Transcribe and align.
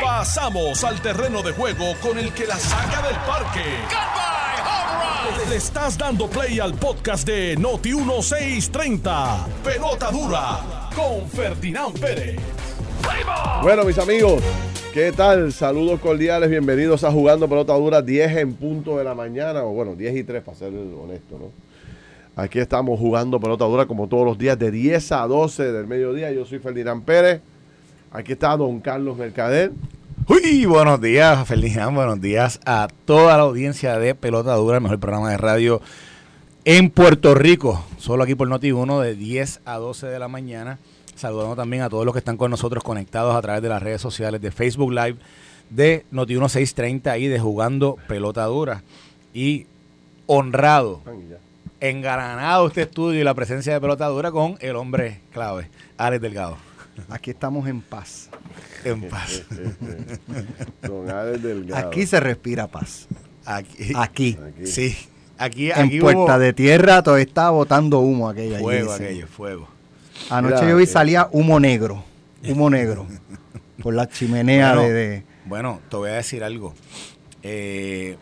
Pasamos 0.00 0.84
al 0.84 1.00
terreno 1.00 1.42
de 1.42 1.52
juego 1.52 1.94
con 2.00 2.18
el 2.18 2.32
que 2.32 2.46
la 2.46 2.56
saca 2.56 3.06
del 3.06 3.16
parque. 3.26 3.60
Le 5.48 5.56
estás 5.56 5.98
dando 5.98 6.28
play 6.28 6.60
al 6.60 6.74
podcast 6.74 7.26
de 7.26 7.56
Noti 7.56 7.94
1630. 7.94 9.46
Pelota 9.64 10.10
dura 10.10 10.60
con 10.94 11.28
Ferdinand 11.28 11.98
Pérez. 11.98 12.38
Bueno, 13.62 13.84
mis 13.84 13.98
amigos, 13.98 14.42
¿qué 14.92 15.12
tal? 15.12 15.52
Saludos 15.52 16.00
cordiales, 16.00 16.48
bienvenidos 16.48 17.04
a 17.04 17.10
Jugando 17.10 17.48
Pelota 17.48 17.74
Dura 17.74 18.02
10 18.02 18.36
en 18.36 18.54
punto 18.54 18.98
de 18.98 19.04
la 19.04 19.14
mañana, 19.14 19.64
o 19.64 19.72
bueno, 19.72 19.94
10 19.94 20.16
y 20.16 20.24
3 20.24 20.42
para 20.42 20.56
ser 20.56 20.68
honesto, 20.68 21.38
¿no? 21.38 21.50
Aquí 22.34 22.58
estamos 22.58 22.98
jugando 22.98 23.38
Pelota 23.40 23.64
Dura 23.64 23.86
como 23.86 24.08
todos 24.08 24.24
los 24.24 24.38
días 24.38 24.58
de 24.58 24.70
10 24.70 25.12
a 25.12 25.26
12 25.26 25.72
del 25.72 25.86
mediodía. 25.86 26.32
Yo 26.32 26.44
soy 26.44 26.58
Ferdinand 26.60 27.04
Pérez. 27.04 27.40
Aquí 28.14 28.32
está 28.32 28.54
don 28.58 28.78
Carlos 28.80 29.16
Mercader. 29.16 29.72
Uy, 30.28 30.66
buenos 30.66 31.00
días, 31.00 31.48
Ferdinand. 31.48 31.94
Buenos 31.94 32.20
días 32.20 32.60
a 32.66 32.88
toda 33.06 33.38
la 33.38 33.44
audiencia 33.44 33.98
de 33.98 34.14
Pelota 34.14 34.54
Dura, 34.54 34.76
el 34.76 34.82
mejor 34.82 35.00
programa 35.00 35.30
de 35.30 35.38
radio 35.38 35.80
en 36.66 36.90
Puerto 36.90 37.34
Rico. 37.34 37.82
Solo 37.96 38.24
aquí 38.24 38.34
por 38.34 38.48
Noti1 38.48 39.00
de 39.00 39.14
10 39.14 39.60
a 39.64 39.78
12 39.78 40.08
de 40.08 40.18
la 40.18 40.28
mañana. 40.28 40.78
Saludando 41.14 41.56
también 41.56 41.84
a 41.84 41.88
todos 41.88 42.04
los 42.04 42.12
que 42.12 42.18
están 42.18 42.36
con 42.36 42.50
nosotros 42.50 42.84
conectados 42.84 43.34
a 43.34 43.40
través 43.40 43.62
de 43.62 43.70
las 43.70 43.82
redes 43.82 44.02
sociales 44.02 44.42
de 44.42 44.50
Facebook 44.50 44.92
Live, 44.92 45.16
de 45.70 46.04
Noti1 46.12 46.50
630 46.50 47.16
y 47.16 47.28
de 47.28 47.40
Jugando 47.40 47.96
Pelota 48.08 48.44
Dura. 48.44 48.82
Y 49.32 49.66
honrado, 50.26 51.00
engalanado 51.80 52.66
este 52.66 52.82
estudio 52.82 53.22
y 53.22 53.24
la 53.24 53.32
presencia 53.32 53.72
de 53.72 53.80
Pelota 53.80 54.06
Dura 54.08 54.30
con 54.30 54.58
el 54.60 54.76
hombre 54.76 55.22
clave, 55.32 55.70
Alex 55.96 56.20
Delgado. 56.20 56.71
Aquí 57.08 57.30
estamos 57.30 57.66
en 57.68 57.80
paz. 57.80 58.28
En 58.84 59.08
paz. 59.08 59.42
Don 60.82 61.10
Alex 61.10 61.42
Delgado. 61.42 61.88
Aquí 61.88 62.06
se 62.06 62.20
respira 62.20 62.66
paz. 62.68 63.06
Aquí. 63.44 63.92
Aquí. 63.94 64.38
Aquí. 64.46 64.66
Sí. 64.66 64.96
Aquí, 65.38 65.70
En 65.70 65.78
aquí 65.86 66.00
Puerta 66.00 66.20
hubo 66.20 66.38
de 66.38 66.52
Tierra 66.52 67.02
todo 67.02 67.16
está 67.16 67.50
botando 67.50 67.98
humo 68.00 68.28
aquello. 68.28 68.54
allí, 68.56 68.62
fuego 68.64 68.92
dicen. 68.92 69.06
aquello, 69.06 69.26
fuego. 69.26 69.68
Anoche 70.30 70.54
Mira, 70.56 70.68
yo 70.68 70.76
vi 70.76 70.84
eh. 70.84 70.86
salía 70.86 71.28
humo 71.32 71.58
negro. 71.58 72.04
Humo 72.48 72.70
negro. 72.70 73.06
por 73.82 73.94
la 73.94 74.08
chimenea 74.08 74.74
Bueno, 74.74 74.88
de, 74.88 74.92
de- 74.94 75.24
Bueno, 75.46 75.80
te 75.90 75.96
voy 75.96 76.10
a 76.10 76.14
decir 76.14 76.44
algo. 76.44 76.74
Eh, 77.42 78.16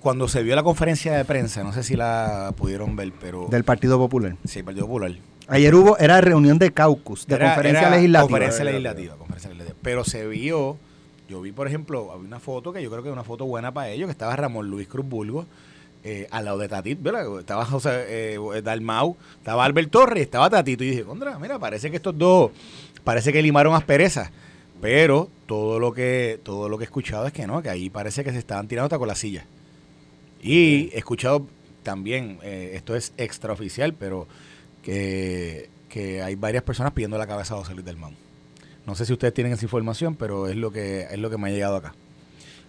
cuando 0.00 0.28
se 0.28 0.42
vio 0.42 0.54
la 0.54 0.62
conferencia 0.62 1.12
de 1.16 1.24
prensa, 1.24 1.62
no 1.64 1.72
sé 1.72 1.82
si 1.82 1.96
la 1.96 2.52
pudieron 2.56 2.94
ver, 2.96 3.12
pero... 3.20 3.46
del 3.50 3.64
Partido 3.64 3.98
Popular. 3.98 4.36
Sí, 4.44 4.62
Partido 4.62 4.86
Popular. 4.86 5.12
Ayer 5.48 5.74
hubo, 5.74 5.98
era 5.98 6.20
reunión 6.20 6.58
de 6.58 6.70
caucus, 6.72 7.26
de 7.26 7.34
Era- 7.34 7.46
conferencia 7.54 7.80
era 7.88 7.96
legislativa. 7.96 8.28
Conferencia 8.28 8.64
legislativa, 8.64 9.16
conferencia 9.16 9.50
legislativa. 9.50 9.78
Pero 9.82 10.04
se 10.04 10.26
vio, 10.28 10.76
yo 11.28 11.40
vi, 11.40 11.52
por 11.52 11.66
ejemplo, 11.66 12.12
había 12.12 12.26
una 12.26 12.40
foto 12.40 12.72
que 12.72 12.82
yo 12.82 12.90
creo 12.90 13.02
que 13.02 13.08
es 13.08 13.12
una 13.12 13.24
foto 13.24 13.44
buena 13.46 13.72
para 13.72 13.90
ellos, 13.90 14.06
que 14.06 14.12
estaba 14.12 14.34
Ramón 14.36 14.68
Luis 14.70 14.86
Cruz 14.88 15.06
Bulgo, 15.06 15.46
eh, 16.04 16.26
al 16.30 16.44
lado 16.46 16.58
de 16.58 16.68
Tatit, 16.68 17.00
¿verdad? 17.02 17.38
Estaba 17.38 17.64
José 17.64 17.90
eh, 18.08 18.62
Dalmau, 18.62 19.16
estaba 19.38 19.64
Albert 19.64 19.90
Torres, 19.90 20.22
estaba 20.22 20.48
Tatito, 20.50 20.82
y 20.84 20.90
dije, 20.90 21.04
contra, 21.04 21.38
mira, 21.38 21.58
parece 21.58 21.90
que 21.90 21.96
estos 21.96 22.16
dos, 22.16 22.50
parece 23.04 23.32
que 23.32 23.42
limaron 23.42 23.74
asperezas. 23.74 24.30
Pero 24.80 25.28
todo 25.46 25.78
lo 25.78 25.92
que 25.92 26.40
todo 26.42 26.68
lo 26.68 26.76
que 26.76 26.82
he 26.82 26.86
escuchado 26.86 27.26
es 27.28 27.32
que 27.32 27.46
no, 27.46 27.62
que 27.62 27.68
ahí 27.70 27.88
parece 27.88 28.24
que 28.24 28.32
se 28.32 28.38
estaban 28.38 28.66
tirando 28.66 28.86
hasta 28.86 28.98
con 28.98 29.06
la 29.06 29.14
silla. 29.14 29.44
Y 30.42 30.90
he 30.92 30.98
escuchado 30.98 31.46
también, 31.84 32.38
eh, 32.42 32.72
esto 32.74 32.96
es 32.96 33.12
extraoficial, 33.16 33.94
pero 33.94 34.26
que, 34.82 35.68
que 35.88 36.22
hay 36.22 36.34
varias 36.34 36.62
personas 36.62 36.92
pidiendo 36.92 37.18
la 37.18 37.26
cabeza 37.26 37.54
de 37.54 37.60
José 37.60 37.74
Luis 37.74 37.84
del 37.86 37.96
Mau. 37.96 38.12
No 38.86 38.94
sé 38.94 39.06
si 39.06 39.12
ustedes 39.12 39.32
tienen 39.34 39.52
esa 39.52 39.64
información, 39.64 40.14
pero 40.16 40.48
es 40.48 40.56
lo 40.56 40.72
que 40.72 41.02
es 41.10 41.18
lo 41.18 41.30
que 41.30 41.38
me 41.38 41.48
ha 41.48 41.52
llegado 41.52 41.76
acá. 41.76 41.94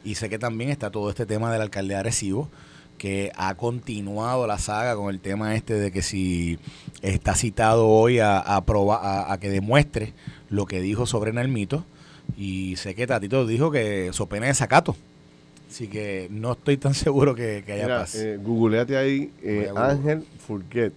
Y 0.05 0.15
sé 0.15 0.29
que 0.29 0.37
también 0.37 0.69
está 0.69 0.91
todo 0.91 1.09
este 1.09 1.25
tema 1.25 1.51
del 1.51 1.61
alcalde 1.61 1.93
de 1.95 1.99
Arecibo, 2.01 2.49
que 2.97 3.31
ha 3.35 3.55
continuado 3.55 4.45
la 4.47 4.59
saga 4.59 4.95
con 4.95 5.09
el 5.09 5.19
tema 5.19 5.55
este 5.55 5.73
de 5.75 5.91
que 5.91 6.01
si 6.01 6.59
está 7.01 7.33
citado 7.35 7.87
hoy 7.87 8.19
a, 8.19 8.37
a, 8.39 8.63
proba- 8.65 8.99
a, 9.01 9.33
a 9.33 9.39
que 9.39 9.49
demuestre 9.49 10.13
lo 10.49 10.65
que 10.65 10.81
dijo 10.81 11.05
sobre 11.05 11.33
Nalmito. 11.33 11.83
Y 12.37 12.75
sé 12.77 12.95
que 12.95 13.07
Tatito 13.07 13.45
dijo 13.47 13.71
que 13.71 14.09
so 14.13 14.27
pena 14.27 14.45
de 14.47 14.53
sacato. 14.53 14.95
Así 15.69 15.87
que 15.87 16.27
no 16.29 16.51
estoy 16.51 16.77
tan 16.77 16.93
seguro 16.93 17.33
que, 17.33 17.63
que 17.65 17.73
haya 17.73 17.83
Mira, 17.85 17.99
paz. 18.01 18.15
eh, 18.15 18.37
googleate 18.41 18.97
ahí 18.97 19.31
eh. 19.41 19.71
Ángel 19.75 20.23
Furquet, 20.45 20.93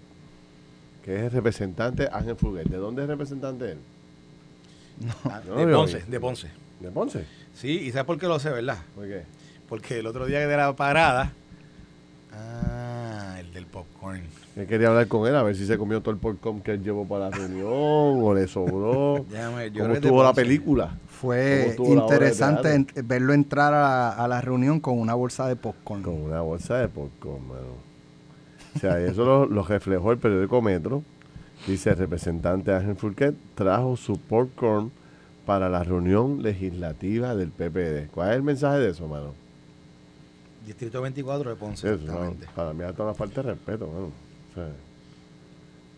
que 1.06 1.16
es 1.16 1.22
el 1.22 1.30
representante 1.30 2.08
Ángel 2.12 2.36
Furquet. 2.36 2.68
¿De 2.68 2.76
dónde 2.76 3.02
es 3.02 3.08
representante 3.08 3.72
él? 3.72 3.78
Ah, 5.24 5.40
no, 5.48 5.56
de 5.56 5.70
yo- 5.70 5.76
Ponce, 5.78 6.02
de 6.06 6.20
Ponce. 6.20 6.48
¿De 6.80 6.90
Ponce? 6.90 7.24
Sí, 7.54 7.68
y 7.80 7.92
¿sabes 7.92 8.04
por 8.04 8.18
qué 8.18 8.26
lo 8.26 8.38
sé, 8.38 8.50
verdad? 8.50 8.76
¿Por 8.94 9.06
qué? 9.06 9.22
Porque 9.68 10.00
el 10.00 10.06
otro 10.06 10.26
día 10.26 10.46
de 10.46 10.56
la 10.56 10.74
parada. 10.76 11.32
Ah, 12.32 13.36
el 13.40 13.52
del 13.52 13.66
popcorn. 13.66 14.20
Yo 14.56 14.66
quería 14.66 14.88
hablar 14.88 15.06
con 15.08 15.26
él 15.26 15.34
a 15.36 15.42
ver 15.42 15.54
si 15.56 15.66
se 15.66 15.78
comió 15.78 16.00
todo 16.00 16.12
el 16.12 16.18
popcorn 16.20 16.60
que 16.60 16.72
él 16.72 16.82
llevó 16.82 17.06
para 17.06 17.30
la 17.30 17.36
reunión 17.36 17.62
o 17.70 18.34
le 18.34 18.46
sobró. 18.48 19.24
Déjame- 19.30 19.70
yo 19.70 19.82
¿Cómo 19.82 19.88
de 19.94 20.00
estuvo 20.00 20.22
la 20.22 20.32
película? 20.34 20.96
Fue 21.08 21.58
¿Cómo 21.60 21.70
estuvo 21.70 21.94
la 21.94 22.04
obra 22.04 22.18
de 22.18 22.24
interesante 22.26 22.74
en- 22.74 22.86
verlo 23.08 23.32
entrar 23.32 23.72
a 23.72 23.80
la, 23.80 24.08
a 24.10 24.28
la 24.28 24.40
reunión 24.40 24.80
con 24.80 24.98
una 24.98 25.14
bolsa 25.14 25.46
de 25.48 25.56
popcorn. 25.56 26.02
Con 26.02 26.14
una 26.20 26.40
bolsa 26.42 26.78
de 26.78 26.88
popcorn, 26.88 27.46
mano. 27.48 27.86
O 28.76 28.78
sea, 28.78 29.00
eso 29.00 29.24
lo, 29.24 29.46
lo 29.46 29.62
reflejó 29.62 30.12
el 30.12 30.18
periódico 30.18 30.60
Metro. 30.62 31.02
Dice, 31.66 31.90
el 31.90 31.96
representante 31.96 32.72
Ángel 32.72 32.96
Furquet 32.96 33.34
trajo 33.54 33.96
su 33.96 34.18
popcorn 34.18 34.92
para 35.46 35.68
la 35.68 35.82
reunión 35.82 36.42
legislativa 36.42 37.34
del 37.34 37.48
PPD. 37.50 38.10
¿Cuál 38.12 38.30
es 38.30 38.36
el 38.36 38.42
mensaje 38.42 38.78
de 38.78 38.90
eso, 38.90 39.08
mano? 39.08 39.32
Distrito 40.66 41.00
24 41.00 41.50
de 41.50 41.56
Ponce. 41.56 41.94
Eso, 41.94 42.34
para 42.54 42.72
mí 42.72 42.84
es 42.84 42.92
toda 42.92 43.10
una 43.10 43.14
falta 43.14 43.42
de 43.42 43.50
respeto, 43.50 43.86
mano. 43.86 44.06
O 44.50 44.54
sea, 44.54 44.68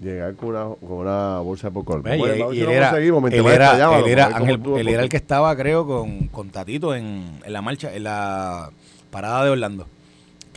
llegar 0.01 0.35
con 0.35 0.51
una, 0.51 0.65
con 0.77 0.93
una 0.99 1.39
bolsa 1.41 1.69
de 1.69 1.75
popcorn. 1.75 2.03
Bueno, 2.03 2.25
a 2.51 2.55
y 2.55 2.61
él 2.61 2.69
era, 2.77 2.91
él 3.39 3.45
era- 3.55 3.71
él 3.99 4.09
era 4.13 4.27
Ángel- 4.37 4.49
el 4.49 4.55
él 4.55 4.61
era 4.61 4.79
el 4.79 4.87
popcorn. 4.87 5.09
que 5.09 5.17
estaba, 5.17 5.57
creo, 5.57 5.87
con, 5.87 6.29
con 6.29 6.51
Tatito 6.51 6.95
en, 6.95 7.41
en 7.45 7.53
la 7.53 7.63
marcha, 7.63 7.93
en 7.95 8.05
la 8.05 8.71
parada 9.11 9.45
de 9.45 9.51
Orlando. 9.51 9.87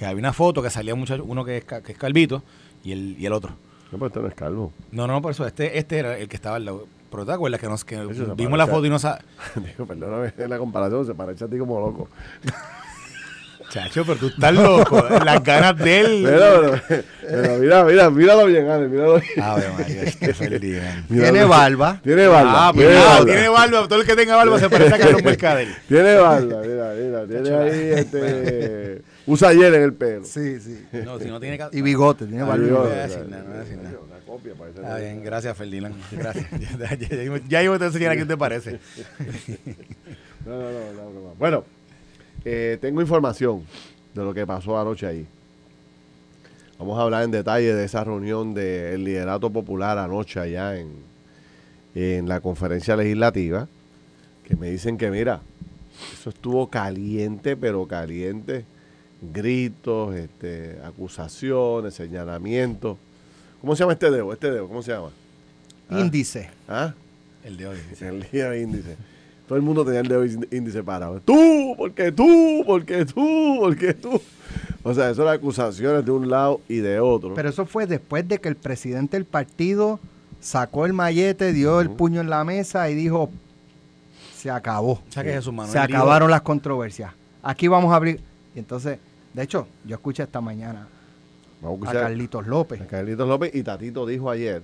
Que 0.02 0.08
había 0.08 0.18
una 0.18 0.34
foto 0.34 0.64
que 0.64 0.72
salía 0.72 0.96
un 0.96 1.02
muchacho, 1.02 1.24
uno 1.24 1.46
que 1.46 1.58
es, 1.58 1.64
que 1.64 1.92
es 1.92 1.96
calvito 2.00 2.42
y 2.84 2.92
el, 2.92 3.16
y 3.20 3.28
el 3.28 3.34
otro. 3.34 3.52
No, 3.92 4.00
pero 4.00 4.08
este 4.08 4.20
no 4.20 4.28
es 4.30 4.34
calvo. 4.34 4.74
No, 4.92 5.06
no, 5.06 5.22
por 5.22 5.30
eso, 5.30 5.46
este, 5.46 5.78
este 5.78 6.00
era 6.00 6.18
el 6.18 6.28
que 6.28 6.38
estaba 6.38 6.56
al 6.56 6.66
lado. 6.66 6.88
Pero 7.12 7.24
te 7.24 7.32
acuerdas 7.34 7.62
que, 7.62 7.68
nos, 7.68 7.86
que 7.86 7.98
vimos 8.36 8.58
la 8.58 8.66
foto 8.66 8.84
y 8.88 8.90
no 8.90 8.98
sa- 8.98 9.20
Digo, 9.56 9.86
perdóname, 9.86 10.34
la 10.48 10.58
comparación 10.58 11.06
se 11.06 11.14
parece 11.14 11.44
a 11.44 11.48
ti 11.48 11.60
como 11.60 11.80
loco. 11.80 12.10
Chacho, 13.70 14.04
pero 14.04 14.18
tú 14.18 14.28
estás 14.30 14.52
loco. 14.56 15.06
Las 15.24 15.44
ganas 15.44 15.78
de 15.78 16.00
él. 16.00 16.22
Pero, 16.26 16.80
pero, 16.88 17.04
pero 17.22 17.58
mira, 17.60 17.84
mira, 17.84 18.10
míralo 18.10 18.46
bien, 18.48 18.68
Ale, 18.72 18.88
míralo 18.88 19.20
bien. 19.20 19.40
Ave 19.40 19.70
María, 19.78 20.02
este 20.02 20.34
Ferdinand. 20.34 21.08
Tiene 21.10 21.44
barba. 21.44 22.00
Tiene 22.04 22.26
barba. 22.26 22.70
Ah, 22.70 22.74
tiene, 22.74 22.96
barba. 22.96 23.26
tiene 23.26 23.50
barba. 23.50 23.88
Todo 23.88 24.02
el 24.02 24.08
que 24.08 24.16
tenga 24.16 24.36
barba 24.36 24.58
se 24.60 24.68
parece 24.68 24.96
a 24.96 24.98
Carlos 24.98 25.24
Mercader. 25.24 25.68
Tiene 25.88 26.16
barba, 26.16 26.62
mira, 26.66 26.94
mira. 26.98 27.28
Tiene 27.28 27.56
ahí 27.56 27.92
este. 28.00 29.11
Usa 29.28 29.54
hiel 29.54 29.74
en 29.76 29.82
el 29.84 29.94
pelo. 29.94 30.26
Sí, 30.26 30.60
sí. 30.60 30.84
No, 31.06 31.20
si 31.20 31.26
no 31.26 31.40
tiene 31.40 31.60
Y 31.72 31.82
bigote, 31.82 32.26
tiene 32.26 32.42
Ahí 32.42 32.48
barba. 32.50 32.66
y 32.66 32.70
va, 32.72 32.80
voy 32.82 32.92
a 32.92 33.08
decir 33.08 33.28
nada, 33.30 33.44
no 33.44 33.50
voy 33.50 33.58
a 33.58 33.62
decir 33.62 33.78
nada. 33.78 33.98
Una 34.04 34.20
copia, 34.26 34.54
parece. 34.56 34.80
Está 34.82 34.98
bien, 34.98 35.24
gracias 35.24 35.58
Ferdinand. 35.58 35.96
Gracias. 36.12 36.48
Ya, 36.60 36.78
ya, 36.78 36.96
ya, 36.96 37.24
ya, 37.24 37.42
ya 37.48 37.64
yo 37.64 37.80
te 37.80 37.86
enseñar 37.86 38.12
a 38.12 38.16
quién 38.16 38.28
te 38.28 38.38
parece. 38.38 38.80
No, 40.46 40.54
no, 40.54 40.72
no, 40.72 40.94
no, 40.94 41.04
no, 41.14 41.22
no. 41.22 41.36
Bueno, 41.38 41.64
eh, 42.44 42.80
tengo 42.82 43.00
información 43.00 43.64
de 44.16 44.24
lo 44.24 44.34
que 44.34 44.48
pasó 44.48 44.80
anoche 44.80 45.06
ahí. 45.06 45.28
Vamos 46.80 46.98
a 46.98 47.04
hablar 47.04 47.24
en 47.24 47.30
detalle 47.30 47.76
de 47.76 47.86
esa 47.86 48.04
reunión 48.04 48.56
del 48.56 49.04
liderato 49.04 49.52
popular 49.52 50.00
anoche 50.00 50.40
allá 50.40 50.80
en, 50.80 50.94
en 51.94 52.28
la 52.28 52.40
conferencia 52.40 52.96
legislativa, 52.96 53.68
que 54.48 54.56
me 54.56 54.72
dicen 54.72 54.98
que 54.98 55.12
mira, 55.12 55.42
eso 56.12 56.32
estuvo 56.32 56.68
caliente, 56.72 57.56
pero 57.56 57.86
caliente, 57.86 58.66
gritos, 59.22 60.16
este, 60.16 60.80
acusaciones, 60.84 61.94
señalamientos. 61.94 62.98
¿Cómo 63.62 63.76
se 63.76 63.82
llama 63.84 63.94
este 63.94 64.10
dedo? 64.10 64.34
Este 64.34 64.50
dedo, 64.52 64.68
¿cómo 64.68 64.82
se 64.82 64.92
llama? 64.92 65.10
Ah. 65.90 66.00
Índice. 66.00 66.50
¿Ah? 66.68 66.94
El 67.44 67.58
de 67.58 67.68
hoy. 67.68 67.78
El 68.00 68.26
día 68.32 68.50
de 68.50 68.62
índice. 68.62 68.96
Todo 69.48 69.58
el 69.58 69.64
mundo 69.64 69.84
tenía 69.84 70.00
el 70.00 70.08
dedo 70.08 70.26
índice 70.26 70.82
parado. 70.84 71.20
Tú, 71.20 71.76
porque 71.78 72.12
tú, 72.12 72.64
porque 72.66 73.06
tú, 73.06 73.58
porque 73.60 73.94
tú. 73.94 74.22
O 74.84 74.94
sea, 74.94 75.10
eso 75.12 75.22
eran 75.24 75.36
acusaciones 75.36 76.04
de 76.06 76.12
un 76.12 76.30
lado 76.30 76.62
y 76.68 76.78
de 76.78 77.00
otro. 77.00 77.34
Pero 77.36 77.50
eso 77.50 77.66
fue 77.66 77.86
después 77.86 78.28
de 78.28 78.40
que 78.40 78.48
el 78.50 78.56
presidente 78.56 79.18
del 79.18 79.26
partido 79.26 80.00
sacó 80.40 80.86
el 80.88 80.94
mallete, 80.94 81.54
dio 81.54 81.82
el 81.82 81.90
puño 81.92 82.22
en 82.22 82.30
la 82.30 82.44
mesa 82.44 82.90
y 82.90 82.96
dijo, 82.96 83.30
se 84.36 84.50
acabó. 84.50 84.94
O 84.94 85.04
sea 85.10 85.24
que 85.24 85.34
Jesús 85.34 85.54
Manuel 85.54 85.72
se 85.72 85.86
dijo- 85.86 85.98
acabaron 86.00 86.32
las 86.32 86.42
controversias. 86.42 87.12
Aquí 87.44 87.68
vamos 87.68 87.92
a 87.94 87.98
abrir. 87.98 88.20
Y 88.56 88.60
entonces, 88.60 88.98
de 89.34 89.44
hecho, 89.44 89.68
yo 89.86 89.96
escuché 89.96 90.24
esta 90.24 90.42
mañana 90.42 90.88
Vamos 91.62 91.88
a 91.88 91.94
Carlitos 91.94 92.48
López. 92.48 92.82
a 92.82 92.88
Carlitos 92.88 93.28
López 93.28 93.54
y 93.54 93.64
Tatito 93.64 94.06
dijo 94.06 94.30
ayer, 94.30 94.62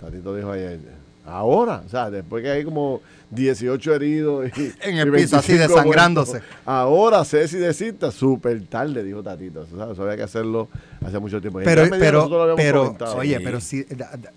Tatito 0.00 0.34
dijo 0.34 0.50
ayer, 0.52 0.78
Ahora, 1.26 1.82
o 1.86 1.88
sea, 1.88 2.10
después 2.10 2.42
que 2.42 2.50
hay 2.50 2.64
como 2.64 3.02
18 3.30 3.94
heridos 3.94 4.48
y, 4.58 4.72
En 4.82 4.96
y 4.96 5.00
el 5.00 5.12
piso, 5.12 5.36
así 5.36 5.52
25 5.52 5.58
desangrándose. 5.78 6.32
muertos. 6.32 6.50
Ahora 6.64 7.24
Ceci 7.24 7.58
de 7.58 7.72
cita, 7.74 8.10
súper 8.10 8.66
tarde, 8.66 9.04
dijo 9.04 9.22
Tatito. 9.22 9.60
O 9.72 9.76
sea, 9.76 9.92
eso 9.92 10.02
había 10.02 10.16
que 10.16 10.22
hacerlo 10.24 10.68
hace 11.04 11.18
mucho 11.18 11.40
tiempo. 11.40 11.60
Pero, 11.62 11.84
pero, 11.90 12.56
pero, 12.56 12.96
oye, 13.16 13.36
Sí. 13.36 13.42
pero 13.44 13.60
si 13.60 13.84
da- 13.84 14.10
da- 14.16 14.32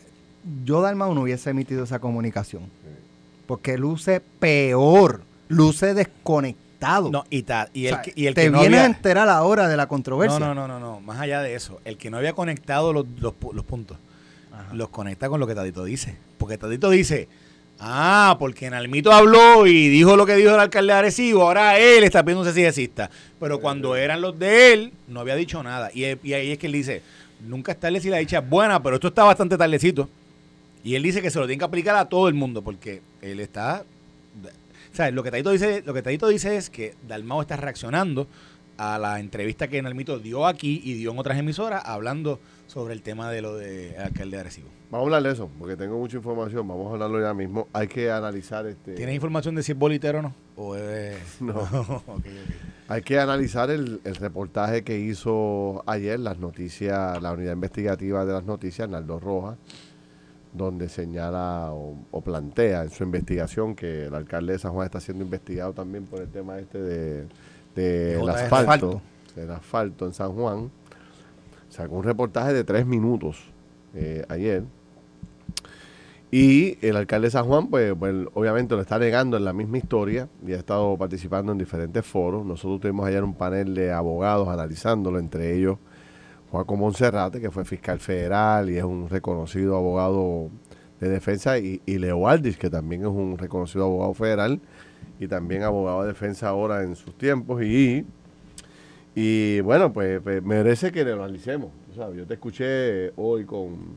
yo 0.66 0.82
Dalmau 0.82 1.16
no 1.16 1.22
hubiese 1.22 1.50
emitido 1.50 1.86
esa 1.86 2.00
comunicación, 2.00 2.64
porque 3.48 3.78
luce 3.78 4.22
peor, 4.40 5.22
luce 5.48 5.94
desconectado. 5.94 6.63
No, 7.12 7.24
y, 7.30 7.44
ta- 7.44 7.70
y 7.74 7.86
O 7.86 7.90
el, 7.90 7.94
sea, 7.96 8.02
que- 8.02 8.14
y 8.16 8.28
el 8.28 8.34
te 8.34 8.44
que 8.44 8.50
no 8.50 8.60
vienes 8.62 8.80
a 8.82 8.86
enterar 8.86 9.30
ahora 9.30 9.68
de 9.68 9.78
la 9.78 9.88
controversia. 9.88 10.40
No, 10.40 10.54
no, 10.54 10.68
no, 10.68 10.80
no, 10.80 10.80
no. 10.80 11.00
Más 11.02 11.20
allá 11.20 11.42
de 11.42 11.56
eso, 11.56 11.80
el 11.86 11.98
que 11.98 12.10
no 12.10 12.18
había 12.18 12.34
conectado 12.34 12.94
los, 12.94 13.06
los, 13.20 13.34
pu- 13.34 13.54
los 13.54 13.66
puntos, 13.66 13.98
los 14.74 14.90
conecta 14.90 15.30
con 15.30 15.40
lo 15.40 15.48
que 15.48 15.56
Tadito 15.56 15.84
dice. 15.84 16.16
Porque 16.38 16.58
Tadito 16.58 16.90
dice, 16.90 17.28
ah, 17.80 18.36
porque 18.40 18.70
Nalmito 18.70 19.12
habló 19.12 19.66
y 19.68 19.90
dijo 19.90 20.16
lo 20.16 20.26
que 20.26 20.36
dijo 20.36 20.54
el 20.54 20.60
alcalde 20.60 20.94
de 20.94 21.00
Arecibo, 21.00 21.44
ahora 21.44 21.78
él 21.80 22.04
está 22.04 22.24
pidiendo 22.24 22.48
un 22.48 22.54
cecista. 22.54 23.10
Pero 23.40 23.60
cuando 23.60 23.96
eran 23.96 24.22
los 24.22 24.38
de 24.38 24.74
él, 24.74 24.94
no 25.08 25.20
había 25.20 25.36
dicho 25.36 25.62
nada. 25.64 25.90
Y, 25.94 26.06
y 26.28 26.34
ahí 26.34 26.52
es 26.52 26.58
que 26.58 26.68
él 26.68 26.74
dice, 26.74 27.02
nunca 27.46 27.72
es 27.74 27.80
tarde 27.80 28.00
si 28.00 28.10
la 28.10 28.18
dicha 28.18 28.40
es 28.40 28.50
buena, 28.50 28.82
pero 28.82 28.96
esto 28.96 29.08
está 29.10 29.24
bastante 29.24 29.58
tardecito. 29.58 30.10
Y 30.84 30.96
él 30.96 31.04
dice 31.04 31.22
que 31.22 31.32
se 31.32 31.40
lo 31.40 31.46
tiene 31.48 31.60
que 31.60 31.66
aplicar 31.66 31.96
a 31.96 32.06
todo 32.06 32.28
el 32.28 32.34
mundo, 32.34 32.62
porque 32.62 33.02
él 33.22 33.40
está... 33.40 33.84
O 34.94 34.96
sea, 34.96 35.10
lo 35.10 35.24
que 35.24 35.32
Tadito 35.32 35.50
dice, 35.50 35.82
lo 35.84 35.94
que 35.96 36.04
Tadito 36.04 36.28
dice 36.28 36.56
es 36.56 36.70
que 36.70 36.94
Dalmao 37.08 37.42
está 37.42 37.58
reaccionando 37.58 38.28
a 38.78 39.00
la 39.00 39.20
entrevista 39.20 39.68
que 39.68 39.82
Nalmito 39.82 40.20
dio 40.20 40.46
aquí 40.46 40.82
y 40.84 40.94
dio 40.94 41.12
en 41.12 41.18
otras 41.18 41.40
emisoras 41.40 41.82
hablando 41.84 42.40
sobre 42.68 42.94
el 42.94 43.02
tema 43.02 43.32
de 43.32 43.42
lo 43.42 43.56
de 43.56 43.98
alcalde 43.98 44.38
de 44.38 44.42
Arecibo. 44.42 44.70
Vamos 44.92 45.06
a 45.06 45.08
hablar 45.08 45.24
de 45.24 45.32
eso, 45.32 45.50
porque 45.58 45.76
tengo 45.76 45.98
mucha 45.98 46.18
información. 46.18 46.68
Vamos 46.68 46.92
a 46.92 46.94
hablarlo 46.94 47.20
ya 47.20 47.34
mismo. 47.34 47.68
Hay 47.74 47.88
que 47.88 48.12
analizar 48.12 48.68
este. 48.68 48.94
¿Tienes 48.94 49.16
información 49.16 49.56
de 49.56 49.64
si 49.64 49.72
es 49.72 49.78
bolitero 49.78 50.20
o 50.20 50.22
no? 50.22 50.36
¿O 50.58 50.76
es... 50.76 51.18
No. 51.42 52.04
Hay 52.88 53.02
que 53.02 53.20
analizar 53.20 53.72
el, 53.72 54.00
el 54.04 54.16
reportaje 54.16 54.84
que 54.84 55.00
hizo 55.00 55.84
ayer 55.88 56.20
las 56.20 56.38
noticias, 56.38 57.20
la 57.20 57.32
unidad 57.32 57.54
investigativa 57.54 58.26
de 58.26 58.34
las 58.34 58.44
noticias, 58.44 58.88
Naldo 58.88 59.20
Rojas, 59.20 59.58
donde 60.54 60.88
señala 60.88 61.70
o, 61.72 61.96
o 62.12 62.22
plantea 62.22 62.84
en 62.84 62.90
su 62.92 63.04
investigación 63.04 63.76
que 63.76 64.06
el 64.06 64.16
alcalde 64.16 64.54
de 64.54 64.60
San 64.60 64.74
Juan 64.74 64.86
está 64.86 65.00
siendo 65.00 65.24
investigado 65.24 65.74
también 65.74 66.06
por 66.06 66.22
el 66.22 66.30
tema 66.30 66.60
este 66.60 66.80
de, 66.80 67.28
de 67.76 68.20
el 68.20 68.30
asfalto, 68.30 68.56
Asfalto. 68.56 69.02
el 69.36 69.52
asfalto 69.52 70.06
en 70.06 70.14
San 70.14 70.34
Juan. 70.34 70.72
Sacó 71.70 71.96
un 71.96 72.04
reportaje 72.04 72.54
de 72.54 72.64
tres 72.64 72.86
minutos 72.86 73.38
eh, 73.96 74.24
ayer. 74.30 74.64
Y 76.30 76.78
el 76.86 76.98
alcalde 76.98 77.28
de 77.28 77.32
San 77.32 77.46
Juan, 77.46 77.68
pues, 77.68 77.94
pues, 77.98 78.14
obviamente 78.34 78.76
lo 78.76 78.82
está 78.82 78.98
negando 78.98 79.38
en 79.38 79.46
la 79.46 79.54
misma 79.54 79.78
historia 79.78 80.28
y 80.46 80.54
ha 80.54 80.58
estado 80.58 80.98
participando 80.98 81.52
en 81.52 81.60
diferentes 81.60 82.04
foros. 82.06 82.44
Nosotros 82.46 82.82
tuvimos 82.82 83.08
ayer 83.08 83.24
un 83.24 83.36
panel 83.36 83.76
de 83.76 83.92
abogados 83.92 84.48
analizándolo, 84.48 85.20
entre 85.20 85.56
ellos 85.56 85.78
Juaco 86.54 86.76
Monserrate, 86.76 87.42
que 87.42 87.50
fue 87.50 87.66
fiscal 87.66 88.00
federal 88.00 88.70
y 88.70 88.78
es 88.78 88.84
un 88.84 89.10
reconocido 89.10 89.76
abogado 89.76 90.52
de 91.00 91.10
defensa, 91.10 91.58
y, 91.58 91.82
y 91.88 91.98
Leo 91.98 92.28
Aldis, 92.28 92.60
que 92.60 92.70
también 92.70 93.02
es 93.02 93.08
un 93.08 93.40
reconocido 93.40 93.86
abogado 93.86 94.14
federal 94.14 94.62
y 95.20 95.28
también 95.28 95.64
abogado 95.64 96.04
de 96.04 96.10
defensa 96.10 96.50
ahora 96.50 96.84
en 96.84 96.96
sus 96.96 97.18
tiempos. 97.18 97.64
Y, 97.64 98.06
y 99.16 99.62
bueno, 99.62 99.92
pues, 99.94 100.22
pues 100.22 100.44
merece 100.44 100.92
que 100.92 101.04
lo 101.04 101.24
analicemos. 101.24 101.72
yo 102.16 102.28
te 102.28 102.36
escuché 102.36 103.14
hoy 103.16 103.46
con, 103.46 103.96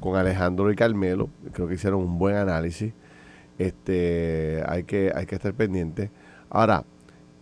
con 0.00 0.16
Alejandro 0.16 0.72
y 0.72 0.74
Carmelo, 0.74 1.28
creo 1.52 1.68
que 1.68 1.74
hicieron 1.74 2.00
un 2.00 2.18
buen 2.18 2.36
análisis. 2.36 2.94
Este, 3.58 4.64
hay 4.66 4.84
que, 4.84 5.12
hay 5.14 5.26
que 5.26 5.34
estar 5.34 5.52
pendiente. 5.52 6.10
Ahora, 6.48 6.86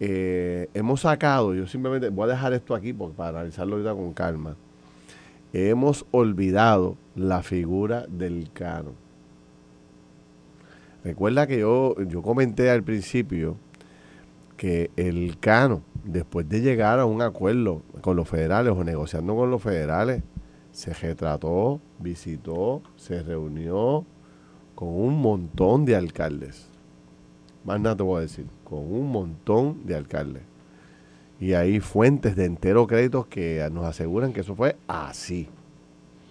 eh, 0.02 0.70
hemos 0.72 1.02
sacado, 1.02 1.54
yo 1.54 1.66
simplemente 1.66 2.08
voy 2.08 2.24
a 2.24 2.32
dejar 2.32 2.54
esto 2.54 2.74
aquí 2.74 2.94
para 2.94 3.28
analizarlo 3.28 3.76
ahorita 3.76 3.94
con 3.94 4.14
calma. 4.14 4.56
Hemos 5.52 6.06
olvidado 6.10 6.96
la 7.14 7.42
figura 7.42 8.06
del 8.08 8.50
cano. 8.50 8.92
Recuerda 11.04 11.46
que 11.46 11.58
yo, 11.60 11.94
yo 12.04 12.22
comenté 12.22 12.70
al 12.70 12.82
principio 12.82 13.56
que 14.56 14.90
el 14.96 15.38
cano, 15.38 15.82
después 16.04 16.48
de 16.48 16.62
llegar 16.62 16.98
a 16.98 17.04
un 17.04 17.20
acuerdo 17.20 17.82
con 18.00 18.16
los 18.16 18.26
federales 18.26 18.72
o 18.74 18.82
negociando 18.84 19.36
con 19.36 19.50
los 19.50 19.62
federales, 19.62 20.22
se 20.72 20.94
retrató, 20.94 21.80
visitó, 21.98 22.82
se 22.96 23.22
reunió 23.22 24.06
con 24.74 24.88
un 24.88 25.20
montón 25.20 25.84
de 25.84 25.96
alcaldes. 25.96 26.69
Más 27.64 27.80
nada 27.80 27.96
te 27.96 28.02
voy 28.02 28.18
a 28.18 28.20
decir, 28.22 28.46
con 28.64 28.78
un 28.80 29.10
montón 29.10 29.86
de 29.86 29.94
alcaldes. 29.96 30.42
Y 31.38 31.54
hay 31.54 31.80
fuentes 31.80 32.36
de 32.36 32.44
entero 32.44 32.86
créditos 32.86 33.26
que 33.26 33.66
nos 33.72 33.84
aseguran 33.84 34.32
que 34.32 34.40
eso 34.40 34.54
fue 34.54 34.76
así. 34.88 35.48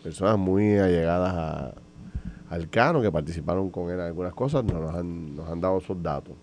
Personas 0.04 0.38
muy 0.38 0.78
allegadas 0.78 1.34
a, 1.36 1.74
al 2.50 2.70
Cano 2.70 3.02
que 3.02 3.12
participaron 3.12 3.70
con 3.70 3.90
él 3.90 3.96
en 3.96 4.02
algunas 4.02 4.34
cosas 4.34 4.64
nos 4.64 4.96
han, 4.96 5.36
nos 5.36 5.50
han 5.50 5.62
dado 5.62 5.78
esos 5.80 6.02
datos. 6.02 6.34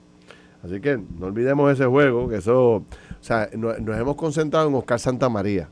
Así 0.62 0.80
que 0.80 0.96
no 1.18 1.26
olvidemos 1.26 1.70
ese 1.72 1.86
juego, 1.86 2.28
que 2.28 2.36
eso, 2.36 2.76
o 2.76 2.84
sea, 3.20 3.48
no- 3.56 3.76
nos, 3.78 3.96
hemos 3.98 4.16
concentrado 4.16 4.68
en 4.68 4.74
Oscar 4.74 4.98
Santamaría, 4.98 5.68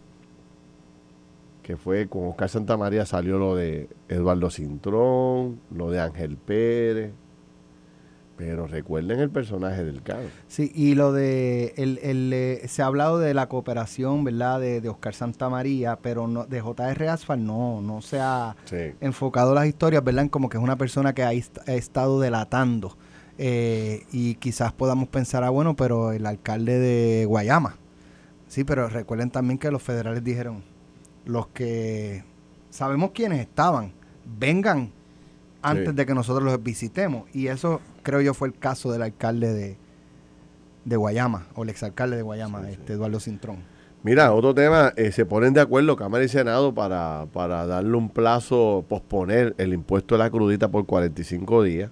que 1.63 1.77
fue 1.77 2.07
con 2.09 2.29
Oscar 2.29 2.49
Santamaría 2.49 3.07
salió 3.07 3.39
lo 3.39 3.57
de 3.57 3.89
Eduardo 4.09 4.51
Cintrón, 4.51 5.59
lo 5.75 5.91
de 5.91 6.01
Ángel 6.01 6.37
Pérez, 6.37 7.13
pero 8.37 8.67
recuerden 8.67 9.21
el 9.21 9.31
personaje 9.31 9.85
del 9.85 10.03
Cano. 10.03 10.25
Sí, 10.49 10.71
y 10.75 10.95
lo 10.97 11.13
de, 11.13 11.73
el, 11.77 11.99
el, 12.03 12.33
eh, 12.33 12.63
se 12.69 12.83
ha 12.83 12.87
hablado 12.87 13.19
de 13.19 13.33
la 13.35 13.49
cooperación, 13.49 14.25
¿verdad? 14.25 14.59
De, 14.61 14.81
de 14.81 14.89
Oscar 14.89 15.15
Santamaría, 15.15 15.97
pero 16.03 16.27
no, 16.27 16.45
de 16.45 16.61
J.R. 16.61 17.09
Asfalt 17.09 17.41
no, 17.43 17.81
no 17.81 18.03
se 18.03 18.19
ha 18.21 18.57
Sí. 18.65 18.93
enfocado 19.01 19.55
las 19.55 19.67
historias, 19.67 20.03
¿verdad? 20.03 20.23
En 20.25 20.29
como 20.29 20.49
que 20.49 20.57
es 20.59 20.63
una 20.63 20.77
persona 20.77 21.15
que 21.15 21.23
ha, 21.23 21.29
ha 21.29 21.73
estado 21.75 22.21
delatando. 22.21 22.97
Eh, 23.39 24.05
y 24.13 24.35
quizás 24.37 24.73
podamos 24.73 25.09
pensar, 25.09 25.43
ah, 25.45 25.51
bueno, 25.51 25.75
pero 25.77 26.13
el 26.13 26.25
alcalde 26.27 26.79
de 26.79 27.25
Guayama. 27.27 27.77
Sí, 28.49 28.63
pero 28.65 28.89
recuerden 28.89 29.31
también 29.31 29.59
que 29.59 29.71
los 29.71 29.83
federales 29.83 30.23
dijeron, 30.23 30.63
los 31.25 31.49
que 31.49 32.23
sabemos 32.71 33.11
quiénes 33.13 33.41
estaban, 33.41 33.93
vengan 34.39 34.91
antes 35.63 35.89
Sí. 35.91 35.95
de 35.95 36.07
que 36.07 36.15
nosotros 36.15 36.45
los 36.45 36.63
visitemos. 36.63 37.25
Y 37.33 37.47
eso 37.49 37.81
creo 38.05 38.21
yo 38.21 38.33
fue 38.35 38.47
el 38.47 38.55
caso 38.55 38.93
del 38.93 39.03
alcalde 39.03 39.53
de, 39.53 39.77
de 40.85 40.97
Guayama, 40.97 41.47
o 41.57 41.65
el 41.65 41.71
exalcalde 41.71 42.15
de 42.17 42.23
Guayama, 42.23 42.71
este 42.71 42.93
Eduardo 42.93 43.19
Cintrón. 43.19 43.59
Mira, 44.05 44.33
otro 44.35 44.55
tema, 44.55 44.93
eh, 44.97 45.11
se 45.13 45.25
ponen 45.27 45.55
de 45.55 45.61
acuerdo 45.63 45.97
Cámara 45.97 46.23
y 46.23 46.29
Senado 46.29 46.75
para, 46.75 47.27
para 47.33 47.67
darle 47.67 47.97
un 47.97 48.11
plazo, 48.11 48.85
posponer 48.89 49.55
el 49.59 49.73
impuesto 49.73 50.15
de 50.15 50.19
la 50.19 50.31
crudita 50.31 50.69
por 50.69 50.85
45 50.87 51.63
días. 51.63 51.91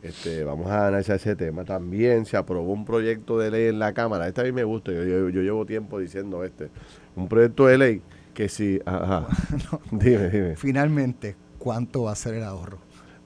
Este, 0.00 0.44
vamos 0.44 0.70
a 0.70 0.86
analizar 0.88 1.16
ese 1.16 1.36
tema. 1.36 1.64
También 1.64 2.24
se 2.24 2.36
aprobó 2.36 2.72
un 2.72 2.84
proyecto 2.84 3.36
de 3.38 3.50
ley 3.50 3.66
en 3.66 3.78
la 3.78 3.92
Cámara. 3.92 4.26
Este 4.28 4.40
a 4.40 4.44
mí 4.44 4.52
me 4.52 4.64
gusta, 4.64 4.92
yo, 4.92 5.04
yo- 5.04 5.28
yo 5.28 5.42
llevo 5.42 5.66
tiempo 5.66 5.98
diciendo 5.98 6.44
este. 6.44 6.70
Un 7.16 7.28
proyecto 7.28 7.66
de 7.66 7.76
ley 7.78 8.02
que 8.32 8.48
si... 8.48 8.80
Ajá, 8.86 9.26
dime, 9.90 10.30
dime. 10.30 10.56
Finalmente, 10.56 11.36
¿cuánto 11.58 12.04
va 12.04 12.12
a 12.12 12.16
ser 12.16 12.34
el 12.34 12.44
ahorro? 12.44 12.78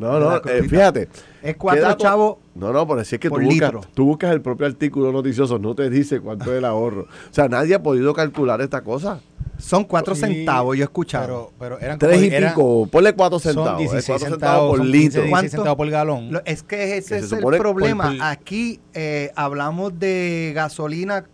No, 0.03 0.19
no, 0.21 0.31
la 0.31 0.43
eh, 0.53 0.63
fíjate. 0.69 1.09
Es 1.43 1.57
cuatro 1.57 1.95
chavos 1.95 2.37
No, 2.55 2.73
no, 2.73 2.87
pero 2.87 3.05
si 3.05 3.17
es 3.17 3.21
que 3.21 3.29
tú 3.29 3.37
buscas, 3.37 3.53
litro. 3.53 3.81
tú 3.95 4.05
buscas 4.05 4.33
el 4.33 4.41
propio 4.43 4.67
artículo 4.67 5.11
noticioso, 5.13 5.59
no 5.59 5.75
te 5.75 5.89
dice 5.91 6.21
cuánto 6.21 6.53
es 6.53 6.59
el 6.59 6.65
ahorro. 6.65 7.03
O 7.03 7.35
sea, 7.35 7.49
nadie 7.49 7.75
ha 7.75 7.83
podido 7.83 8.13
calcular 8.15 8.61
esta 8.61 8.83
cosa. 8.83 9.21
Son 9.59 9.85
cuatro 9.85 10.15
centavos, 10.17 10.77
yo 10.77 10.83
he 10.83 10.85
escuchado. 10.85 11.27
Pero, 11.27 11.53
pero 11.59 11.79
eran 11.81 11.99
Tres 11.99 12.15
como- 12.17 12.25
y 12.25 12.35
eran- 12.35 12.51
pico, 12.53 12.89
ponle 12.91 13.13
cuatro 13.15 13.39
centavos. 13.39 13.81
eh, 13.81 13.85
16 13.85 14.07
cuatro 14.19 14.29
centavos, 14.37 14.69
por 14.71 14.79
son 14.79 14.87
15, 14.87 14.99
litro. 14.99 15.23
16 15.23 15.31
¿Cuánto? 15.31 15.51
centavos 15.51 15.77
por 15.77 15.91
galón. 15.91 16.33
Lo- 16.33 16.43
es 16.45 16.63
que 16.65 16.97
ese 16.97 17.19
Que 17.19 17.25
es 17.25 17.33
el 17.33 17.39
problema. 17.41 18.05
por- 18.09 18.17
por- 18.19 18.27
Aquí 18.27 18.81
eh, 18.95 19.31
hablamos 19.37 19.99
de 19.99 20.53
gasolina 20.55 21.25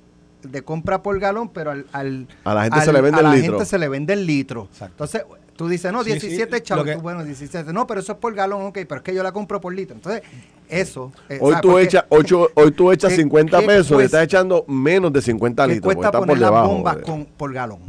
de 0.43 0.63
compra 0.63 1.03
por 1.03 1.19
galón, 1.19 1.49
pero 1.49 1.71
al, 1.73 1.87
al- 1.93 2.29
A 2.45 2.55
la 2.55 2.63
gente 2.65 2.79
al- 2.81 2.85
se 2.85 2.93
le 2.93 3.01
vende 3.01 3.17
a 3.17 3.21
el 3.21 3.27
la 3.29 3.35
litro. 3.35 3.53
gente 3.55 3.65
se 3.65 3.79
le 3.79 3.89
vende 3.89 4.13
el 4.13 4.27
litro. 4.27 4.69
Exacto. 4.71 4.93
Entonces, 5.05 5.23
tú 5.59 5.69
dices, 5.69 5.93
no, 5.93 6.05
Sí, 6.05 6.13
17 6.13 6.57
sí, 6.59 6.63
chavos. 6.63 6.87
lo 6.87 6.91
que- 6.93 6.97
Tú, 6.97 7.03
bueno, 7.03 7.25
17. 7.25 7.73
No, 7.73 7.85
pero 7.87 7.99
eso 8.01 8.13
es 8.13 8.19
por 8.19 8.33
galón, 8.33 8.63
ok, 8.67 8.79
pero 8.89 8.97
es 8.99 9.03
que 9.03 9.13
yo 9.13 9.25
la 9.25 9.33
compro 9.33 9.61
por 9.61 9.75
litro. 9.75 9.97
Entonces, 9.97 10.23
eso. 10.69 11.13
eh, 11.29 11.39
Hoy 11.43 11.57
tú, 11.61 11.77
echas, 11.79 12.05
ocho, 12.11 12.49
hoy 12.55 12.71
tú 12.71 12.93
echas 12.93 13.11
¿qué- 13.11 13.17
50 13.17 13.59
qué 13.59 13.67
pesos 13.67 13.91
y 13.97 13.99
le 13.99 14.05
estás 14.05 14.23
echando 14.23 14.65
menos 14.69 15.13
de 15.13 15.21
50 15.21 15.67
¿qué 15.67 15.75
litros. 15.75 15.95
cuesta 15.95 16.09
está 16.09 16.19
por 16.19 16.29
poner 16.29 16.41
las 16.41 16.51
debajo. 16.51 16.69
bombas 16.69 16.97
de- 16.99 17.03
con, 17.03 17.25
por 17.25 17.53
galón? 17.53 17.81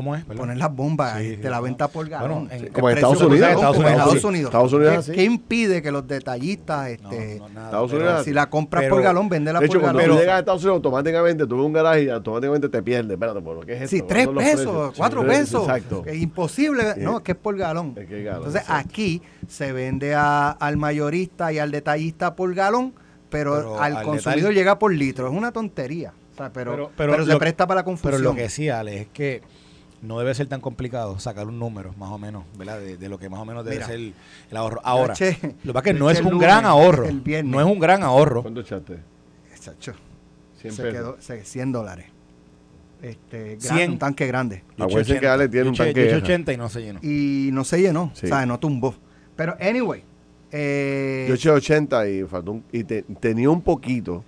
¿Cómo 0.00 0.16
es? 0.16 0.24
Perdón. 0.24 0.38
poner 0.38 0.56
las 0.56 0.74
bombas 0.74 1.18
Sí, 1.18 1.36
de 1.36 1.50
la 1.50 1.60
venta 1.60 1.88
por 1.88 2.08
galón. 2.08 2.46
Bueno, 2.48 2.64
en- 2.66 2.72
Como 2.72 2.88
en 2.88 2.96
Estados 2.96 3.20
Unidos, 3.20 3.48
en 3.48 3.54
Estados 3.54 3.76
como 3.76 3.88
en 3.88 3.92
Unidos, 3.94 4.06
Estados 4.14 4.20
sí. 4.22 4.26
Unidos. 4.26 4.46
Estados 4.48 4.72
Unidos 4.72 5.10
¿Qué, 5.14 5.24
impide 5.24 5.82
que 5.82 5.90
los 5.90 6.08
detallistas, 6.08 6.88
este, 6.88 7.36
No, 7.38 7.48
no, 7.48 7.54
nada, 7.54 7.66
Estados 7.66 7.90
pero- 7.90 8.04
Unidos 8.04 8.24
si 8.24 8.32
la 8.32 8.48
compras 8.48 8.82
pero- 8.84 8.94
por 8.94 9.02
galón, 9.04 9.28
vendela 9.28 9.60
De 9.60 9.66
por 9.66 9.76
hecho, 9.76 9.82
cuando 9.82 9.98
galón? 9.98 10.16
tú 10.16 10.20
llegas 10.22 10.36
a 10.36 10.38
Estados 10.38 10.62
Unidos, 10.62 10.76
automáticamente 10.76 11.46
tú 11.46 11.56
ves 11.58 11.66
un 11.66 11.72
garaje 11.74 12.02
y 12.04 12.08
automáticamente 12.08 12.68
te 12.70 12.82
pierdes. 12.82 13.12
Espérate, 13.12 13.40
¿por 13.42 13.66
qué 13.66 13.72
es 13.74 13.82
esto? 13.82 13.90
Sí, 13.96 14.00
¿Cuáles 14.00 14.08
tres 14.24 14.26
pesos, 14.56 14.64
precios? 14.72 14.94
cuatro 14.96 15.20
Sí, 15.22 15.28
pesos. 15.28 15.62
Exacto. 15.64 16.02
Es 16.06 16.16
imposible. 16.22 16.94
Sí. 16.94 17.00
No, 17.00 17.16
es 17.18 17.22
que 17.22 17.32
es 17.32 17.38
por 17.38 17.56
galón. 17.58 17.94
Es 17.98 18.06
que 18.08 18.18
es 18.20 18.24
galón, 18.24 18.38
Entonces 18.46 18.62
exacto. 18.62 18.88
aquí 18.88 19.20
se 19.48 19.72
vende 19.72 20.14
a- 20.14 20.50
al 20.52 20.78
mayorista 20.78 21.52
y 21.52 21.58
al 21.58 21.70
detallista 21.70 22.34
por 22.34 22.54
galón, 22.54 22.94
pero, 23.28 23.54
Pero 23.56 23.80
al, 23.82 23.96
al 23.98 24.04
consumidor 24.04 24.54
llega 24.54 24.78
por 24.78 24.94
litro. 24.94 25.26
Es 25.28 25.34
una 25.34 25.52
tontería. 25.52 26.14
O 26.32 26.36
sea, 26.42 26.50
pero, 26.52 26.70
Pero- 26.72 26.90
pero, 26.96 27.12
pero 27.12 27.26
se 27.26 27.32
lo- 27.32 27.38
presta 27.38 27.66
para 27.66 27.80
la 27.80 27.84
confusión. 27.84 28.12
Pero 28.12 28.30
lo 28.30 28.34
que 28.34 28.48
sí, 28.48 28.70
Ale, 28.70 29.02
es 29.02 29.08
que 29.12 29.42
no 30.02 30.18
debe 30.18 30.34
ser 30.34 30.46
tan 30.46 30.60
complicado 30.60 31.18
sacar 31.18 31.46
un 31.46 31.58
número, 31.58 31.94
más 31.98 32.10
o 32.10 32.18
menos, 32.18 32.44
¿verdad? 32.56 32.80
De, 32.80 32.96
de 32.96 33.08
lo 33.08 33.18
que 33.18 33.28
más 33.28 33.40
o 33.40 33.44
menos 33.44 33.64
debe 33.64 33.76
Mira. 33.76 33.86
ser 33.86 33.96
el, 33.96 34.14
el 34.50 34.56
ahorro. 34.56 34.80
Ahora, 34.84 35.14
eché- 35.14 35.38
lo 35.64 35.72
que 35.72 35.72
pasa 35.74 35.78
es 35.90 35.94
que 35.94 35.98
no 35.98 36.10
es 36.10 36.18
el 36.18 36.24
un 36.26 36.32
lunes, 36.32 36.46
gran 36.48 36.64
ahorro. 36.64 37.04
el 37.06 37.20
viernes. 37.20 37.52
No 37.52 37.60
es 37.60 37.66
un 37.66 37.78
gran 37.78 38.02
ahorro. 38.02 38.42
¿Cuánto 38.42 38.60
echaste? 38.60 38.98
Chacho, 39.60 39.92
100 40.58 40.72
se 40.74 40.82
pesos. 40.82 40.96
quedó 40.98 41.16
se- 41.20 41.44
100 41.44 41.72
dólares. 41.72 42.06
Este, 43.02 43.56
gran- 43.56 43.60
100. 43.78 43.90
un 43.92 43.98
tanque 43.98 44.26
grande. 44.26 44.64
Acuérdense 44.78 45.12
que 45.12 45.18
80. 45.26 45.32
Ale 45.34 45.48
tiene 45.48 45.64
Yo 45.64 45.70
un 45.70 45.76
tanque 45.76 45.94
yo 45.94 46.00
eché 46.02 46.10
de 46.16 46.22
80 46.22 46.52
y 46.52 46.56
no 46.56 46.68
se 46.68 46.80
llenó. 46.82 47.00
Y 47.02 47.50
no 47.52 47.64
se 47.64 47.80
llenó, 47.80 48.10
Sí. 48.14 48.26
o 48.26 48.28
sea, 48.28 48.46
no 48.46 48.58
tumbó. 48.58 48.94
Pero, 49.36 49.56
anyway, 49.60 50.02
eh, 50.50 51.26
Yo 51.28 51.34
eché 51.34 51.50
80 51.50 52.08
y 52.08 52.24
faltó 52.24 52.52
un- 52.52 52.64
y 52.72 52.84
te- 52.84 53.02
tenía 53.20 53.48
un 53.50 53.62
poquito. 53.62 54.24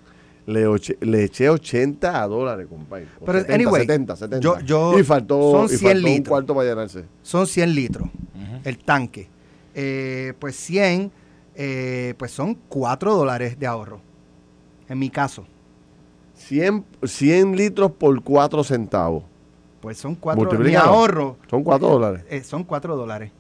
Le, 0.47 0.67
oche- 0.67 0.97
le 1.01 1.25
eché 1.25 1.49
80 1.49 2.27
dólares, 2.27 2.67
compadre. 2.69 3.07
Pero, 3.25 3.39
70, 3.41 3.55
anyway, 3.55 3.81
70, 3.83 4.17
70. 4.17 4.41
yo- 4.43 4.59
yo- 4.61 4.99
y 4.99 5.05
faltó, 5.05 5.53
son 5.53 5.65
y 5.67 5.69
100 5.69 5.81
faltó 5.81 5.99
un 5.99 6.05
litros. 6.15 6.29
cuarto 6.29 6.55
para 6.57 6.69
llenarse. 6.69 7.05
son 7.23 7.47
100 7.47 7.75
litros 7.75 8.09
Ujú. 8.09 8.61
el 8.65 8.79
tanque. 8.79 9.29
Eh, 9.75 10.33
pues 10.41 10.57
100, 10.57 11.13
eh, 11.55 12.15
pues 12.19 12.33
son 12.33 12.57
4 12.69 13.15
dólares 13.15 13.57
de 13.59 13.67
ahorro. 13.69 14.01
En 14.89 14.99
mi 14.99 15.11
caso, 15.11 15.47
100, 16.35 16.85
100 17.05 17.57
litros 17.57 17.93
por 17.93 18.21
4 18.23 18.65
centavos. 18.65 19.25
pues 19.81 19.99
son 19.99 20.15
4 20.15 20.59
Mi 20.61 20.75
ahorro 20.77 21.37
Son 21.51 21.63
4 21.65 21.89
dólares. 21.89 22.25
eh, 22.31 22.43
son 22.43 22.63
4 22.65 22.97
dólares. 22.97 23.31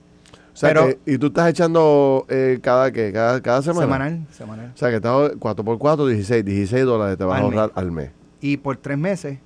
O 0.52 0.56
sea 0.56 0.68
Pero- 0.68 0.86
que- 0.88 0.98
y 1.14 1.18
tú 1.18 1.26
estás 1.28 1.48
echando 1.48 2.26
eh, 2.28 2.58
cada, 2.62 2.90
¿qué? 2.92 3.10
cada 3.12 3.40
cada 3.40 3.62
semana. 3.62 3.80
Semanal, 3.86 4.26
semanal. 4.32 4.72
O 4.74 4.76
sea 4.76 4.90
que 4.90 4.96
estás 4.96 5.32
4 5.38 5.64
por 5.64 5.78
4, 5.78 6.06
16. 6.06 6.44
16 6.44 6.84
dólares 6.84 7.16
te 7.16 7.24
vas 7.24 7.40
a 7.40 7.42
ahorrar 7.44 7.72
al 7.74 7.90
mes. 7.90 8.10
Y 8.40 8.56
por 8.58 8.76
3 8.76 8.98
meses 8.98 9.38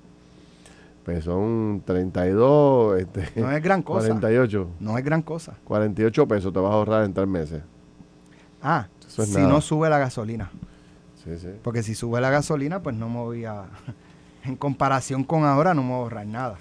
Pues 1.05 1.23
son 1.25 1.83
32, 1.87 2.99
este, 3.01 3.29
no 3.41 3.53
es 3.53 3.63
gran 3.63 3.83
cosa. 3.83 4.09
48. 4.09 4.69
No 4.81 4.99
es 4.99 5.05
gran 5.05 5.23
cosa. 5.23 5.55
48 5.65 6.27
pesos 6.27 6.53
te 6.53 6.59
vas 6.59 6.73
a 6.73 6.75
ahorrar 6.75 7.05
en 7.05 7.15
3 7.15 7.29
meses. 7.29 7.63
Ah, 8.61 8.89
Eso 9.07 9.23
es 9.23 9.29
si 9.29 9.37
nada. 9.37 9.49
no 9.49 9.61
sube 9.61 9.89
la 9.89 9.99
gasolina. 9.99 10.51
Sí, 11.23 11.39
sí. 11.39 11.49
Porque 11.63 11.85
si 11.85 11.95
sube 11.95 12.21
la 12.21 12.31
gasolina, 12.31 12.83
pues 12.83 12.97
no 12.97 13.09
me 13.09 13.19
voy 13.21 13.45
a... 13.45 13.65
En 14.45 14.55
comparación 14.57 15.25
con 15.25 15.45
ahora, 15.45 15.75
no 15.75 15.83
me 15.83 15.89
voy 15.89 15.97
a 15.99 16.03
ahorrar 16.03 16.27
nada. 16.27 16.59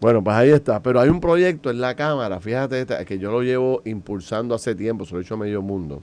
Bueno, 0.00 0.24
pues 0.24 0.34
ahí 0.34 0.50
está. 0.50 0.82
Pero 0.82 1.00
hay 1.00 1.10
un 1.10 1.20
proyecto 1.20 1.70
en 1.70 1.80
la 1.80 1.94
Cámara, 1.94 2.40
fíjate, 2.40 2.80
esta, 2.80 3.04
que 3.04 3.18
yo 3.18 3.30
lo 3.30 3.42
llevo 3.42 3.82
impulsando 3.84 4.54
hace 4.54 4.74
tiempo, 4.74 5.04
se 5.04 5.12
lo 5.12 5.20
he 5.20 5.22
hecho 5.22 5.34
a 5.34 5.38
medio 5.38 5.62
mundo. 5.62 6.02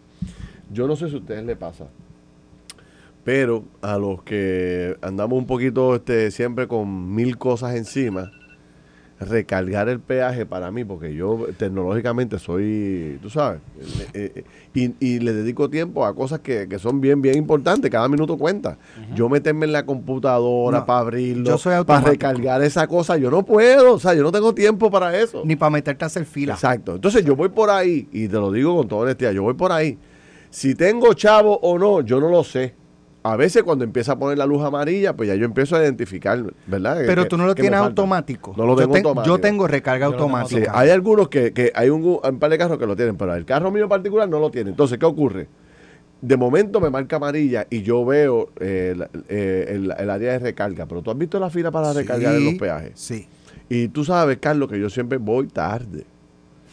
Yo 0.72 0.88
no 0.88 0.96
sé 0.96 1.10
si 1.10 1.16
a 1.16 1.20
ustedes 1.20 1.46
les 1.46 1.58
pasa, 1.58 1.88
pero 3.24 3.64
a 3.82 3.98
los 3.98 4.22
que 4.24 4.98
andamos 5.02 5.40
un 5.40 5.48
poquito 5.48 5.96
este, 5.96 6.30
siempre 6.32 6.68
con 6.68 7.16
mil 7.16 7.38
cosas 7.38 7.76
encima, 7.76 8.32
recargar 9.20 9.90
el 9.90 10.00
peaje 10.00 10.46
para 10.46 10.70
mí, 10.70 10.86
porque 10.86 11.14
yo 11.16 11.48
tecnológicamente 11.58 12.38
soy, 12.38 13.18
tú 13.22 13.30
sabes, 13.30 13.62
eh, 14.14 14.32
eh, 14.36 14.44
y, 14.74 14.94
y 15.00 15.20
le 15.20 15.34
dedico 15.34 15.70
tiempo 15.70 16.06
a 16.06 16.14
cosas 16.14 16.42
que, 16.42 16.68
que 16.70 16.78
son 16.78 17.02
bien, 17.02 17.22
bien 17.22 17.36
importantes, 17.36 17.90
cada 17.90 18.08
minuto 18.08 18.38
cuenta. 18.38 18.78
Yo 19.16 19.28
meterme 19.28 19.66
en 19.66 19.72
la 19.72 19.86
computadora 19.86 20.80
No, 20.80 20.86
para 20.86 21.00
abrirlo, 21.00 21.58
para 21.86 22.02
recargar 22.02 22.62
esa 22.62 22.88
cosa, 22.88 23.18
yo 23.18 23.32
no 23.32 23.44
puedo, 23.44 23.94
o 23.94 24.00
sea, 24.00 24.14
yo 24.14 24.22
no 24.22 24.32
tengo 24.32 24.54
tiempo 24.54 24.92
para 24.92 25.18
eso. 25.18 25.42
Ni 25.44 25.56
para 25.56 25.72
meterte 25.72 26.06
a 26.06 26.08
hacer 26.08 26.26
fila. 26.26 26.54
Exacto. 26.54 26.96
Entonces 26.96 27.26
yo 27.26 27.36
voy 27.36 27.50
por 27.50 27.72
ahí, 27.72 28.08
y 28.12 28.28
te 28.28 28.36
lo 28.36 28.52
digo 28.52 28.78
con 28.78 28.88
toda 28.88 29.02
honestidad, 29.04 29.32
yo 29.32 29.42
voy 29.42 29.56
por 29.56 29.72
ahí. 29.72 29.98
Si 30.50 30.76
tengo 30.76 31.14
chavo 31.14 31.60
o 31.62 31.78
no, 31.78 32.02
yo 32.02 32.20
no 32.20 32.30
lo 32.30 32.44
sé. 32.44 32.76
A 33.32 33.36
veces 33.36 33.64
cuando 33.64 33.84
empieza 33.84 34.14
a 34.14 34.20
poner 34.20 34.38
la 34.38 34.46
luz 34.46 34.64
amarilla, 34.64 35.16
pues 35.16 35.28
ya 35.28 35.36
yo 35.36 35.46
empiezo 35.46 35.76
a 35.76 35.82
identificar, 35.84 36.44
¿verdad? 36.66 36.98
Pero 37.06 37.24
Que- 37.24 37.30
tú 37.30 37.38
no 37.38 37.46
lo 37.46 37.56
tienes 37.56 37.80
automático. 37.80 38.54
No 38.58 38.66
lo 38.66 38.74
yo 38.74 38.80
tengo 38.82 38.94
ten- 38.94 39.06
automático. 39.06 39.36
Yo 39.36 39.42
tengo 39.42 39.68
recarga 39.68 40.06
Yo 40.08 40.12
lo 40.12 40.18
tengo 40.18 40.30
Sí, 40.30 40.56
automática. 40.56 40.80
hay 40.80 40.90
algunos 40.90 41.30
que, 41.30 41.54
que 41.54 41.72
hay 41.76 41.90
un, 41.90 42.04
un 42.24 42.40
par 42.40 42.50
de 42.50 42.58
carros 42.58 42.78
que 42.78 42.86
lo 42.86 42.96
tienen, 42.96 43.18
pero 43.18 43.36
el 43.36 43.46
carro 43.46 43.72
mío 43.72 43.84
en 43.84 43.90
particular 43.90 44.28
no 44.30 44.40
lo 44.40 44.50
tiene. 44.52 44.70
Entonces, 44.72 44.98
¿qué 44.98 45.06
ocurre? 45.06 45.48
De 46.22 46.36
momento 46.36 46.80
me 46.80 46.90
marca 46.90 47.18
amarilla 47.18 47.68
y 47.70 47.84
yo 47.84 48.04
veo 48.06 48.50
eh, 48.60 48.96
eh, 49.30 49.66
el, 49.70 49.94
el 49.98 50.10
área 50.10 50.32
de 50.34 50.40
recarga. 50.40 50.86
Pero 50.88 51.02
tú 51.02 51.12
has 51.12 51.18
visto 51.18 51.40
la 51.40 51.50
fila 51.50 51.70
para 51.70 51.94
recargar 51.94 52.36
en 52.36 52.46
los 52.46 52.54
peajes. 52.56 52.92
Sí. 52.96 53.28
Y 53.70 53.90
tú 53.90 54.04
sabes, 54.06 54.38
Carlos, 54.40 54.70
que 54.70 54.80
yo 54.80 54.90
siempre 54.90 55.18
voy 55.18 55.48
tarde. 55.48 56.06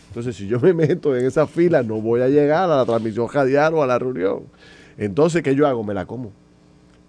Entonces, 0.08 0.37
si 0.37 0.46
yo 0.46 0.61
me 0.61 0.73
meto 0.75 1.16
en 1.16 1.26
esa 1.26 1.46
fila, 1.46 1.82
no 1.82 2.00
voy 2.00 2.20
a 2.23 2.28
llegar 2.28 2.70
a 2.70 2.76
la 2.76 2.84
transmisión 2.87 3.28
radial 3.30 3.75
o 3.75 3.82
a 3.82 3.87
la 3.87 3.99
reunión. 3.99 4.44
Entonces, 4.96 5.42
¿qué 5.42 5.54
yo 5.56 5.66
hago? 5.66 5.82
Me 5.82 5.92
la 5.92 6.06
como. 6.06 6.30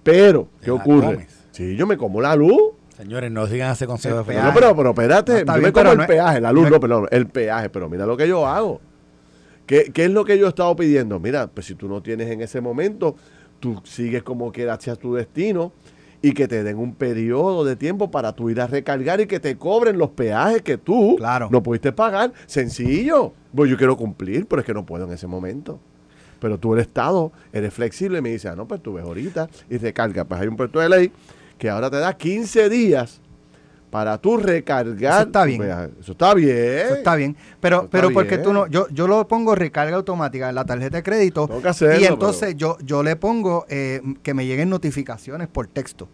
Pero, 0.06 0.48
¿Te 0.60 0.66
¿qué 0.66 0.72
ocurre? 0.72 1.06
comes? 1.16 1.46
Si 1.52 1.76
yo 1.76 1.86
me 1.88 1.98
como 1.98 2.22
la 2.22 2.36
luz. 2.36 2.62
Señores, 2.96 3.30
no 3.32 3.46
sigan 3.48 3.74
ese 3.74 3.88
consejo 3.88 4.24
de 4.24 4.36
No, 4.36 4.52
pero, 4.54 4.74
pero 4.76 4.90
espérate, 4.92 5.44
No, 5.44 5.54
yo 5.56 5.60
bien, 5.60 5.62
me 5.64 5.72
como 5.74 5.82
pero 5.84 5.92
el 5.92 5.98
no 5.98 6.08
peaje, 6.08 6.40
la 6.42 6.52
luz, 6.54 6.70
no 6.70 6.80
perdón, 6.80 7.08
el 7.12 7.28
peaje, 7.28 7.70
pero 7.70 7.90
mira 7.90 8.06
lo 8.06 8.16
que 8.16 8.28
yo 8.28 8.48
hago. 8.48 8.80
¿Qué, 9.66 9.92
qué 9.92 10.06
es 10.06 10.12
lo 10.12 10.24
que 10.24 10.38
yo 10.38 10.46
he 10.46 10.50
estado 10.50 10.76
pidiendo? 10.76 11.20
Mira, 11.20 11.48
pues 11.48 11.66
si 11.66 11.76
tú 11.76 11.90
no 11.90 12.02
tienes 12.02 12.30
en 12.30 12.40
ese 12.42 12.62
momento, 12.62 13.16
tú 13.60 13.82
sigues 13.84 14.22
como 14.24 14.52
quieras 14.52 14.78
hacia 14.78 14.96
tu 14.96 15.16
destino 15.16 15.74
y 16.22 16.34
que 16.34 16.48
te 16.48 16.64
den 16.64 16.78
un 16.78 16.94
periodo 16.94 17.66
de 17.66 17.76
tiempo 17.76 18.12
para 18.12 18.32
tú 18.34 18.50
ir 18.50 18.62
a 18.62 18.68
recargar 18.68 19.20
y 19.22 19.26
que 19.26 19.40
te 19.40 19.58
cobren 19.58 19.98
los 19.98 20.12
peajes 20.12 20.62
que 20.62 20.78
tú 20.78 21.16
Claro. 21.18 21.50
no 21.52 21.62
pudiste 21.64 21.92
pagar. 21.92 22.32
Sencillo. 22.46 23.34
Pues 23.54 23.70
yo 23.70 23.76
quiero 23.78 23.98
cumplir, 23.98 24.46
pero 24.46 24.60
es 24.62 24.66
que 24.66 24.74
no 24.74 24.86
puedo 24.86 25.06
en 25.06 25.12
ese 25.12 25.28
momento. 25.28 25.80
Pero 26.46 26.60
tú 26.60 26.74
eres 26.76 26.86
Estado, 26.86 27.32
eres 27.52 27.74
flexible 27.74 28.20
y 28.20 28.22
me 28.22 28.30
dices, 28.30 28.52
ah, 28.52 28.56
no, 28.56 28.68
pues 28.68 28.80
tú 28.84 28.94
ves 28.94 29.04
ahorita 29.04 29.50
y 29.68 29.78
recarga. 29.80 30.26
Pues 30.26 30.40
hay 30.42 30.48
un 30.48 30.56
proyecto 30.56 30.80
de 30.80 30.90
ley 30.90 31.12
que 31.58 31.72
ahora 31.72 31.90
te 31.90 31.98
da 31.98 32.16
15 32.16 32.70
días 32.70 33.20
para 33.90 34.20
tú 34.20 34.38
recargar. 34.38 35.14
Eso 35.14 35.22
está 35.24 35.44
bien. 35.46 35.64
Eso 35.64 36.12
está 36.12 36.34
bien. 36.36 36.56
Eso 36.86 36.94
está 36.98 37.16
bien. 37.16 37.36
Pero, 37.60 37.78
está 37.86 37.90
pero 37.90 38.12
porque 38.12 38.36
bien. 38.36 38.44
tú 38.44 38.54
no, 38.54 38.68
yo, 38.68 38.88
yo 38.90 39.08
lo 39.08 39.28
pongo 39.28 39.56
recarga 39.56 39.96
automática 39.96 40.48
en 40.50 40.54
la 40.54 40.66
tarjeta 40.66 40.98
de 40.98 41.02
crédito. 41.04 41.48
Tengo 41.48 41.64
que 41.64 41.68
hacerlo, 41.70 42.00
y 42.00 42.06
entonces 42.06 42.50
pero- 42.50 42.58
yo, 42.60 42.78
yo 42.86 43.02
le 43.02 43.16
pongo 43.16 43.66
eh, 43.68 44.02
que 44.22 44.36
me 44.36 44.46
lleguen 44.46 44.70
notificaciones 44.70 45.48
por 45.48 45.66
texto. 45.66 46.08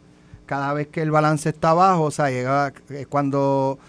Cada 0.46 0.72
vez 0.74 0.88
que 0.88 1.02
el 1.02 1.12
balance 1.12 1.50
está 1.50 1.74
bajo, 1.74 2.04
o 2.04 2.12
sea, 2.12 2.30
llega 2.30 2.72
eh, 2.90 3.06
cuando 3.10 3.80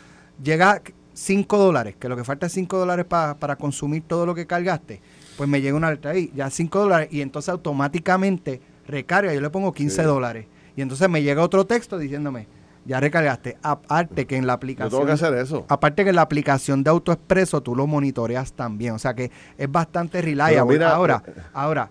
llega 0.42 0.82
5 1.14 1.58
dólares, 1.58 1.94
que 2.00 2.08
lo 2.08 2.16
que 2.16 2.24
falta 2.24 2.46
es 2.46 2.52
5 2.52 2.78
dólares 2.78 3.04
pa- 3.04 3.36
para 3.38 3.54
consumir 3.54 4.02
todo 4.08 4.26
lo 4.26 4.34
que 4.34 4.46
cargaste, 4.46 5.00
pues 5.42 5.50
me 5.50 5.60
llega 5.60 5.76
una 5.76 5.88
alerta 5.88 6.10
ahí, 6.10 6.30
ya 6.36 6.48
5 6.50 6.78
dólares, 6.78 7.08
y 7.10 7.20
entonces 7.20 7.48
automáticamente 7.48 8.60
recarga, 8.86 9.34
yo 9.34 9.40
le 9.40 9.50
pongo 9.50 9.72
15 9.72 10.02
Sí. 10.02 10.06
dólares. 10.06 10.46
Y 10.76 10.82
entonces 10.82 11.08
me 11.08 11.20
llega 11.20 11.42
otro 11.42 11.66
texto 11.66 11.98
diciéndome, 11.98 12.46
ya 12.84 13.00
recargaste. 13.00 13.58
Aparte 13.60 14.24
que 14.24 14.36
en 14.36 14.46
la 14.46 14.52
Yo 14.52 14.54
aplicación. 14.54 14.90
tengo 14.90 15.06
que 15.06 15.12
hacer 15.12 15.34
eso. 15.34 15.66
Aparte 15.68 16.04
que 16.04 16.10
en 16.10 16.14
la 16.16 16.22
aplicación 16.22 16.84
de 16.84 16.90
AutoExpreso 16.90 17.60
tú 17.60 17.74
lo 17.74 17.88
monitoreas 17.88 18.52
también. 18.52 18.94
O 18.94 19.00
sea 19.00 19.14
que 19.14 19.32
es 19.58 19.68
bastante 19.72 20.22
reliable. 20.22 20.74
mira, 20.74 20.94
ahora, 20.94 21.24
eh, 21.26 21.32
ahora, 21.52 21.90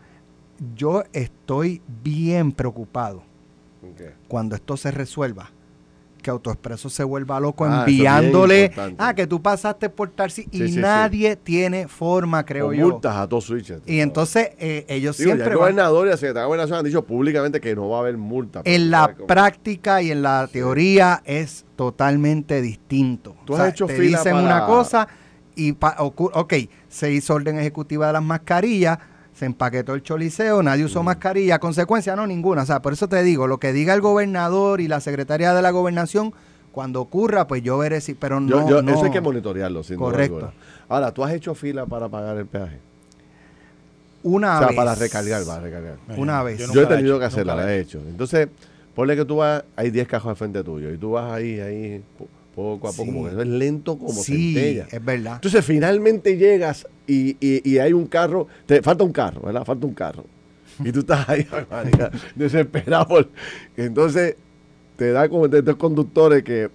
yo 0.73 1.03
estoy 1.11 1.81
bien 2.01 2.53
preocupado 2.53 3.23
cuando 4.29 4.55
esto 4.55 4.77
se 4.77 4.91
resuelva. 4.91 5.51
Que 6.21 6.29
AutoExpreso 6.29 6.89
se 6.89 7.03
vuelva 7.03 7.39
loco 7.39 7.65
Ah, 7.65 7.79
enviándole. 7.87 8.71
Ah, 8.97 9.13
que 9.15 9.25
tú 9.27 9.41
pasaste 9.41 9.89
por 9.89 10.11
y 10.51 10.57
Sí, 10.59 10.67
sí. 10.73 10.79
nadie 10.79 11.35
tiene 11.35 11.87
forma, 11.87 12.45
creo 12.45 12.67
Con 12.67 12.75
yo. 12.75 12.89
multas 12.89 13.15
a 13.17 13.27
todos 13.27 13.45
switches. 13.45 13.81
Y 13.85 13.99
entonces 13.99 14.51
eh, 14.59 14.85
ellos 14.87 15.17
Digo, 15.17 15.29
siempre 15.29 15.45
el 15.45 15.49
van- 15.51 15.57
gobernador 15.59 16.07
y 16.07 16.09
la 16.11 16.17
secretaria 16.17 16.41
de 16.43 16.47
gobernación 16.47 16.79
han 16.79 16.85
dicho 16.85 17.03
públicamente 17.05 17.59
que 17.59 17.75
no 17.75 17.89
va 17.89 17.97
a 17.97 17.99
haber 18.01 18.17
multa. 18.17 18.61
en 18.65 18.91
la 18.91 19.15
práctica 19.27 20.01
y 20.01 20.11
en 20.11 20.21
la 20.21 20.47
teoría 20.51 21.21
es 21.25 21.65
totalmente 21.75 22.61
distinto. 22.61 23.35
Tú 23.45 23.55
has 23.55 23.69
hecho 23.69 23.87
te 23.87 23.95
fila 23.95 24.19
dicen 24.19 24.33
para- 24.33 24.45
una 24.45 24.65
cosa 24.65 25.07
y 25.55 25.73
pa- 25.73 25.95
ok, 25.99 26.53
se 26.87 27.11
hizo 27.11 27.33
orden 27.33 27.59
ejecutiva 27.59 28.07
de 28.07 28.13
las 28.13 28.23
mascarillas, 28.23 28.99
se 29.41 29.47
empaquetó 29.47 29.95
el 29.95 30.03
choliseo, 30.03 30.61
nadie 30.61 30.83
Mm. 30.83 30.85
usó 30.85 31.01
mascarilla, 31.01 31.57
consecuencia 31.57 32.15
no 32.15 32.27
ninguna. 32.27 32.61
O 32.61 32.65
sea, 32.67 32.79
por 32.83 32.93
eso 32.93 33.09
te 33.09 33.23
digo, 33.23 33.47
lo 33.47 33.57
que 33.59 33.73
diga 33.73 33.95
el 33.95 33.99
gobernador 34.01 34.81
y 34.81 34.87
la 34.87 34.99
secretaria 34.99 35.51
de 35.55 35.63
la 35.63 35.71
gobernación, 35.71 36.31
cuando 36.71 37.01
ocurra, 37.01 37.47
pues 37.47 37.63
yo 37.63 37.75
veré 37.79 38.01
si, 38.01 38.13
pero 38.13 38.39
no, 38.39 38.69
yo- 38.69 38.83
no. 38.83 38.91
Eso 38.93 39.05
hay 39.05 39.09
que 39.09 39.19
monitorearlo, 39.19 39.81
sin 39.81 39.97
duda 39.97 40.11
Correcto. 40.11 40.35
alguna. 40.35 40.53
Ahora, 40.89 41.11
¿tú 41.11 41.23
has 41.23 41.33
hecho 41.33 41.55
fila 41.55 41.87
para 41.87 42.07
pagar 42.07 42.37
el 42.37 42.45
peaje? 42.45 42.77
una 44.21 44.57
o 44.57 44.59
sea, 44.59 44.67
vez. 44.67 44.75
para 44.77 44.93
recargar, 44.93 45.43
para 45.43 45.59
recargar. 45.61 45.95
Una 46.17 46.43
vez. 46.43 46.59
Yo, 46.71 46.83
he 46.83 46.85
tenido 46.85 47.15
hecho, 47.15 47.19
que 47.19 47.25
hacerla, 47.25 47.55
la 47.55 47.73
he 47.73 47.79
hecho. 47.79 47.97
Entonces, 48.07 48.47
ponle 48.93 49.15
que 49.15 49.25
tú 49.25 49.37
vas, 49.37 49.63
hay 49.75 49.89
10 49.89 50.07
cajos 50.07 50.29
al 50.29 50.35
frente 50.35 50.63
tuyo 50.63 50.91
y 50.93 50.97
tú 50.99 51.11
vas 51.13 51.31
ahí, 51.33 51.59
ahí, 51.59 52.03
Poco 52.53 52.89
a 52.89 52.91
poco, 52.91 53.05
Sí. 53.05 53.11
porque 53.17 53.31
eso 53.31 53.41
es 53.41 53.47
lento 53.47 53.97
como 53.97 54.11
sí, 54.21 54.53
centella. 54.53 54.87
es 54.91 55.03
verdad. 55.05 55.35
Entonces 55.35 55.63
finalmente 55.65 56.35
llegas 56.37 56.85
y, 57.11 57.77
hay 57.77 57.93
un 57.93 58.05
carro, 58.07 58.47
te 58.65 58.81
falta 58.81 59.03
un 59.03 59.11
carro, 59.11 59.41
¿verdad? 59.41 59.65
Falta 59.65 59.85
un 59.85 59.93
carro. 59.93 60.25
Y 60.83 60.91
tú 60.91 60.99
estás 60.99 61.27
ahí, 61.27 61.45
desesperado. 62.35 63.27
entonces 63.75 64.35
te 64.95 65.11
da 65.11 65.27
como 65.27 65.47
de 65.47 65.59
estos 65.59 65.75
conductores 65.75 66.43
que 66.43 66.69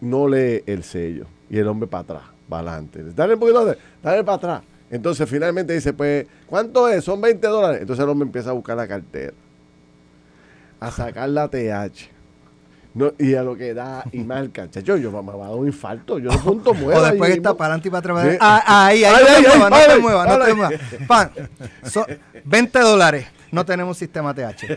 no 0.00 0.28
lee 0.28 0.62
el 0.66 0.82
sello. 0.84 1.26
Y 1.50 1.58
el 1.58 1.66
hombre 1.68 1.86
para 1.88 2.02
atrás, 2.02 2.22
para 2.48 2.70
adelante. 2.70 3.02
Dale 3.14 3.34
un 3.34 3.40
poquito, 3.40 3.64
de- 3.66 3.76
dale 4.02 4.24
para 4.24 4.36
atrás. 4.36 4.62
Entonces 4.90 5.28
finalmente 5.28 5.72
dice, 5.72 5.92
pues, 5.92 6.26
¿cuánto 6.46 6.88
es? 6.88 7.02
Son 7.04 7.20
20 7.20 7.46
dólares. 7.46 7.80
Entonces 7.80 8.02
el 8.02 8.08
hombre 8.10 8.26
empieza 8.26 8.50
a 8.50 8.52
buscar 8.52 8.76
la 8.76 8.86
cartera. 8.86 9.32
A 10.80 10.90
sacar 10.90 11.28
la 11.28 11.48
TH. 11.48 12.10
No, 12.94 13.12
y 13.18 13.34
a 13.34 13.42
lo 13.42 13.56
que 13.56 13.72
da 13.72 14.04
y 14.12 14.18
marca. 14.18 14.68
Chacho, 14.70 14.96
yo 14.98 15.10
me 15.10 15.32
va 15.32 15.46
a 15.46 15.48
dar 15.48 15.56
un 15.56 15.66
infarto. 15.66 16.18
Yo 16.18 16.30
no 16.30 16.38
punto 16.44 16.74
mueva. 16.74 17.00
O 17.00 17.04
después 17.04 17.30
está 17.30 17.54
para 17.56 17.74
adelante 17.74 17.88
y 17.88 17.90
para 17.90 17.98
atrás. 18.20 18.32
Sí. 18.32 18.38
Ah, 18.40 18.86
ahí, 18.86 19.02
ahí, 19.04 19.14
Ay, 19.14 19.24
no 19.24 19.28
ay, 19.28 19.40
te 19.44 19.46
ay, 19.50 19.58
muevas, 19.58 19.70
no 19.70 19.94
te 19.94 20.00
muevas, 20.00 20.26
no 20.28 20.38
vale. 20.38 20.44
te 20.44 20.54
muevas. 20.54 20.80
Pan, 21.08 21.30
so- 21.84 22.06
20 22.44 22.78
dólares. 22.80 23.26
No 23.50 23.64
tenemos 23.64 23.96
sistema 23.98 24.34
TH. 24.34 24.76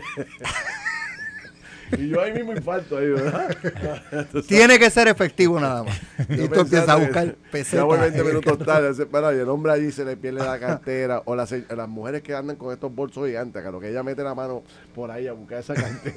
Y 1.96 2.08
yo 2.08 2.20
ahí 2.20 2.32
mismo 2.32 2.50
infarto 2.52 2.98
ahí, 2.98 3.06
¿verdad? 3.10 3.56
Tiene 4.48 4.76
que 4.76 4.90
ser 4.90 5.06
efectivo 5.06 5.60
nada 5.60 5.84
más. 5.84 5.96
Y 6.30 6.48
tú 6.48 6.58
empiezas 6.62 6.88
a 6.88 6.96
buscar 6.96 7.36
que 7.52 7.62
Ya 7.62 7.84
voy 7.84 7.96
20 8.00 8.10
pesetas. 8.18 8.26
minutos 8.26 8.66
tarde. 8.66 9.06
pero, 9.06 9.32
y 9.32 9.38
el 9.38 9.48
hombre 9.48 9.70
allí 9.70 9.92
se 9.92 10.04
le 10.04 10.16
pierde 10.16 10.40
la 10.44 10.58
cartera. 10.58 11.22
O 11.26 11.36
las, 11.36 11.52
las 11.52 11.88
mujeres 11.88 12.22
que 12.22 12.34
andan 12.34 12.56
con 12.56 12.72
estos 12.72 12.92
bolsos 12.92 13.24
gigantes, 13.28 13.62
que 13.62 13.70
lo 13.70 13.78
que 13.78 13.90
ella 13.90 14.02
mete 14.02 14.24
la 14.24 14.34
mano 14.34 14.64
por 14.96 15.12
ahí 15.12 15.28
a 15.28 15.32
buscar 15.32 15.60
esa 15.60 15.74
cartera. 15.74 16.16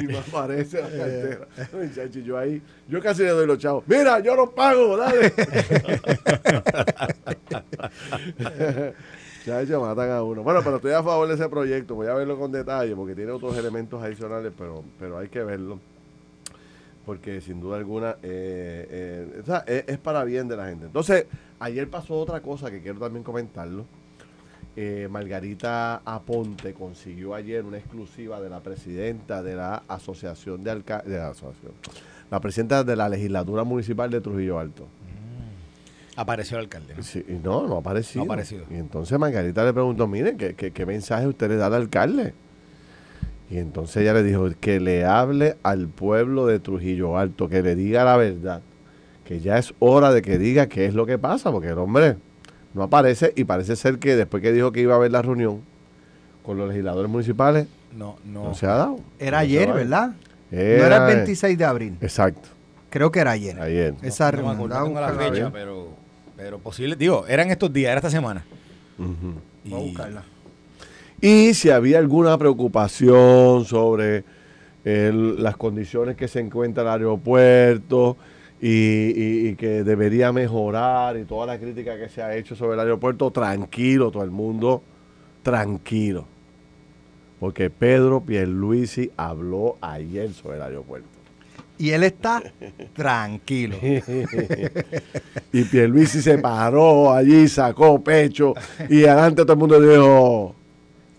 Y 0.00 0.06
no 0.12 0.18
aparece 0.18 0.80
la 0.80 0.88
cartera. 0.88 1.46
Chacho, 1.94 2.18
y 2.18 2.22
yo 2.22 2.38
ahí, 2.38 2.62
yo 2.88 3.00
casi 3.00 3.22
le 3.22 3.30
doy 3.30 3.46
los 3.46 3.58
chavos. 3.58 3.84
Mira, 3.86 4.20
yo 4.20 4.34
los 4.34 4.50
pago, 4.50 4.96
dale. 4.96 5.32
Chacho, 9.44 9.80
matan 9.80 10.10
a 10.10 10.22
uno. 10.22 10.42
Bueno, 10.42 10.60
pero 10.62 10.76
estoy 10.76 10.92
a 10.92 11.02
favor 11.02 11.28
de 11.28 11.34
ese 11.34 11.48
proyecto. 11.48 11.94
Voy 11.94 12.08
a 12.08 12.14
verlo 12.14 12.38
con 12.38 12.52
detalle 12.52 12.94
porque 12.94 13.14
tiene 13.14 13.32
otros 13.32 13.56
elementos 13.56 14.02
adicionales, 14.02 14.52
pero, 14.56 14.84
pero 14.98 15.18
hay 15.18 15.28
que 15.28 15.42
verlo. 15.42 15.80
Porque 17.06 17.40
sin 17.40 17.60
duda 17.60 17.78
alguna 17.78 18.16
eh, 18.22 18.86
eh, 18.90 19.42
es, 19.66 19.84
es 19.86 19.98
para 19.98 20.24
bien 20.24 20.48
de 20.48 20.56
la 20.56 20.68
gente. 20.68 20.86
Entonces, 20.86 21.26
ayer 21.58 21.88
pasó 21.88 22.18
otra 22.18 22.40
cosa 22.40 22.70
que 22.70 22.82
quiero 22.82 23.00
también 23.00 23.24
comentarlo. 23.24 23.86
Eh, 24.82 25.08
Margarita 25.10 25.96
Aponte 26.06 26.72
consiguió 26.72 27.34
ayer 27.34 27.62
una 27.66 27.76
exclusiva 27.76 28.40
de 28.40 28.48
la 28.48 28.60
presidenta 28.60 29.42
de 29.42 29.54
la 29.54 29.82
Asociación 29.86 30.64
de 30.64 30.70
Alcaldes, 30.70 31.12
de 31.12 31.18
la 31.18 31.28
Asociación, 31.28 31.72
la 32.30 32.40
presidenta 32.40 32.82
de 32.82 32.96
la 32.96 33.06
Legislatura 33.10 33.62
Municipal 33.62 34.10
de 34.10 34.22
Trujillo 34.22 34.58
Alto. 34.58 34.88
Apareció 36.16 36.56
el 36.56 36.64
alcalde. 36.64 36.94
¿no? 36.96 37.02
Sí, 37.02 37.22
no, 37.44 37.66
no 37.66 37.76
ha 37.76 37.80
aparecido. 37.80 38.24
No 38.24 38.32
aparecido. 38.32 38.64
Y 38.70 38.76
entonces 38.76 39.18
Margarita 39.18 39.62
le 39.66 39.74
preguntó, 39.74 40.06
miren, 40.06 40.38
¿qué, 40.38 40.54
qué, 40.54 40.70
qué 40.70 40.86
mensaje 40.86 41.26
usted 41.26 41.50
le 41.50 41.56
da 41.56 41.66
al 41.66 41.74
alcalde? 41.74 42.32
Y 43.50 43.58
entonces 43.58 43.98
ella 43.98 44.14
le 44.14 44.22
dijo 44.22 44.48
que 44.60 44.80
le 44.80 45.04
hable 45.04 45.58
al 45.62 45.88
pueblo 45.88 46.46
de 46.46 46.58
Trujillo 46.58 47.18
Alto, 47.18 47.50
que 47.50 47.60
le 47.60 47.74
diga 47.74 48.04
la 48.04 48.16
verdad, 48.16 48.62
que 49.26 49.40
ya 49.40 49.58
es 49.58 49.74
hora 49.78 50.10
de 50.10 50.22
que 50.22 50.38
diga 50.38 50.68
qué 50.68 50.86
es 50.86 50.94
lo 50.94 51.04
que 51.04 51.18
pasa, 51.18 51.52
porque 51.52 51.68
el 51.68 51.78
hombre 51.78 52.16
no 52.74 52.82
aparece 52.84 53.32
y 53.36 53.44
parece 53.44 53.76
ser 53.76 53.98
que 53.98 54.16
después 54.16 54.42
que 54.42 54.52
dijo 54.52 54.72
que 54.72 54.80
iba 54.80 54.94
a 54.94 54.96
haber 54.96 55.10
la 55.12 55.22
reunión 55.22 55.60
con 56.44 56.56
los 56.56 56.68
legisladores 56.68 57.10
municipales, 57.10 57.66
No, 57.96 58.16
no, 58.24 58.44
no. 58.48 58.54
se 58.54 58.66
ha 58.66 58.70
dado. 58.74 59.00
Era 59.18 59.38
No 59.38 59.42
ayer. 59.42 59.72
¿verdad? 59.72 60.12
Era, 60.50 60.78
No 60.78 60.86
era 60.86 61.08
el 61.10 61.16
26 61.16 61.58
de 61.58 61.64
abril. 61.64 61.96
Exacto, 62.00 62.48
Creo 62.90 63.10
que 63.12 63.20
era 63.20 63.32
ayer. 63.32 63.60
ayer. 63.60 63.94
Esa 64.02 64.30
no 64.32 64.38
me 64.38 64.42
reunión. 64.54 64.72
acuerdo, 64.72 64.88
no 64.94 65.00
la 65.00 65.12
fecha, 65.30 65.50
pero, 65.52 65.88
pero 66.36 66.58
posible. 66.58 66.96
Digo, 66.96 67.24
eran 67.28 67.50
estos 67.50 67.72
días, 67.72 67.90
era 67.90 67.98
esta 67.98 68.10
semana. 68.10 68.44
Y- 69.64 69.70
Voy 69.70 69.80
a 69.80 69.84
buscarla. 69.84 70.22
Y 71.20 71.52
si 71.54 71.70
había 71.70 71.98
alguna 71.98 72.36
preocupación 72.38 73.64
sobre 73.66 74.24
el- 74.84 75.42
las 75.42 75.56
condiciones 75.56 76.16
que 76.16 76.26
se 76.28 76.40
encuentra 76.40 76.82
el 76.82 76.88
aeropuerto 76.88 78.16
y, 78.60 78.68
y- 78.68 79.48
y 79.48 79.54
que 79.56 79.82
debería 79.84 80.32
mejorar 80.32 81.16
y 81.16 81.24
toda 81.24 81.46
la 81.46 81.58
crítica 81.58 81.96
que 81.98 82.08
se 82.08 82.22
ha 82.22 82.36
hecho 82.36 82.54
sobre 82.54 82.74
el 82.74 82.80
aeropuerto, 82.80 83.30
tranquilo 83.30 84.10
todo 84.10 84.22
el 84.22 84.30
mundo, 84.30 84.82
tranquilo. 85.42 86.26
Porque 87.38 87.70
Pedro 87.70 88.20
Pierluisi 88.20 89.10
habló 89.16 89.76
ayer 89.80 90.32
sobre 90.34 90.56
el 90.56 90.62
aeropuerto. 90.62 91.08
Y 91.78 91.90
él 91.90 92.02
está 92.02 92.42
tranquilo. 92.92 93.76
Y 95.52 95.64
Pierluisi 95.64 96.20
se 96.22 96.36
paró 96.38 97.12
allí, 97.12 97.48
sacó 97.48 98.00
pecho 98.02 98.54
y 98.88 99.04
adelante 99.04 99.42
todo 99.42 99.54
el 99.54 99.58
mundo 99.58 99.80
dijo, 99.80 100.54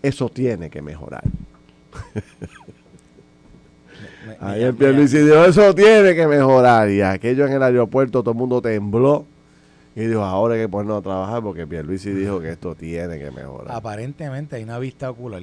eso 0.00 0.28
tiene 0.28 0.70
que 0.70 0.80
mejorar. 0.80 1.24
Me- 4.26 4.36
Ahí 4.40 4.62
el 4.62 4.74
Pierluisi 4.74 5.18
dijo, 5.18 5.44
eso 5.44 5.74
tiene 5.74 6.14
que 6.14 6.26
mejorar. 6.26 6.88
Y 6.90 7.00
aquello 7.02 7.46
en 7.46 7.52
el 7.54 7.62
aeropuerto, 7.62 8.22
todo 8.22 8.32
el 8.32 8.38
mundo 8.38 8.60
tembló. 8.62 9.26
Y 9.94 10.00
dijo, 10.06 10.22
ahora 10.24 10.54
hay 10.54 10.62
que 10.62 10.68
ponernos 10.68 11.00
a 11.00 11.02
trabajar 11.02 11.42
porque 11.42 11.66
Pierluisi 11.66 12.10
dijo 12.12 12.40
que 12.40 12.50
esto 12.50 12.74
tiene 12.74 13.18
que 13.18 13.30
mejorar. 13.30 13.74
Aparentemente 13.76 14.56
hay 14.56 14.62
una 14.64 14.78
vista 14.78 15.10
ocular 15.10 15.42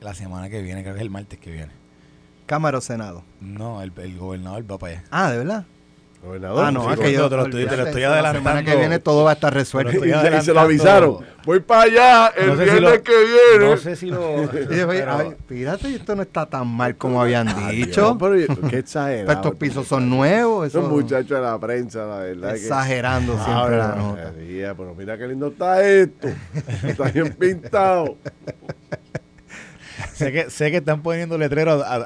la 0.00 0.14
semana 0.14 0.48
que 0.48 0.62
viene, 0.62 0.82
creo 0.82 0.94
que 0.94 0.98
es 1.00 1.02
el 1.04 1.10
martes 1.10 1.38
que 1.38 1.50
viene. 1.52 1.72
Cámara 2.46 2.78
o 2.78 2.80
Senado. 2.80 3.22
No, 3.40 3.82
el, 3.82 3.92
el 3.98 4.16
gobernador 4.18 4.64
va 4.70 4.78
para 4.78 4.92
allá. 4.94 5.04
Ah, 5.10 5.30
¿de 5.30 5.38
verdad? 5.38 5.64
Gobernador, 6.22 6.64
Ah, 6.64 6.70
no, 6.72 6.84
sí, 6.84 6.90
es 6.94 6.98
que 7.00 7.12
yo 7.12 7.28
te 7.30 7.36
lo 7.36 7.44
estoy- 7.44 7.66
te 7.66 7.76
lo 7.76 7.84
estoy 7.84 8.02
eso, 8.02 8.10
La 8.10 8.16
semana 8.16 8.30
adelantando. 8.32 8.70
que 8.72 8.76
viene 8.76 8.98
todo 8.98 9.24
va 9.24 9.30
a 9.30 9.34
estar 9.34 9.54
resuelto. 9.54 9.92
Y, 9.92 10.00
se- 10.00 10.06
y 10.08 10.10
se 10.10 10.12
lo 10.12 10.18
adelantando. 10.26 10.60
avisaron. 10.60 11.18
Voy 11.46 11.60
para 11.60 11.82
allá 11.82 12.32
el 12.36 12.46
No 12.48 12.56
sé 12.56 12.64
si 12.64 12.70
viernes 12.72 12.92
lo- 12.92 13.02
que 13.02 13.12
viene. 13.24 13.70
No 13.70 13.76
sé 13.78 13.96
si 13.96 14.06
lo... 14.10 14.48
Fíjate, 15.48 15.94
esto 15.94 16.16
no 16.16 16.22
está 16.22 16.44
tan 16.46 16.66
mal 16.66 16.96
como 16.96 17.22
habían 17.22 17.46
dicho. 17.70 18.16
Dios, 18.18 18.46
pero 18.58 18.68
qué 18.68 18.78
exagerado. 18.78 19.32
estos 19.32 19.54
pisos 19.54 19.86
son 19.86 20.10
nuevos. 20.10 20.66
Esos 20.66 20.82
Eso, 20.84 20.90
muchachos 20.92 21.30
de 21.30 21.40
la 21.40 21.58
prensa, 21.58 22.04
la 22.04 22.18
verdad. 22.18 22.50
que- 22.50 22.56
exagerando 22.56 23.32
siempre 23.34 23.54
Ave 23.54 23.76
la 23.78 23.94
nota. 23.94 24.32
María, 24.36 24.74
pero 24.74 24.94
mira 24.94 25.16
qué 25.16 25.28
lindo 25.28 25.46
está 25.48 25.82
esto. 25.86 26.28
Está 26.84 27.04
bien 27.10 27.32
pintado. 27.32 28.16
sé, 30.18 30.32
que, 30.32 30.50
sé 30.50 30.70
que 30.70 30.76
están 30.78 31.02
poniendo 31.02 31.38
letreros 31.38 31.82
a, 31.82 31.94
a- 31.94 31.96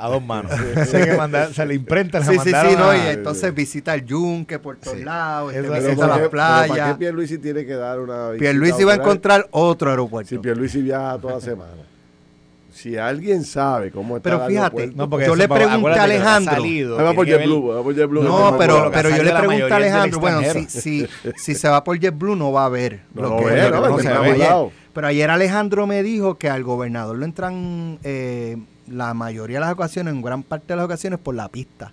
a- 0.00 0.06
a 0.06 0.08
dos 0.08 0.24
manos. 0.24 0.52
sé 0.86 1.04
que 1.04 1.16
mandar, 1.16 1.52
se 1.52 1.66
le 1.66 1.74
imprenta, 1.74 2.22
Sí, 2.24 2.38
sí, 2.42 2.50
sí, 2.50 2.76
no, 2.78 2.94
y 2.94 3.00
entonces 3.08 3.54
visita 3.54 3.94
el 3.94 4.04
yunque 4.06 4.58
por 4.58 4.76
todos 4.76 4.96
Sí. 4.96 5.04
lados, 5.04 5.52
este, 5.54 5.68
visita 5.68 5.96
¿para 5.96 6.06
las 6.08 6.16
qué- 6.18 6.28
pero 6.28 6.30
¿Para 6.30 6.62
qué 6.64 6.68
playas. 6.72 6.96
Pierluisi 6.96 7.38
tiene 7.38 7.66
que 7.66 7.74
dar 7.74 8.00
una 8.00 8.30
visita 8.30 8.38
Pierluisi 8.40 8.84
va 8.84 8.92
a 8.92 8.96
encontrar 8.96 9.46
otro 9.50 9.90
aeropuerto. 9.90 10.28
Si 10.30 10.38
Pierluisi 10.38 10.80
viaja 10.82 11.18
toda 11.18 11.40
semana. 11.40 11.72
Si 12.72 12.96
alguien 12.96 13.42
sabe 13.42 13.90
cómo 13.90 14.18
está 14.18 14.30
Pero 14.30 14.44
el 14.44 14.50
fíjate, 14.52 14.76
aeropuerto- 14.82 14.96
No, 14.96 15.10
porque 15.10 15.26
Yo 15.26 15.32
eso, 15.32 15.42
le 15.42 15.48
pregunté 15.48 15.98
a 15.98 16.02
Alejandro. 16.04 16.54
salido, 16.54 16.96
va 16.96 17.12
por 17.12 17.26
JetBlue, 17.26 17.66
va 17.74 17.82
por 17.82 17.94
JetBlue. 17.94 18.22
No, 18.22 18.56
pero, 18.56 18.90
pero 18.92 19.10
yo 19.10 19.22
le 19.24 19.32
pregunté 19.32 19.72
a 19.72 19.76
Alejandro, 19.76 20.20
bueno, 20.20 20.40
si, 20.52 20.66
si, 20.68 21.06
si 21.36 21.54
se 21.56 21.68
va 21.68 21.82
por 21.82 21.98
JetBlue 21.98 22.36
no 22.36 22.52
va 22.52 22.66
a 22.66 22.68
ver 22.68 23.00
No 23.14 23.22
lo 23.22 23.36
que, 23.38 23.68
no, 23.70 23.80
vamos 23.80 24.04
no 24.04 24.10
a 24.10 24.22
se 24.22 24.30
ver. 24.30 24.38
Pero 24.98 25.06
ayer 25.06 25.30
Alejandro 25.30 25.86
me 25.86 26.02
dijo 26.02 26.38
que 26.38 26.50
al 26.50 26.64
gobernador 26.64 27.16
lo 27.16 27.24
entran 27.24 28.00
eh, 28.02 28.56
la 28.88 29.14
mayoría 29.14 29.58
de 29.58 29.60
las 29.60 29.72
ocasiones, 29.72 30.12
en 30.12 30.22
gran 30.22 30.42
parte 30.42 30.72
de 30.72 30.76
las 30.76 30.86
ocasiones, 30.86 31.20
por 31.20 31.36
la 31.36 31.48
pista. 31.48 31.92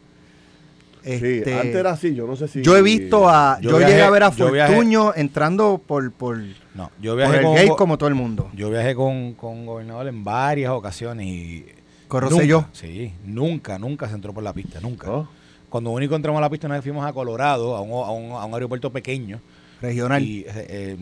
Sí, 1.03 1.11
Este, 1.11 1.53
antes 1.53 1.75
era 1.75 1.91
así, 1.91 2.15
yo 2.15 2.25
no 2.25 2.35
sé 2.35 2.47
si... 2.47 2.63
yo 2.63 2.75
he 2.75 2.81
visto 2.81 3.29
a, 3.29 3.59
Yo 3.61 3.69
yo, 3.69 3.79
llegué 3.79 4.01
a 4.01 4.09
ver 4.09 4.23
a 4.23 4.31
yo 4.31 4.49
viajé- 4.51 4.73
Fortuño 4.73 5.13
entrando 5.15 5.79
por, 5.85 6.11
por, 6.13 6.37
No, 6.73 6.89
yo 6.99 7.11
por 7.11 7.17
viajé 7.17 7.37
el 7.37 7.43
con, 7.43 7.53
gate 7.53 7.75
como 7.77 7.97
todo 7.99 8.09
el 8.09 8.15
mundo. 8.15 8.49
yo 8.55 8.71
viajé 8.71 8.95
con, 8.95 9.35
con 9.35 9.51
un 9.53 9.65
gobernador 9.67 10.07
en 10.07 10.23
varias 10.23 10.71
ocasiones 10.71 11.27
y 11.27 11.63
Rosselló. 12.09 12.65
Sí, 12.71 13.13
nunca, 13.23 13.77
nunca 13.77 14.09
se 14.09 14.15
entró 14.15 14.33
por 14.33 14.41
la 14.43 14.51
pista, 14.51 14.79
nunca. 14.81 15.05
¿no? 15.05 15.29
Cuando 15.69 15.91
único 15.91 16.15
entramos 16.15 16.39
a 16.39 16.41
la 16.41 16.49
pista 16.49 16.65
una 16.65 16.77
vez 16.77 16.83
fuimos 16.83 17.05
a 17.05 17.13
Colorado, 17.13 17.75
a 17.75 17.81
un, 17.81 17.91
a 17.91 18.09
un, 18.09 18.31
a 18.41 18.45
un 18.45 18.53
aeropuerto 18.55 18.91
pequeño. 18.91 19.39
Regional. 19.79 20.23
Y, 20.23 20.39
eh, 20.39 20.45
eh, 20.55 20.97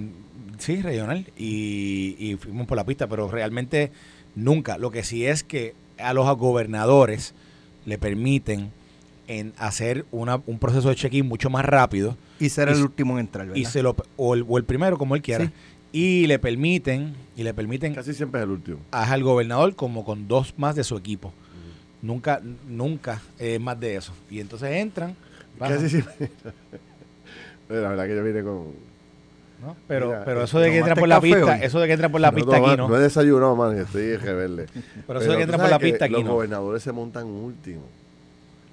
sí, 0.57 0.81
regional. 0.81 1.25
Y, 1.37 2.15
y 2.19 2.35
fuimos 2.35 2.67
por 2.67 2.77
la 2.77 2.85
pista, 2.85 3.07
pero 3.07 3.29
realmente 3.29 3.91
nunca. 4.35 4.77
Lo 4.77 4.91
que 4.91 5.03
sí 5.03 5.25
es 5.25 5.43
que 5.43 5.73
a 5.97 6.13
los 6.13 6.25
gobernadores 6.37 7.33
le 7.85 7.97
permiten 7.97 8.71
en 9.27 9.53
hacer 9.57 10.05
una, 10.11 10.41
un 10.45 10.59
proceso 10.59 10.89
de 10.89 10.95
check-in 10.95 11.25
mucho 11.27 11.49
más 11.49 11.63
rápido 11.63 12.17
y 12.39 12.49
ser 12.49 12.67
el 12.69 12.81
último 12.81 13.13
en 13.13 13.19
entrar, 13.21 13.47
¿verdad? 13.47 13.59
y 13.61 13.65
se 13.65 13.81
lo 13.81 13.95
o 14.17 14.33
el, 14.33 14.43
o 14.47 14.57
el 14.57 14.65
primero 14.65 14.97
como 14.97 15.15
él 15.15 15.21
quiera 15.21 15.45
Sí. 15.45 15.51
y 15.93 16.27
le 16.27 16.39
permiten 16.39 17.13
y 17.37 17.43
le 17.43 17.53
permiten 17.53 17.93
Casi 17.93 18.13
siempre 18.13 18.41
es 18.41 18.45
el 18.45 18.51
último. 18.51 18.79
al 18.91 19.23
gobernador 19.23 19.75
como 19.75 20.03
con 20.03 20.27
dos 20.27 20.53
más 20.57 20.75
de 20.75 20.83
su 20.83 20.97
equipo 20.97 21.33
nunca 22.01 22.41
nunca 22.67 23.21
es 23.39 23.61
más 23.61 23.79
de 23.79 23.95
eso 23.95 24.11
y 24.29 24.41
entonces 24.41 24.69
entran 24.71 25.15
bajan, 25.57 25.77
Casi 25.77 25.89
siempre... 25.89 26.29
La 27.69 27.89
verdad 27.89 28.05
que 28.07 28.15
yo 28.15 28.23
vine 28.25 28.43
con... 28.43 28.92
¿no? 29.63 29.75
pero 29.87 30.07
Mira, 30.07 30.25
pero 30.25 30.41
eh, 30.41 30.43
eso 30.45 30.59
de 30.59 30.71
que 30.71 30.79
¿tomaste 30.81 30.99
por 30.99 31.09
la 31.09 31.21
pista 31.21 31.45
hoy? 31.45 31.59
eso 31.63 31.79
de 31.79 31.87
que 31.87 31.93
entran 31.93 32.11
por 32.11 32.21
la 32.21 32.31
No, 32.31 32.35
pista 32.35 32.59
no, 32.59 32.67
aquí 32.67 32.77
no 32.77 32.87
no 32.89 32.97
he 32.97 32.99
desayunado, 32.99 33.55
man, 33.55 33.77
estoy 33.77 34.15
rebelde. 34.17 34.65
pero 35.07 35.19
eso 35.21 35.31
de 35.31 35.37
que 35.37 35.43
tú 35.45 35.51
entran 35.51 35.61
por 35.61 35.69
la 35.69 35.79
pista 35.79 36.05
aquí 36.05 36.13
Los 36.13 36.23
no 36.25 36.33
gobernadores 36.33 36.83
se 36.83 36.91
montan 36.91 37.25
último. 37.27 37.81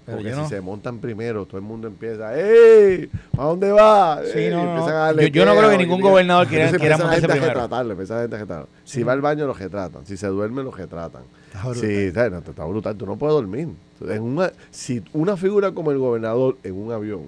Pero 0.06 0.16
Porque 0.18 0.32
si 0.34 0.40
no. 0.40 0.48
se 0.48 0.60
montan 0.60 0.98
primero, 0.98 1.44
todo 1.44 1.58
el 1.58 1.62
mundo 1.62 1.86
empieza, 1.86 2.34
¡Ey! 2.36 3.08
¿Para 3.36 3.48
dónde 3.50 3.70
va? 3.70 4.20
Sí, 4.32 4.38
Ey, 4.38 4.50
no, 4.50 4.84
a 4.86 4.90
darle 4.92 5.22
Yo- 5.24 5.28
yo 5.28 5.44
no 5.44 5.54
creo 5.56 5.70
que 5.70 5.78
ningún 5.78 6.00
gobernador 6.00 6.46
quiera- 6.48 6.70
quiera 6.78 6.96
montarse 6.96 7.20
gente 7.20 7.32
a 7.32 7.34
primero. 7.36 7.52
retratarlo, 7.54 7.92
empieza 7.92 8.20
gente 8.20 8.34
a 8.36 8.38
retratarlo. 8.40 8.68
Si 8.84 9.02
va 9.02 9.12
al 9.12 9.20
baño, 9.20 9.46
lo 9.46 9.52
retratan. 9.52 10.06
Si 10.06 10.16
se 10.16 10.26
duerme, 10.26 10.62
lo 10.64 10.70
retratan. 10.72 11.22
Está 11.52 11.68
brutal. 11.68 11.80
Sí. 11.80 12.12
No, 12.30 12.38
está 12.38 12.64
brutal. 12.64 12.96
Tú 12.96 13.06
no 13.06 13.16
puedes 13.16 13.34
dormir. 13.34 13.68
En 14.08 14.22
una, 14.22 14.50
si 14.70 15.02
una 15.12 15.36
figura 15.36 15.70
como 15.72 15.90
el 15.92 15.98
gobernador 15.98 16.56
en 16.64 16.74
un 16.82 16.92
avión 16.92 17.20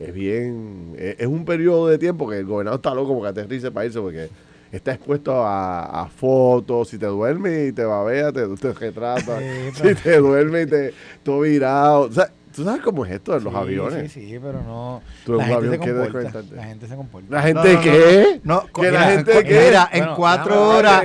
es 0.00 0.14
bien. 0.14 0.94
Es, 0.96 1.16
es 1.20 1.26
un 1.26 1.44
periodo 1.44 1.86
de 1.88 1.98
tiempo 1.98 2.28
que 2.28 2.38
el 2.38 2.46
gobernador 2.46 2.78
está 2.78 2.94
loco 2.94 3.14
porque 3.14 3.28
aterrice 3.28 3.70
para 3.70 3.86
irse 3.86 4.00
porque 4.00 4.28
está 4.72 4.94
expuesto 4.94 5.44
a, 5.44 6.02
a 6.02 6.08
fotos. 6.08 6.88
Si 6.88 6.98
te 6.98 7.06
duermes 7.06 7.68
y 7.68 7.72
te 7.72 7.84
babea, 7.84 8.32
te, 8.32 8.48
te 8.56 8.72
retratan. 8.72 9.42
Sí, 9.74 9.88
si 9.88 9.94
te 9.94 10.16
duermes 10.18 10.66
y 10.66 10.70
te. 10.70 10.94
todo 11.22 11.40
virado. 11.40 12.02
O 12.02 12.12
sea, 12.12 12.32
¿tú 12.54 12.64
sabes 12.64 12.80
cómo 12.82 13.04
es 13.06 13.12
esto 13.12 13.36
en 13.36 13.44
los 13.44 13.52
Sí, 13.52 13.58
aviones? 13.58 14.12
Sí, 14.12 14.20
sí, 14.30 14.38
pero 14.42 14.60
no. 14.62 15.02
Tú 15.24 15.32
la 15.32 15.38
un 15.38 15.44
gente 15.44 15.56
avión 15.56 15.72
se 15.72 15.78
comporta. 15.78 16.02
desconectarte. 16.02 16.54
La 16.56 16.64
gente 16.64 16.86
se 16.88 16.96
comporta. 16.96 17.26
¿La 17.30 17.42
gente 17.42 17.62
No, 17.62 17.64
no, 17.64 17.74
no, 17.74 17.80
qué? 17.82 18.40
No, 18.44 18.66
¿Que 18.72 18.82
la 18.82 18.90
mira, 18.90 19.06
gente 19.10 19.38
en- 19.38 19.46
qué? 19.46 19.60
mira, 19.66 19.88
en 19.92 19.98
Bueno, 20.00 20.16
cuatro 20.16 20.68
horas 20.68 21.04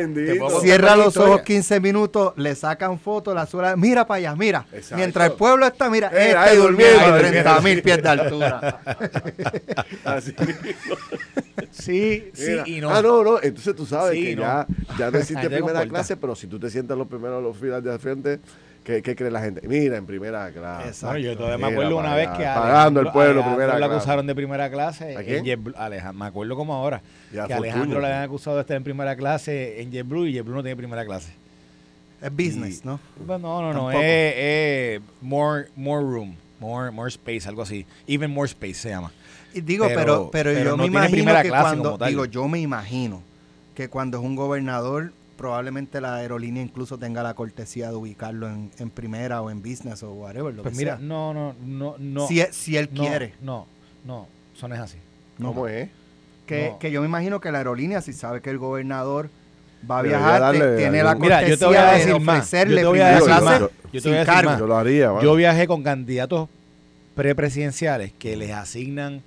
cierra 0.61 0.95
los 0.95 1.17
ojos 1.17 1.27
historia. 1.39 1.43
15 1.43 1.79
minutos, 1.79 2.33
le 2.37 2.55
sacan 2.55 2.99
fotos, 2.99 3.33
la 3.35 3.45
suela, 3.45 3.75
mira 3.75 4.05
para 4.07 4.17
allá, 4.17 4.35
mira. 4.35 4.65
Exacto. 4.71 4.95
Mientras 4.97 5.29
el 5.31 5.33
pueblo 5.37 5.65
está, 5.67 5.89
mira, 5.89 6.09
Eh, 6.13 6.27
este 6.27 6.37
ahí 6.37 6.57
durmiendo 6.57 6.99
a 6.99 7.15
ahí 7.15 7.21
30 7.21 7.61
mil 7.61 7.81
pies 7.81 8.01
de 8.03 8.09
altura. 8.09 8.79
Así. 10.05 10.33
Sí, 11.71 12.29
sí 12.33 12.49
Mira. 12.51 12.63
y 12.67 12.81
no. 12.81 12.89
Ah, 12.89 13.01
no, 13.01 13.23
no. 13.23 13.41
Entonces 13.41 13.75
tú 13.75 13.85
sabes 13.85 14.13
Sí, 14.17 14.25
que 14.25 14.35
no. 14.35 14.41
ya, 14.43 14.67
ya 14.97 15.11
no 15.11 15.17
existe 15.17 15.49
primera 15.49 15.85
clase, 15.87 16.17
pero 16.17 16.35
si 16.35 16.47
tú 16.47 16.59
te 16.59 16.69
sientas 16.69 16.97
los 16.97 17.07
primeros 17.07 17.41
los 17.43 17.57
filas 17.57 17.83
de 17.83 17.91
al 17.91 17.99
frente, 17.99 18.39
¿qué, 18.85 19.01
qué 19.01 19.15
cree 19.17 19.29
la 19.29 19.41
gente? 19.41 19.67
Mira, 19.67 19.97
en 19.97 20.05
primera 20.05 20.49
clase. 20.51 20.87
Exacto. 20.87 21.07
Bueno, 21.07 21.19
yo 21.25 21.37
todavía 21.37 21.57
me 21.67 21.73
acuerdo 21.73 21.97
una 21.97 22.15
vez 22.15 22.27
allá, 22.29 22.37
que 22.37 22.45
a 22.47 22.55
pagando 22.55 23.01
el 23.01 23.07
Alejandro- 23.07 23.11
pueblo, 23.13 23.31
Alejandro 23.41 23.55
primera 23.57 23.73
lo 23.73 23.85
clase. 23.87 23.95
acusaron 23.97 24.27
de 24.27 24.35
primera 24.35 24.69
clase 24.69 25.03
¿A 25.17 25.19
en 25.19 25.25
quién? 25.25 25.43
JetBlue. 25.45 25.73
Alejandro, 25.77 26.19
me 26.19 26.25
acuerdo 26.25 26.55
como 26.55 26.73
ahora. 26.73 27.01
Que 27.31 27.39
Alejandro 27.53 27.99
le 27.99 28.07
habían 28.07 28.21
acusado 28.23 28.55
de 28.55 28.61
estar 28.61 28.77
en 28.77 28.83
primera 28.85 29.15
clase 29.17 29.81
en 29.81 29.91
JetBlue 29.91 30.27
y 30.27 30.33
JetBlue 30.33 30.55
no 30.55 30.61
tiene 30.63 30.77
primera 30.77 31.03
clase. 31.03 31.33
Es 32.21 32.31
business, 32.31 32.81
Y- 32.83 32.87
¿no? 32.87 32.99
Pues 33.27 33.39
no, 33.41 33.61
no, 33.61 33.73
no, 33.73 33.79
Tampoco. 33.81 34.01
es, 34.01 34.33
es 34.37 35.01
more, 35.21 35.67
more 35.75 36.01
room, 36.01 36.35
more, 36.61 36.89
more 36.91 37.09
space, 37.09 37.47
algo 37.49 37.61
así. 37.63 37.85
Even 38.07 38.31
more 38.31 38.47
space 38.47 38.75
se 38.75 38.89
llama. 38.89 39.11
Y 39.53 39.61
digo, 39.61 39.85
Pero- 39.87 39.99
pero, 39.99 40.29
pero, 40.31 40.49
pero 40.53 40.63
yo 40.63 40.71
no 40.71 40.77
me 40.77 40.85
imagino 40.87 41.33
que 41.41 41.47
clase 41.49 41.63
cuando, 41.63 41.83
como 41.83 41.97
tal. 41.97 42.09
digo, 42.09 42.25
yo 42.25 42.47
me 42.47 42.59
imagino 42.59 43.21
que 43.75 43.89
cuando 43.89 44.17
es 44.19 44.23
un 44.23 44.35
gobernador, 44.35 45.11
probablemente 45.37 45.99
la 46.01 46.15
aerolínea 46.15 46.63
incluso 46.63 46.97
tenga 46.97 47.21
la 47.23 47.33
cortesía 47.33 47.89
de 47.89 47.95
ubicarlo 47.95 48.47
en, 48.49 48.71
en 48.79 48.89
primera 48.89 49.41
o 49.41 49.49
en 49.51 49.61
business 49.61 50.01
o 50.03 50.13
whatever, 50.13 50.53
lo 50.53 50.63
Pues 50.63 50.73
que 50.73 50.77
mira, 50.79 50.97
sea. 50.97 51.05
no, 51.05 51.33
no, 51.33 51.55
no, 51.63 51.95
no. 51.99 52.27
si, 52.27 52.39
él- 52.41 52.47
si 52.51 52.77
él 52.77 52.89
no, 52.91 53.01
quiere. 53.01 53.33
No, 53.41 53.67
no, 54.05 54.27
eso 54.55 54.67
no 54.67 54.75
es 54.75 54.81
así. 54.81 54.97
No. 55.37 55.49
¿Cómo 55.49 55.67
es? 55.67 55.89
Que, 56.45 56.69
No. 56.71 56.79
que 56.79 56.91
yo 56.91 57.01
me 57.01 57.07
imagino 57.07 57.39
que 57.41 57.51
la 57.51 57.57
aerolínea, 57.59 58.01
si 58.01 58.13
sabe 58.13 58.41
que 58.41 58.49
el 58.49 58.57
gobernador 58.57 59.29
va 59.89 59.99
a 59.99 60.01
viajar, 60.03 60.39
darle 60.41 60.77
tiene 60.77 61.03
la 61.03 61.11
algún- 61.11 61.23
Mira, 61.23 61.47
yo 61.47 61.57
te 61.57 61.65
voy 61.65 61.75
a 61.75 61.81
cortesía 61.85 62.05
de 62.07 62.13
ofrecerle 62.13 62.75
Yo 62.75 62.81
te 62.81 62.85
voy 62.87 62.99
a 62.99 63.03
primera 63.03 63.15
decir 63.15 63.25
clase 63.27 63.45
más. 63.45 63.59
Yo- 63.59 63.69
Yo 63.69 63.91
te 63.91 63.99
sin 64.01 64.11
voy 64.11 64.15
a 64.15 64.19
decir 64.19 64.33
cargo. 64.33 64.49
más. 64.51 64.59
Yo 64.59 64.67
lo 64.67 64.77
haría. 64.77 65.21
Yo 65.21 65.35
viajé 65.35 65.67
con 65.67 65.83
candidatos 65.83 66.49
prepresidenciales 67.15 68.11
que 68.17 68.35
les 68.35 68.51
asignan 68.51 69.21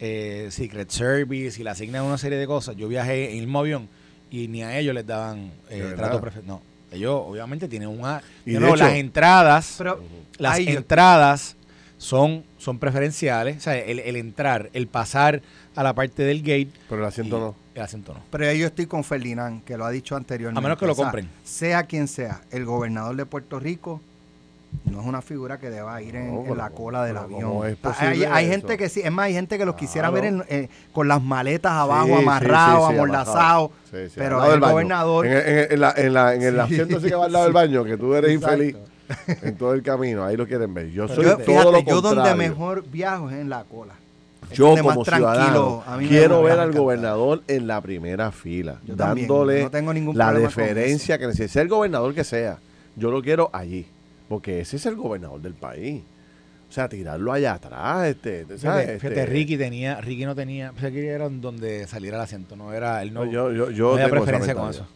eh, 0.00 0.48
Secret 0.50 0.90
Service 0.90 1.60
y 1.60 1.64
le 1.64 1.70
asignan 1.70 2.04
una 2.04 2.18
serie 2.18 2.38
de 2.38 2.46
cosas. 2.46 2.76
Yo 2.76 2.88
viajé 2.88 3.30
en 3.32 3.38
el 3.38 3.44
mismo 3.46 3.60
avión 3.60 3.88
y 4.30 4.48
ni 4.48 4.62
a 4.62 4.78
ellos 4.78 4.94
les 4.94 5.06
daban 5.06 5.50
¿De 5.68 5.90
eh, 5.90 5.92
trato 5.96 6.20
preferencial. 6.20 6.56
No, 6.58 6.62
ellos 6.90 7.22
obviamente 7.26 7.68
tienen 7.68 7.88
una... 7.88 8.22
Y 8.44 8.56
hecho- 8.56 8.76
las 8.76 8.92
entradas, 8.94 9.74
Pero 9.78 10.02
las 10.38 10.58
entradas 10.58 11.56
son, 11.98 12.44
son 12.58 12.78
preferenciales. 12.78 13.56
O 13.58 13.60
sea, 13.60 13.76
el, 13.78 13.98
el 14.00 14.16
entrar, 14.16 14.70
el 14.72 14.86
pasar 14.86 15.42
a 15.74 15.82
la 15.82 15.94
parte 15.94 16.22
del 16.22 16.40
gate. 16.40 16.68
Pero 16.88 17.02
el 17.02 17.08
asiento 17.08 17.36
y- 17.36 17.40
no. 17.40 17.56
El 17.74 17.82
asiento 17.82 18.14
no. 18.14 18.20
Pero 18.30 18.50
yo 18.52 18.66
estoy 18.68 18.86
con 18.86 19.04
Ferdinand, 19.04 19.62
que 19.64 19.76
lo 19.76 19.84
ha 19.84 19.90
dicho 19.90 20.16
anteriormente. 20.16 20.58
A 20.58 20.62
menos 20.62 20.78
que 20.78 20.86
lo 20.86 20.92
O 20.92 20.94
sea, 20.94 21.04
compren. 21.04 21.28
sea 21.44 21.82
quien 21.82 22.08
sea, 22.08 22.40
el 22.50 22.64
gobernador 22.64 23.14
de 23.16 23.26
Puerto 23.26 23.60
Rico 23.60 24.00
no 24.84 25.00
es 25.00 25.06
una 25.06 25.22
figura 25.22 25.58
que 25.58 25.70
deba 25.70 26.00
ir 26.02 26.14
en, 26.16 26.28
No, 26.32 26.36
en 26.40 26.42
pero 26.44 26.54
la 26.56 26.70
cola 26.70 27.04
del 27.04 27.16
¿cómo- 27.16 27.62
avión. 27.62 27.66
es 27.66 27.96
sea, 27.98 28.08
hay, 28.10 28.24
hay 28.24 28.48
gente 28.48 28.76
que 28.76 28.88
sí, 28.88 29.00
es 29.02 29.10
más, 29.10 29.26
hay 29.26 29.32
gente 29.34 29.58
que 29.58 29.64
los 29.64 29.74
quisiera 29.74 30.10
ver 30.10 30.24
en- 30.26 30.44
eh, 30.48 30.68
con 30.92 31.08
las 31.08 31.22
maletas 31.22 31.72
abajo, 31.72 32.06
Sí, 32.06 32.12
sí, 32.14 32.22
amarrados, 32.22 32.86
sí, 32.86 32.92
sí, 32.92 32.94
amordazados. 32.94 33.70
Sí, 33.90 33.96
sí, 34.08 34.12
pero 34.16 34.52
el 34.52 34.60
baño. 34.60 34.72
gobernador. 34.72 35.26
En, 35.26 35.32
en- 35.32 35.72
en 35.72 35.80
la- 35.80 35.94
en 35.96 36.12
la- 36.14 36.34
en 36.34 36.42
el 36.42 36.54
Sí. 36.54 36.60
asiento 36.60 36.98
ese 36.98 37.08
que 37.08 37.14
va 37.14 37.24
al 37.26 37.32
lado 37.32 37.44
del 37.44 37.52
baño, 37.54 37.84
que 37.84 37.96
tú 37.96 38.14
eres 38.14 38.30
Exacto. 38.30 38.62
infeliz 38.62 38.76
en 39.42 39.56
todo 39.56 39.72
el 39.74 39.82
camino, 39.82 40.24
ahí 40.24 40.36
lo 40.36 40.46
quieren 40.46 40.72
ver. 40.74 40.90
Yo 40.90 41.06
soy 41.08 41.24
yo, 41.24 41.36
todo 41.36 41.44
fíjate, 41.44 41.72
lo 41.72 41.80
yo 41.80 42.00
donde 42.00 42.34
mejor 42.34 42.84
viajo 42.88 43.30
es 43.30 43.36
en 43.36 43.48
la 43.48 43.64
cola. 43.64 43.94
Es 44.50 44.56
Yo 44.58 44.76
como 44.76 44.82
más 44.94 44.98
tranquilo, 45.02 45.32
ciudadano 45.82 45.84
quiero 46.08 46.42
ver 46.42 46.60
al 46.60 46.72
gobernador 46.72 47.42
en 47.48 47.66
la 47.66 47.80
primera 47.80 48.30
fila, 48.30 48.76
Yo 48.84 48.94
dándole 48.94 49.64
no 49.64 49.70
tengo 49.70 49.92
ningún 49.92 50.16
la 50.16 50.32
deferencia 50.32 51.18
que 51.18 51.26
necesita. 51.26 51.52
Sea 51.54 51.62
el 51.62 51.68
gobernador 51.68 52.14
que 52.14 52.22
sea, 52.22 52.58
yo 52.94 53.10
lo 53.10 53.22
quiero 53.22 53.50
allí, 53.52 53.86
porque 54.28 54.60
ese 54.60 54.76
es 54.76 54.86
el 54.86 54.96
gobernador 54.96 55.40
del 55.40 55.54
país. 55.54 56.02
O 56.68 56.72
sea, 56.72 56.88
tirarlo 56.88 57.32
allá 57.32 57.54
atrás, 57.54 58.06
este, 58.08 58.44
¿sabes? 58.58 58.60
Fíjate, 58.60 58.98
fíjate, 58.98 59.20
Este, 59.20 59.26
Ricky 59.26 59.56
tenía, 59.56 60.00
Ricky 60.00 60.24
no 60.24 60.34
tenía, 60.34 60.72
Ricky 60.72 60.98
era 61.06 61.28
donde 61.28 61.86
saliera 61.86 62.16
el 62.16 62.22
asiento, 62.24 62.56
no 62.56 62.72
era, 62.72 63.02
él 63.02 63.14
no, 63.14 63.24
no, 63.24 63.30
yo, 63.30 63.52
yo, 63.52 63.70
yo 63.70 63.90
no 63.92 63.96
tengo 63.96 64.10
preferencia 64.10 64.54
con 64.54 64.70
eso. 64.70 64.86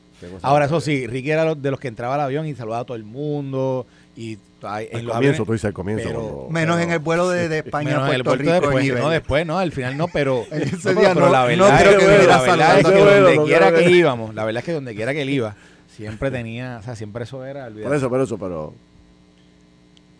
Ahora, 0.42 0.66
eso 0.66 0.80
sí, 0.80 1.06
Ricky 1.06 1.30
era 1.30 1.54
de 1.54 1.70
los 1.70 1.78
que 1.80 1.88
entraba 1.88 2.16
al 2.16 2.20
avión 2.22 2.44
y 2.46 2.54
saludaba 2.54 2.82
a 2.82 2.84
todo 2.84 2.96
el 2.96 3.04
mundo. 3.04 3.86
Y 4.16 4.36
ay, 4.62 4.88
en 4.90 5.06
los 5.06 5.14
comienzo, 5.14 5.44
aviones- 5.44 5.46
tú 5.46 5.52
dices 5.52 5.64
al 5.66 5.72
comienzo. 5.72 6.04
pero- 6.08 6.46
Menos 6.50 6.76
pero- 6.76 6.86
en 6.88 6.90
el 6.92 6.98
vuelo 6.98 7.30
de, 7.30 7.48
de 7.48 7.58
España 7.64 7.90
menos 7.90 8.02
a 8.02 8.08
en 8.08 8.14
el 8.16 8.24
Puerto 8.24 8.42
Rico. 8.42 8.52
después, 8.52 9.00
no 9.00 9.08
después, 9.10 9.46
no, 9.46 9.58
al 9.58 9.72
final 9.72 9.96
no, 9.96 10.08
pero, 10.08 10.44
ese 10.50 10.66
no, 10.74 10.78
pero- 10.82 11.00
día 11.00 11.14
pero 11.14 11.26
no- 11.26 11.32
la 11.32 11.40
no 11.42 11.46
verdad 11.46 11.80
creo 11.80 11.92
es 11.92 11.98
que 11.98 12.20
que, 12.20 12.26
la 12.26 12.40
verdad 12.42 12.78
es 12.80 12.86
que 12.86 12.92
donde 12.98 13.44
quiera 13.44 13.72
que 13.72 13.90
íbamos, 13.90 14.34
la 14.34 14.44
verdad 14.44 14.58
es 14.58 14.64
que 14.66 14.72
donde 14.72 14.94
quiera 14.94 15.12
que 15.14 15.22
él 15.22 15.30
iba, 15.30 15.54
siempre 15.96 16.30
tenía, 16.32 16.78
o 16.80 16.82
sea, 16.82 16.96
siempre 16.96 17.22
eso 17.24 17.44
era, 17.44 17.62
Por 17.64 17.72
olvídate. 17.72 17.96
eso, 17.96 18.08
por 18.10 18.20
eso, 18.20 18.36
pero 18.36 18.74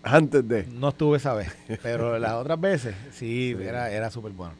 antes 0.18 0.46
de... 0.48 0.64
No 0.66 0.88
estuve 0.90 1.16
esa 1.18 1.34
vez, 1.34 1.48
pero 1.82 2.18
las 2.18 2.32
otras 2.34 2.60
veces 2.60 2.94
sí, 3.12 3.54
Sí. 3.56 3.62
era, 3.62 3.90
era 3.90 4.10
súper 4.10 4.32
bueno. 4.32 4.54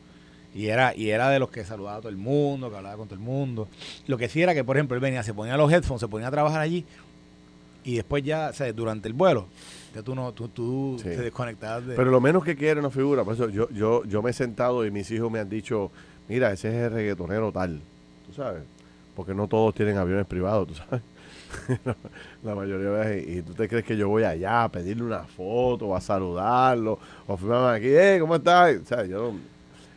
Y 0.55 0.67
era, 0.67 0.95
y 0.97 1.11
era 1.11 1.31
de 1.31 1.39
los 1.39 1.49
que 1.51 1.65
saludaba 1.65 1.99
a 1.99 2.01
todo 2.01 2.09
el 2.09 2.17
mundo, 2.17 2.71
que 2.71 2.77
hablaba 2.77 2.97
con 2.97 3.07
todo 3.07 3.15
el 3.19 3.25
mundo. 3.25 3.69
Lo 4.09 4.19
que 4.19 4.29
sí 4.29 4.43
era 4.43 4.53
que, 4.53 4.65
por 4.65 4.77
ejemplo, 4.77 4.97
él 4.97 5.01
venía, 5.01 5.23
se 5.23 5.33
ponía 5.33 5.57
los 5.57 5.73
headphones, 5.73 6.01
se 6.01 6.09
ponía 6.09 6.27
a 6.29 6.31
trabajar 6.33 6.61
allí 6.61 6.85
y 7.85 7.95
después 7.97 8.23
ya, 8.25 8.49
o 8.51 8.53
sea, 8.53 8.71
durante 8.73 9.07
el 9.09 9.15
vuelo, 9.15 9.47
ya 9.95 10.03
tú 10.03 10.15
no, 10.15 10.33
tú, 10.33 10.49
tú 10.49 10.97
Sí. 10.99 11.05
te 11.05 11.17
desconectabas 11.23 11.87
de... 11.87 11.95
Pero 11.95 12.11
lo 12.11 12.21
menos 12.21 12.45
que 12.45 12.57
quiere 12.57 12.81
una 12.81 12.91
figura, 12.91 13.25
por 13.25 13.35
eso 13.35 13.49
yo, 13.49 13.71
yo, 13.71 14.05
yo 14.05 14.23
me 14.23 14.31
he 14.31 14.33
sentado 14.35 14.85
y 14.85 14.91
mis 14.91 15.11
hijos 15.13 15.31
me 15.31 15.39
han 15.39 15.49
dicho, 15.49 15.91
mira, 16.29 16.53
ese 16.53 16.69
es 16.69 16.75
el 16.75 16.91
reggaetonero 16.93 17.53
tal, 17.53 17.81
tú 18.27 18.35
sabes, 18.35 18.63
porque 19.17 19.35
no 19.35 19.47
todos 19.47 19.75
tienen 19.75 19.97
aviones 19.97 20.27
privados, 20.27 20.69
tú 20.69 20.75
sabes. 20.75 21.01
la 22.43 22.55
mayoría 22.55 22.91
de 22.91 22.99
veces, 22.99 23.37
y 23.37 23.43
tú 23.43 23.55
te 23.55 23.69
crees 23.69 23.85
que 23.85 23.97
yo 23.97 24.09
voy 24.09 24.25
allá 24.25 24.65
a 24.65 24.69
pedirle 24.71 25.03
una 25.05 25.25
foto, 25.25 25.87
o 25.89 25.97
a 25.97 26.01
saludarlo, 26.01 26.99
o 27.27 27.37
firmarme 27.37 27.77
aquí, 27.79 27.89
hey, 27.97 28.19
¿cómo 28.21 28.37
estás? 28.37 28.77
O 28.83 28.85
sea, 28.85 29.05
yo, 29.05 29.35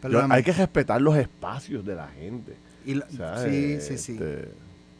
yo- 0.10 0.26
hay 0.30 0.44
que 0.44 0.52
respetar 0.54 1.02
los 1.02 1.16
espacios 1.18 1.86
de 1.86 1.96
la 1.96 2.08
gente. 2.08 2.56
Y 2.86 2.96
la- 2.96 3.10
¿sabes? 3.10 3.84
sí, 3.86 3.98
sí, 3.98 3.98
sí. 3.98 4.14
Este, 4.14 4.52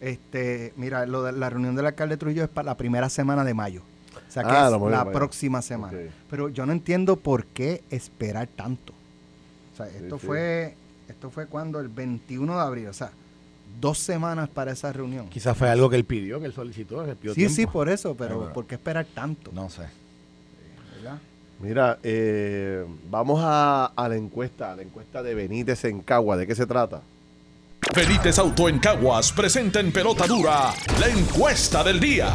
Este, 0.02 0.74
mira, 0.76 1.06
lo 1.06 1.24
de 1.24 1.32
la 1.32 1.50
reunión 1.50 1.76
del 1.76 1.86
alcalde 1.86 2.18
Trujillo 2.18 2.44
es 2.44 2.50
para 2.50 2.66
la 2.66 2.78
primera 2.78 3.08
semana 3.10 3.44
de 3.46 3.54
mayo. 3.54 3.82
O 4.16 4.32
sea 4.34 4.44
que 4.44 4.50
Ah, 4.52 4.70
es 4.74 4.92
la 4.92 5.12
próxima 5.12 5.62
semana. 5.62 5.98
Pero 6.30 6.50
yo 6.50 6.66
no 6.66 6.72
entiendo 6.74 7.16
por 7.16 7.46
qué 7.46 7.84
esperar 7.90 8.48
tanto. 8.48 8.94
O 9.74 9.78
sea, 9.78 9.88
esto 9.88 10.20
sí. 10.20 10.26
fue 10.28 10.76
esto 11.08 11.30
fue 11.30 11.46
cuando 11.48 11.80
el 11.80 11.88
21 11.88 12.56
de 12.56 12.62
abril, 12.62 12.88
o 12.88 12.94
sea, 12.94 13.12
dos 13.80 13.98
semanas 14.00 14.50
para 14.50 14.72
esa 14.72 14.92
reunión. 14.94 15.28
Quizás 15.30 15.58
fue 15.58 15.70
algo 15.70 15.90
que 15.90 15.96
él 15.96 16.06
pidió, 16.06 16.40
que 16.40 16.46
él 16.48 16.54
solicitó, 16.54 17.04
que 17.04 17.12
él 17.12 17.18
pidió 17.18 17.34
Sí, 17.34 17.50
sí, 17.50 17.66
por 17.66 17.90
eso, 17.90 18.16
pero 18.16 18.40
Pero- 18.40 18.54
¿por 18.54 18.66
qué 18.66 18.76
esperar 18.76 19.06
tanto? 19.14 19.52
No 19.54 19.70
sé. 19.70 19.84
¿verdad? 20.96 21.20
Mira, 21.60 22.00
eh, 22.04 22.86
vamos 23.10 23.40
a, 23.44 23.86
a 23.96 24.10
la 24.10 24.16
encuesta, 24.16 24.72
a 24.74 24.76
la 24.76 24.82
encuesta 24.84 25.22
de 25.24 25.34
Benítez 25.36 25.86
en 25.86 26.02
Cagua, 26.02 26.36
¿de 26.38 26.48
qué 26.48 26.56
se 26.56 26.66
trata? 26.66 27.02
Benítez 27.96 28.40
Auto 28.40 28.70
en 28.70 28.80
Caguas 28.80 29.32
presenta 29.34 29.80
en 29.80 29.92
pelota 29.92 30.26
dura 30.26 30.74
la 31.00 31.08
encuesta 31.10 31.84
del 31.84 32.00
día. 32.00 32.34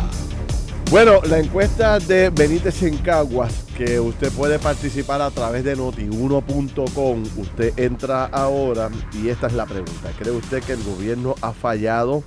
Bueno, 0.90 1.20
la 1.28 1.38
encuesta 1.38 1.98
de 1.98 2.30
Benítez 2.30 2.82
en 2.82 2.96
Caguas, 2.96 3.66
que 3.76 4.00
usted 4.00 4.32
puede 4.32 4.58
participar 4.58 5.20
a 5.20 5.30
través 5.30 5.62
de 5.62 5.76
notiuno.com. 5.76 7.24
Usted 7.36 7.78
entra 7.78 8.24
ahora 8.24 8.88
y 9.12 9.28
esta 9.28 9.48
es 9.48 9.52
la 9.52 9.66
pregunta. 9.66 10.10
¿Cree 10.18 10.32
usted 10.32 10.62
que 10.62 10.72
el 10.72 10.82
gobierno 10.82 11.34
ha 11.42 11.52
fallado 11.52 12.24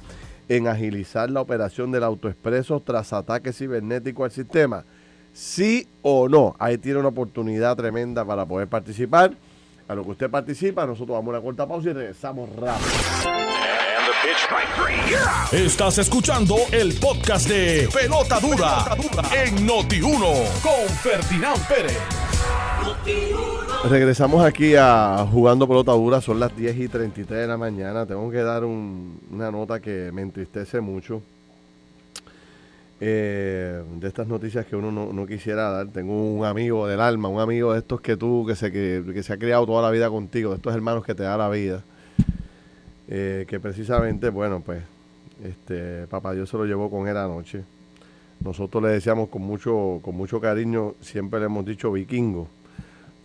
en 0.48 0.68
agilizar 0.68 1.32
la 1.32 1.42
operación 1.42 1.92
del 1.92 2.04
autoexpreso 2.04 2.82
tras 2.82 3.14
ataque 3.14 3.52
cibernético 3.52 4.26
al 4.26 4.32
sistema? 4.32 4.86
¿Sí 5.34 5.88
o 6.04 6.30
no? 6.30 6.56
Ahí 6.60 6.78
tiene 6.78 7.00
una 7.00 7.10
oportunidad 7.10 7.76
tremenda 7.76 8.24
para 8.24 8.46
poder 8.46 8.68
participar. 8.68 9.34
A 9.88 9.96
lo 9.96 10.04
que 10.04 10.12
usted 10.12 10.30
participa, 10.30 10.86
nosotros 10.86 11.18
vamos 11.18 11.34
a 11.34 11.38
una 11.40 11.42
corta 11.42 11.68
pausa 11.68 11.90
y 11.90 11.94
regresamos 11.94 12.48
rápido. 12.56 13.41
Estás 15.52 15.98
escuchando 15.98 16.56
el 16.72 16.94
podcast 17.00 17.48
de 17.50 17.90
Pelota 17.92 18.40
Dura, 18.40 18.86
en 19.44 19.68
Noti1 19.68 20.62
con 20.62 20.88
Ferdinand 21.02 21.68
Pérez. 21.68 21.98
Regresamos 23.90 24.46
aquí 24.46 24.76
a 24.78 25.26
Jugando 25.32 25.68
Pelota 25.68 25.94
Dura, 25.94 26.22
son 26.22 26.40
las 26.40 26.56
10 26.56 26.78
y 26.78 26.88
33 26.88 27.40
de 27.42 27.48
la 27.48 27.58
mañana. 27.58 28.06
Tengo 28.06 28.30
que 28.30 28.38
dar 28.44 28.64
un- 28.64 29.20
una 29.32 29.50
nota 29.50 29.80
que 29.80 30.12
me 30.14 30.22
entristece 30.22 30.80
mucho. 30.82 31.24
Eh, 33.00 33.82
de 34.00 34.08
estas 34.08 34.28
noticias 34.28 34.68
que 34.68 34.76
uno 34.76 34.92
no, 34.92 35.12
no 35.12 35.26
quisiera 35.26 35.72
dar. 35.72 35.88
Tengo 35.88 36.14
un 36.14 36.46
amigo 36.46 36.86
del 36.86 37.02
alma, 37.02 37.28
un 37.28 37.40
amigo 37.40 37.74
de 37.74 37.80
estos 37.80 38.02
que 38.02 38.16
tú, 38.18 38.46
que 38.48 38.56
se, 38.56 38.72
que, 38.72 39.04
que 39.16 39.24
se 39.24 39.34
ha 39.34 39.38
criado 39.40 39.66
toda 39.66 39.82
la 39.82 39.90
vida 39.90 40.10
contigo, 40.10 40.52
de 40.52 40.58
estos 40.58 40.76
hermanos 40.76 41.04
que 41.04 41.16
te 41.16 41.24
da 41.24 41.36
la 41.38 41.50
vida. 41.50 41.82
Eh, 43.14 43.46
que 43.46 43.60
precisamente, 43.60 44.30
bueno, 44.30 44.62
pues, 44.66 44.82
este, 45.44 46.08
papá 46.08 46.32
Dios 46.32 46.50
se 46.50 46.56
lo 46.56 46.64
llevó 46.64 46.90
con 46.90 47.10
él 47.10 47.18
anoche. 47.18 47.62
Nosotros 48.40 48.82
le 48.82 48.90
decíamos 48.90 49.28
con 49.28 49.42
mucho, 49.42 50.00
con 50.02 50.16
mucho 50.16 50.40
cariño, 50.40 50.96
siempre 51.02 51.42
le 51.42 51.48
hemos 51.48 51.66
dicho 51.66 51.92
vikingo, 51.92 52.48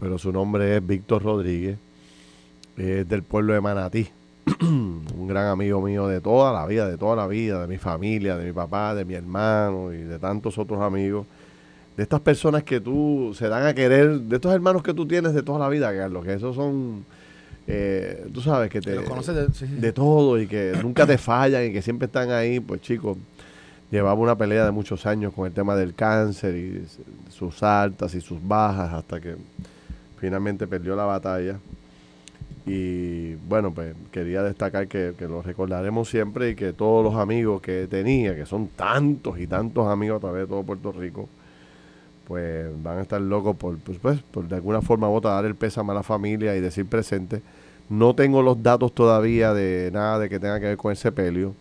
pero 0.00 0.18
su 0.18 0.32
nombre 0.32 0.76
es 0.76 0.84
Víctor 0.84 1.22
Rodríguez, 1.22 1.78
es 2.76 3.08
del 3.08 3.22
pueblo 3.22 3.52
de 3.52 3.60
Manatí, 3.60 4.08
un 4.60 5.28
gran 5.28 5.46
amigo 5.46 5.80
mío 5.80 6.08
de 6.08 6.20
toda 6.20 6.52
la 6.52 6.66
vida, 6.66 6.88
de 6.88 6.98
toda 6.98 7.14
la 7.14 7.28
vida, 7.28 7.60
de 7.60 7.68
mi 7.68 7.78
familia, 7.78 8.36
de 8.36 8.46
mi 8.46 8.52
papá, 8.52 8.92
de 8.92 9.04
mi 9.04 9.14
hermano 9.14 9.92
y 9.92 9.98
de 9.98 10.18
tantos 10.18 10.58
otros 10.58 10.82
amigos. 10.82 11.28
De 11.96 12.02
estas 12.02 12.20
personas 12.20 12.64
que 12.64 12.80
tú 12.80 13.34
se 13.38 13.48
dan 13.48 13.64
a 13.64 13.72
querer, 13.72 14.18
de 14.18 14.34
estos 14.34 14.52
hermanos 14.52 14.82
que 14.82 14.92
tú 14.92 15.06
tienes 15.06 15.32
de 15.32 15.44
toda 15.44 15.60
la 15.60 15.68
vida, 15.68 15.96
Carlos, 15.96 16.24
que 16.24 16.34
esos 16.34 16.56
son, 16.56 17.04
eh, 17.66 18.26
tú 18.32 18.40
sabes, 18.40 18.70
que 18.70 18.80
te, 18.80 18.92
Que 18.96 19.04
conoces 19.04 19.34
de- 19.34 19.46
sí, 19.48 19.66
sí, 19.66 19.74
sí. 19.74 19.80
de 19.80 19.92
todo 19.92 20.40
y 20.40 20.46
que 20.46 20.74
nunca 20.82 21.06
te 21.06 21.18
fallan 21.18 21.64
y 21.66 21.72
que 21.72 21.82
siempre 21.82 22.06
están 22.06 22.30
ahí, 22.30 22.60
pues 22.60 22.80
chicos, 22.80 23.16
llevaba 23.90 24.14
una 24.20 24.36
pelea 24.36 24.64
de 24.64 24.70
muchos 24.70 25.06
años 25.06 25.32
con 25.32 25.46
el 25.46 25.52
tema 25.52 25.74
del 25.76 25.94
cáncer 25.94 26.54
y 26.56 26.84
sus 27.30 27.62
altas 27.62 28.14
y 28.14 28.20
sus 28.20 28.38
bajas 28.46 28.92
hasta 28.92 29.20
que 29.20 29.36
finalmente 30.18 30.66
perdió 30.66 30.96
la 30.96 31.04
batalla. 31.04 31.58
Y 32.68 33.34
bueno, 33.48 33.72
pues 33.72 33.94
quería 34.10 34.42
destacar 34.42 34.88
que, 34.88 35.14
que 35.16 35.28
lo 35.28 35.40
recordaremos 35.40 36.08
siempre 36.08 36.50
y 36.50 36.54
que 36.56 36.72
todos 36.72 37.04
los 37.04 37.14
amigos 37.14 37.60
que 37.62 37.86
tenía, 37.88 38.34
que 38.34 38.44
son 38.44 38.68
tantos 38.68 39.38
y 39.38 39.46
tantos 39.46 39.86
amigos 39.86 40.16
a 40.18 40.20
través 40.20 40.42
de 40.42 40.46
todo 40.48 40.64
Puerto 40.64 40.90
Rico, 40.90 41.28
pues 42.26 42.66
van 42.82 42.98
a 42.98 43.02
estar 43.02 43.20
locos 43.20 43.54
por, 43.56 43.78
pues, 43.78 43.98
pues, 44.00 44.18
por 44.20 44.48
de 44.48 44.56
alguna 44.56 44.82
forma 44.82 45.08
u 45.08 45.14
otra 45.14 45.30
dar 45.30 45.44
el 45.44 45.54
pésame 45.54 45.92
a 45.92 45.94
la 45.94 46.02
familia 46.02 46.56
y 46.56 46.60
decir 46.60 46.86
presente. 46.86 47.40
No 47.88 48.14
tengo 48.14 48.42
los 48.42 48.62
datos 48.62 48.92
todavía 48.92 49.54
de 49.54 49.90
nada 49.92 50.18
de 50.18 50.28
que 50.28 50.40
tenga 50.40 50.58
que 50.58 50.66
ver 50.66 50.76
con 50.76 50.90
el 50.90 50.96
sepelio, 50.96 51.54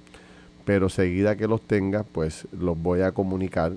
pero 0.65 0.89
seguida 0.89 1.35
que 1.35 1.47
los 1.47 1.61
tenga, 1.61 2.03
pues 2.03 2.47
los 2.59 2.81
voy 2.81 3.01
a 3.01 3.11
comunicar 3.11 3.73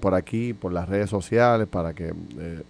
por 0.00 0.14
aquí, 0.14 0.52
por 0.52 0.72
las 0.72 0.88
redes 0.88 1.08
sociales, 1.08 1.66
para 1.66 1.94
que 1.94 2.12
eh, 2.38 2.62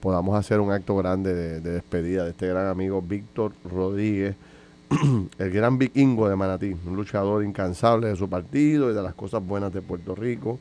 podamos 0.00 0.38
hacer 0.38 0.60
un 0.60 0.70
acto 0.70 0.96
grande 0.96 1.34
de, 1.34 1.60
de 1.60 1.70
despedida 1.72 2.24
de 2.24 2.30
este 2.30 2.46
gran 2.46 2.68
amigo 2.68 3.02
Víctor 3.02 3.52
Rodríguez, 3.68 4.36
el 5.38 5.50
gran 5.50 5.76
vikingo 5.78 6.28
de 6.28 6.36
Manatí, 6.36 6.76
un 6.86 6.94
luchador 6.94 7.42
incansable 7.42 8.08
de 8.08 8.16
su 8.16 8.28
partido 8.28 8.90
y 8.90 8.94
de 8.94 9.02
las 9.02 9.14
cosas 9.14 9.44
buenas 9.44 9.72
de 9.72 9.82
Puerto 9.82 10.14
Rico 10.14 10.60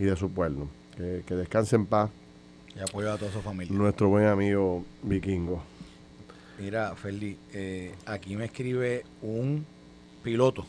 y 0.00 0.04
de 0.04 0.16
su 0.16 0.30
pueblo. 0.30 0.66
Que, 0.96 1.22
que 1.24 1.36
descanse 1.36 1.76
en 1.76 1.86
paz 1.86 2.10
Y 2.74 2.80
apoyo 2.80 3.12
a 3.12 3.16
toda 3.16 3.30
su 3.30 3.40
familia. 3.40 3.72
nuestro 3.72 4.08
buen 4.08 4.26
amigo 4.26 4.84
vikingo. 5.04 5.62
Mira, 6.58 6.94
Ferdi, 6.96 7.36
eh, 7.52 7.94
aquí 8.06 8.34
me 8.36 8.46
escribe 8.46 9.04
un 9.22 9.64
piloto 10.24 10.66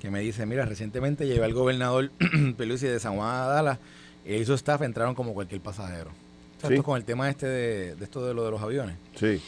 que 0.00 0.10
me 0.10 0.20
dice, 0.20 0.46
mira, 0.46 0.64
recientemente 0.64 1.26
llevé 1.26 1.44
al 1.44 1.52
gobernador 1.54 2.10
Pelusi 2.56 2.86
de 2.86 3.00
San 3.00 3.16
Juan 3.16 3.28
a 3.28 3.46
Dallas 3.46 3.78
y 4.24 4.44
su 4.44 4.54
staff 4.54 4.82
entraron 4.82 5.14
como 5.14 5.34
cualquier 5.34 5.60
pasajero. 5.60 6.10
O 6.10 6.60
sea, 6.60 6.68
Sí. 6.68 6.74
esto 6.74 6.84
con 6.84 6.96
el 6.96 7.04
tema 7.04 7.28
este 7.28 7.46
de, 7.46 7.94
de 7.96 8.04
esto 8.04 8.24
de 8.26 8.32
lo 8.34 8.44
de 8.44 8.50
los 8.50 8.60
aviones, 8.62 8.96
Sí, 9.16 9.40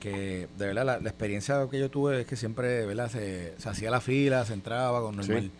que 0.00 0.48
de 0.58 0.66
verdad 0.66 0.84
la, 0.86 1.00
la 1.00 1.08
experiencia 1.08 1.66
que 1.70 1.78
yo 1.78 1.90
tuve 1.90 2.20
es 2.20 2.26
que 2.26 2.36
siempre, 2.36 2.86
¿verdad? 2.86 3.10
Se, 3.10 3.54
se 3.58 3.68
hacía 3.68 3.90
la 3.90 4.00
fila, 4.00 4.44
se 4.44 4.52
entraba 4.54 5.00
con 5.00 5.16
normal, 5.16 5.42
Sí. 5.42 5.50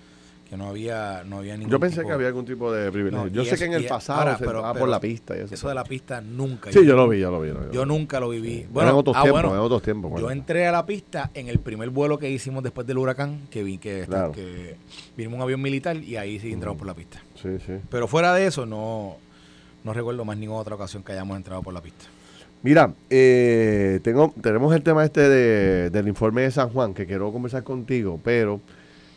Que 0.48 0.56
no 0.56 0.68
había, 0.68 1.24
no 1.26 1.38
había 1.38 1.56
ningún 1.56 1.72
yo 1.72 1.80
pensé 1.80 1.96
tipo- 1.96 2.08
que 2.08 2.14
había 2.14 2.28
algún 2.28 2.44
tipo 2.44 2.72
de 2.72 2.92
privilegio. 2.92 3.26
No, 3.26 3.32
yo 3.32 3.44
sé 3.44 3.56
eso- 3.56 3.58
que 3.58 3.64
en 3.64 3.72
el 3.72 3.84
pasado 3.86 4.20
ahora, 4.20 4.38
se 4.38 4.44
pero- 4.44 4.62
por 4.74 4.88
la 4.88 5.00
pista 5.00 5.36
y 5.36 5.40
eso. 5.40 5.52
Eso 5.54 5.68
de 5.68 5.74
la 5.74 5.82
pista 5.82 6.20
nunca. 6.20 6.70
Sí, 6.70 6.86
yo 6.86 6.94
lo 6.94 7.08
vi, 7.08 7.18
yo 7.18 7.30
lo 7.32 7.40
vi. 7.40 7.48
Yo, 7.48 7.54
lo 7.54 7.60
vi. 7.68 7.74
Yo 7.74 7.84
nunca 7.84 8.20
lo 8.20 8.28
viví. 8.28 8.64
Bueno, 8.70 8.96
otros 8.96 9.16
ah, 9.16 9.22
tiempos, 9.22 9.42
bueno, 9.42 9.54
eran 9.54 9.64
otros 9.64 9.82
tiempos. 9.82 10.10
Yo 10.12 10.20
bueno. 10.26 10.30
entré 10.30 10.66
a 10.68 10.72
la 10.72 10.86
pista 10.86 11.30
en 11.34 11.48
el 11.48 11.58
primer 11.58 11.90
vuelo 11.90 12.18
que 12.18 12.30
hicimos 12.30 12.62
después 12.62 12.86
del 12.86 12.98
huracán, 12.98 13.40
que 13.50 13.64
vi 13.64 13.78
que, 13.78 14.04
Claro. 14.06 14.30
que 14.30 14.76
vimos 15.16 15.34
un 15.36 15.42
avión 15.42 15.60
militar 15.60 15.96
y 15.96 16.16
ahí 16.16 16.38
sí 16.38 16.52
entramos 16.52 16.78
por 16.78 16.86
la 16.86 16.94
pista. 16.94 17.20
Sí, 17.42 17.48
sí. 17.66 17.72
Pero 17.90 18.06
fuera 18.06 18.32
de 18.32 18.46
eso, 18.46 18.66
no, 18.66 19.16
no 19.82 19.92
recuerdo 19.92 20.24
más 20.24 20.36
ninguna 20.38 20.60
otra 20.60 20.76
ocasión 20.76 21.02
que 21.02 21.10
hayamos 21.12 21.36
entrado 21.36 21.60
por 21.62 21.74
la 21.74 21.80
pista. 21.82 22.04
Mira, 22.62 22.92
eh, 23.10 24.00
tengo, 24.02 24.32
tenemos 24.40 24.74
el 24.74 24.82
tema 24.82 25.04
este 25.04 25.28
de- 25.28 25.90
del 25.90 26.08
informe 26.08 26.42
de 26.42 26.50
San 26.50 26.70
Juan 26.70 26.94
que 26.94 27.04
quiero 27.06 27.30
conversar 27.32 27.62
contigo, 27.64 28.18
pero 28.24 28.60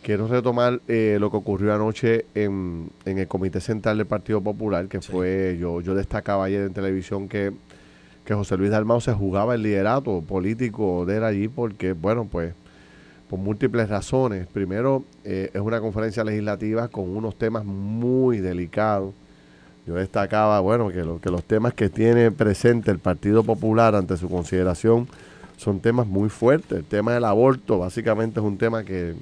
quiero 0.03 0.27
retomar 0.27 0.81
eh, 0.87 1.17
lo 1.19 1.29
que 1.31 1.37
ocurrió 1.37 1.73
anoche 1.73 2.25
en, 2.35 2.89
en 3.05 3.17
el 3.17 3.27
Comité 3.27 3.59
Central 3.61 3.97
del 3.97 4.07
Partido 4.07 4.41
Popular, 4.41 4.87
que 4.87 5.01
Sí. 5.01 5.11
fue, 5.11 5.57
yo, 5.59 5.81
yo 5.81 5.95
destacaba 5.95 6.45
ayer 6.45 6.61
en 6.63 6.73
televisión 6.73 7.27
que, 7.27 7.51
que 8.25 8.33
José 8.33 8.57
Luis 8.57 8.71
Dalmau 8.71 9.01
se 9.01 9.13
jugaba 9.13 9.55
el 9.55 9.63
liderato 9.63 10.21
político 10.21 11.05
de 11.05 11.17
él 11.17 11.23
allí 11.23 11.47
porque, 11.47 11.93
bueno, 11.93 12.27
pues 12.31 12.53
por 13.29 13.37
múltiples 13.39 13.87
razones. 13.89 14.47
Primero, 14.47 15.03
eh, 15.23 15.51
es 15.53 15.61
una 15.61 15.79
conferencia 15.81 16.23
legislativa 16.23 16.87
con 16.87 17.09
unos 17.15 17.35
temas 17.37 17.63
muy 17.63 18.39
delicados. 18.39 19.13
Yo 19.85 19.95
destacaba, 19.95 20.59
bueno, 20.61 20.89
que, 20.89 21.03
lo- 21.03 21.19
que 21.21 21.29
los 21.29 21.43
temas 21.43 21.73
que 21.75 21.89
tiene 21.89 22.31
presente 22.31 22.89
el 22.91 22.97
Partido 22.99 23.43
Popular 23.43 23.93
ante 23.95 24.17
su 24.17 24.29
consideración 24.29 25.07
son 25.57 25.79
temas 25.79 26.07
muy 26.07 26.29
fuertes. 26.29 26.79
El 26.79 26.85
tema 26.85 27.13
del 27.13 27.25
aborto 27.25 27.77
básicamente 27.79 28.39
es 28.39 28.45
un 28.45 28.57
tema 28.57 28.83
que, 28.83 29.13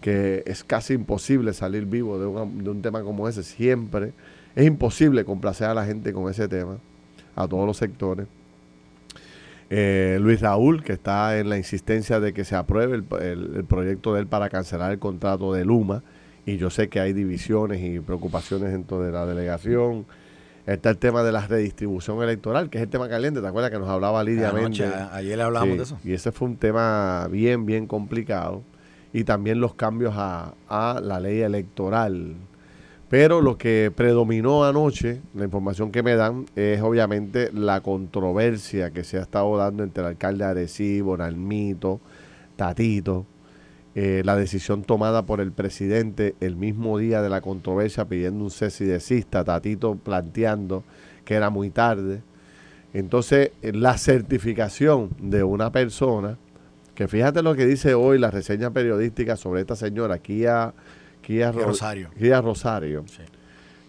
que 0.00 0.42
es 0.46 0.64
casi 0.64 0.94
imposible 0.94 1.52
salir 1.52 1.84
vivo 1.86 2.18
de, 2.18 2.26
una- 2.26 2.44
de 2.46 2.70
un 2.70 2.80
tema 2.82 3.02
como 3.02 3.28
ese. 3.28 3.42
Siempre 3.42 4.12
es 4.56 4.66
imposible 4.66 5.24
complacer 5.24 5.68
a 5.68 5.74
la 5.74 5.84
gente 5.84 6.12
con 6.12 6.30
ese 6.30 6.48
tema, 6.48 6.78
a 7.36 7.46
todos 7.46 7.66
los 7.66 7.76
sectores. 7.76 8.26
Eh, 9.72 10.18
Luis 10.20 10.40
Raúl, 10.40 10.82
que 10.82 10.92
está 10.94 11.38
en 11.38 11.48
la 11.48 11.56
insistencia 11.56 12.18
de 12.18 12.32
que 12.32 12.44
se 12.44 12.56
apruebe 12.56 12.96
el, 12.96 13.04
el- 13.20 13.56
el 13.56 13.64
proyecto 13.64 14.14
de 14.14 14.20
él 14.20 14.26
para 14.26 14.48
cancelar 14.48 14.90
el 14.90 14.98
contrato 14.98 15.52
de 15.52 15.64
Luma, 15.64 16.02
y 16.44 16.56
yo 16.56 16.70
sé 16.70 16.88
que 16.88 16.98
hay 16.98 17.12
divisiones 17.12 17.80
y 17.80 18.00
preocupaciones 18.00 18.72
dentro 18.72 19.00
de 19.00 19.12
la 19.12 19.26
delegación. 19.26 20.06
Está 20.66 20.90
el 20.90 20.98
tema 20.98 21.22
de 21.22 21.32
la 21.32 21.46
redistribución 21.46 22.22
electoral, 22.22 22.68
que 22.70 22.78
es 22.78 22.84
el 22.84 22.90
tema 22.90 23.08
caliente, 23.08 23.40
¿te 23.40 23.46
acuerdas 23.46 23.70
que 23.70 23.78
nos 23.78 23.88
hablaba 23.88 24.22
Lidia 24.24 24.52
Méndez? 24.52 24.92
ayer 25.12 25.36
le 25.36 25.42
hablábamos 25.44 25.72
Sí, 25.74 25.78
de 25.78 25.84
eso. 25.84 25.98
Y 26.04 26.12
ese 26.14 26.32
fue 26.32 26.48
un 26.48 26.56
tema 26.56 27.28
bien, 27.30 27.64
bien 27.66 27.86
complicado. 27.86 28.62
Y 29.12 29.24
también 29.24 29.60
los 29.60 29.74
cambios 29.74 30.14
a, 30.16 30.54
a 30.68 31.00
la 31.02 31.20
ley 31.20 31.40
electoral. 31.40 32.36
Pero 33.08 33.40
lo 33.40 33.58
que 33.58 33.92
predominó 33.94 34.64
anoche, 34.64 35.20
la 35.34 35.44
información 35.44 35.90
que 35.90 36.04
me 36.04 36.14
dan, 36.14 36.46
es 36.54 36.80
obviamente 36.80 37.50
la 37.52 37.80
controversia 37.80 38.92
que 38.92 39.02
se 39.02 39.18
ha 39.18 39.22
estado 39.22 39.56
dando 39.56 39.82
entre 39.82 40.04
el 40.04 40.10
alcalde 40.10 40.44
de 40.44 40.50
Arecibo, 40.50 41.16
Nalmito, 41.16 42.00
Tatito, 42.54 43.26
eh, 43.96 44.22
la 44.24 44.36
decisión 44.36 44.84
tomada 44.84 45.26
por 45.26 45.40
el 45.40 45.50
presidente 45.50 46.36
el 46.38 46.54
mismo 46.54 46.96
día 46.98 47.22
de 47.22 47.28
la 47.28 47.40
controversia 47.40 48.04
pidiendo 48.04 48.44
un 48.44 48.52
cese 48.52 48.84
y 48.84 48.86
desista, 48.86 49.42
Tatito 49.42 49.96
planteando 49.96 50.84
que 51.24 51.34
era 51.34 51.50
muy 51.50 51.70
tarde. 51.70 52.22
Entonces, 52.92 53.50
eh, 53.62 53.72
la 53.72 53.98
certificación 53.98 55.10
de 55.20 55.42
una 55.42 55.72
persona, 55.72 56.38
que 57.00 57.08
fíjate 57.08 57.40
lo 57.42 57.54
que 57.54 57.64
dice 57.64 57.94
hoy 57.94 58.18
la 58.18 58.30
reseña 58.30 58.70
periodística 58.72 59.34
sobre 59.34 59.62
esta 59.62 59.74
señora, 59.74 60.18
Kia, 60.18 60.74
Kia, 61.22 61.50
Kia 61.50 61.52
Ro- 61.52 61.68
Rosario. 61.68 62.10
Kia 62.18 62.42
Rosario, 62.42 63.04
Sí. 63.06 63.22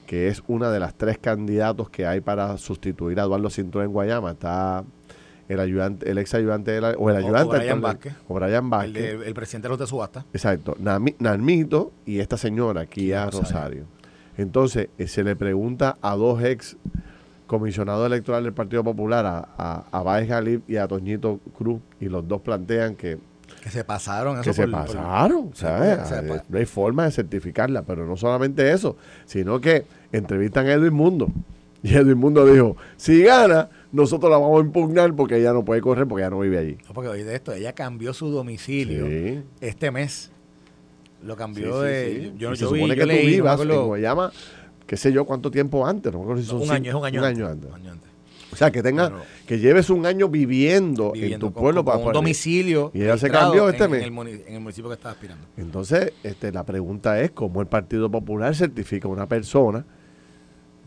que 0.08 0.30
es 0.30 0.42
una 0.48 0.72
de 0.72 0.80
las 0.80 0.94
tres 0.96 1.18
candidatos 1.18 1.90
que 1.90 2.06
hay 2.06 2.22
para 2.22 2.58
sustituir 2.58 3.20
a 3.20 3.24
Eduardo 3.24 3.50
Cintrón 3.50 3.84
en 3.84 3.92
Guayama. 3.92 4.32
Está 4.32 4.86
el 5.50 5.60
ayudante, 5.60 6.10
el 6.10 6.20
ex 6.20 6.34
ayudante 6.36 6.72
de 6.72 6.80
la- 6.80 6.92
o 6.92 7.10
el 7.10 7.18
ayudante 7.18 7.58
o 7.58 7.60
Brian 7.60 7.82
Vázquez. 7.82 8.14
o 8.30 8.34
Brian 8.36 8.64
El, 8.64 8.70
Vázquez. 8.70 8.94
de- 9.20 9.28
el 9.28 9.34
presidente 9.34 9.66
de 9.68 9.70
los 9.72 9.80
de 9.80 9.88
subasta. 9.88 10.26
Exacto, 10.32 10.78
Nalmito 10.80 11.92
y 12.06 12.20
esta 12.20 12.38
señora, 12.38 12.86
Kia 12.86 13.26
Kia 13.26 13.26
Rosario. 13.26 13.42
Rosario. 13.44 13.86
Entonces, 14.38 14.88
eh, 14.98 15.08
se 15.08 15.26
le 15.26 15.36
pregunta 15.36 15.98
a 16.02 16.16
dos 16.16 16.42
ex 16.42 16.78
comisionados 17.52 18.08
electorales 18.08 18.46
del 18.46 18.54
Partido 18.54 18.82
Popular, 18.82 19.26
a, 19.26 19.50
a, 19.58 19.84
a 19.92 20.02
Báez 20.04 20.30
Galip 20.30 20.70
y 20.70 20.78
a 20.78 20.88
Toñito 20.88 21.42
Cruz, 21.58 21.82
y 22.00 22.06
los 22.06 22.26
dos 22.26 22.40
plantean 22.42 22.96
que, 22.96 23.18
Que 23.62 23.70
se 23.70 23.84
pasaron 23.84 24.36
eso 24.36 24.44
que 24.44 24.54
se 24.54 24.62
por- 24.64 24.72
pasaron, 24.72 25.52
¿sabes? 25.54 26.08
se 26.08 26.24
pa- 26.24 26.44
No 26.48 26.58
hay 26.58 26.66
forma 26.66 27.04
de 27.04 27.12
certificarla, 27.12 27.82
pero 27.82 28.06
no 28.08 28.16
solamente 28.16 28.72
eso, 28.72 28.96
sino 29.26 29.60
que 29.60 29.84
entrevistan 30.14 30.66
a 30.68 30.72
Edwin 30.74 30.94
Mundo. 30.94 31.28
Y 31.84 31.96
Edwin 31.96 32.20
Mundo 32.20 32.46
dijo, 32.46 32.78
si 32.96 33.24
gana, 33.24 33.68
nosotros 33.92 34.32
la 34.32 34.38
vamos 34.38 34.62
a 34.62 34.64
impugnar 34.64 35.14
porque 35.16 35.38
ella 35.38 35.52
no 35.52 35.66
puede 35.66 35.82
correr 35.82 36.08
porque 36.08 36.22
ella 36.22 36.30
no 36.30 36.40
vive 36.40 36.60
allí. 36.60 36.78
No, 36.88 36.94
porque 36.94 37.10
oye 37.10 37.24
de 37.26 37.34
esto, 37.36 37.52
ella 37.54 37.74
cambió 37.74 38.14
su 38.14 38.30
domicilio 38.30 39.08
Sí. 39.08 39.42
este 39.62 39.90
mes. 39.90 40.32
Lo 41.24 41.36
cambió 41.36 41.82
Sí, 41.84 41.88
sí, 41.88 41.92
de. 42.30 42.34
Yo, 42.38 42.54
Y 42.54 42.56
se 42.56 42.62
yo 42.64 42.70
supone 42.70 42.94
que 42.96 43.02
tú 43.02 43.08
leí, 43.08 43.24
no 43.26 43.32
vivas 43.32 43.54
acuerdo- 43.56 43.82
en 43.82 43.88
Guayama, 43.88 44.32
qué 44.92 44.98
sé 44.98 45.14
yo, 45.14 45.24
cuánto 45.24 45.50
tiempo 45.50 45.88
antes, 45.88 46.12
no 46.12 46.18
me 46.20 46.24
acuerdo 46.26 46.42
si 46.42 46.50
son 46.50 46.58
un 46.58 46.64
cinco- 46.64 46.74
año, 46.76 46.90
es 46.90 46.96
un 46.98 47.06
año 47.06 47.20
un 47.22 47.26
antes. 47.26 47.40
año 47.44 47.52
antes. 47.54 47.70
Un 47.70 47.76
año 47.78 47.92
antes. 47.94 48.10
O 48.52 48.56
sea, 48.58 48.72
que 48.72 48.84
tenga, 48.84 49.10
que 49.48 49.58
lleves 49.58 49.90
un 49.90 50.06
año 50.06 50.28
viviendo, 50.28 51.14
en 51.16 51.40
tu 51.40 51.54
con- 51.54 51.64
pueblo 51.64 51.86
con 51.86 51.94
para 51.94 52.06
un 52.08 52.12
domicilio. 52.12 52.92
Y 52.94 53.04
ella 53.04 53.18
se 53.18 53.30
cambió 53.30 53.70
este 53.70 53.86
en, 53.86 53.92
mes. 53.92 54.00
En 54.02 54.06
el, 54.08 54.12
muni- 54.12 54.42
en 54.46 54.54
el 54.56 54.60
municipio 54.60 54.90
que 54.90 54.96
estaba 54.96 55.14
aspirando. 55.14 55.46
Entonces, 55.56 56.12
este, 56.24 56.52
la 56.52 56.66
pregunta 56.66 57.22
es 57.22 57.32
cómo 57.32 57.62
el 57.62 57.68
Partido 57.68 58.12
Popular 58.12 58.54
certifica 58.54 59.08
a 59.08 59.12
una 59.12 59.28
persona 59.28 59.86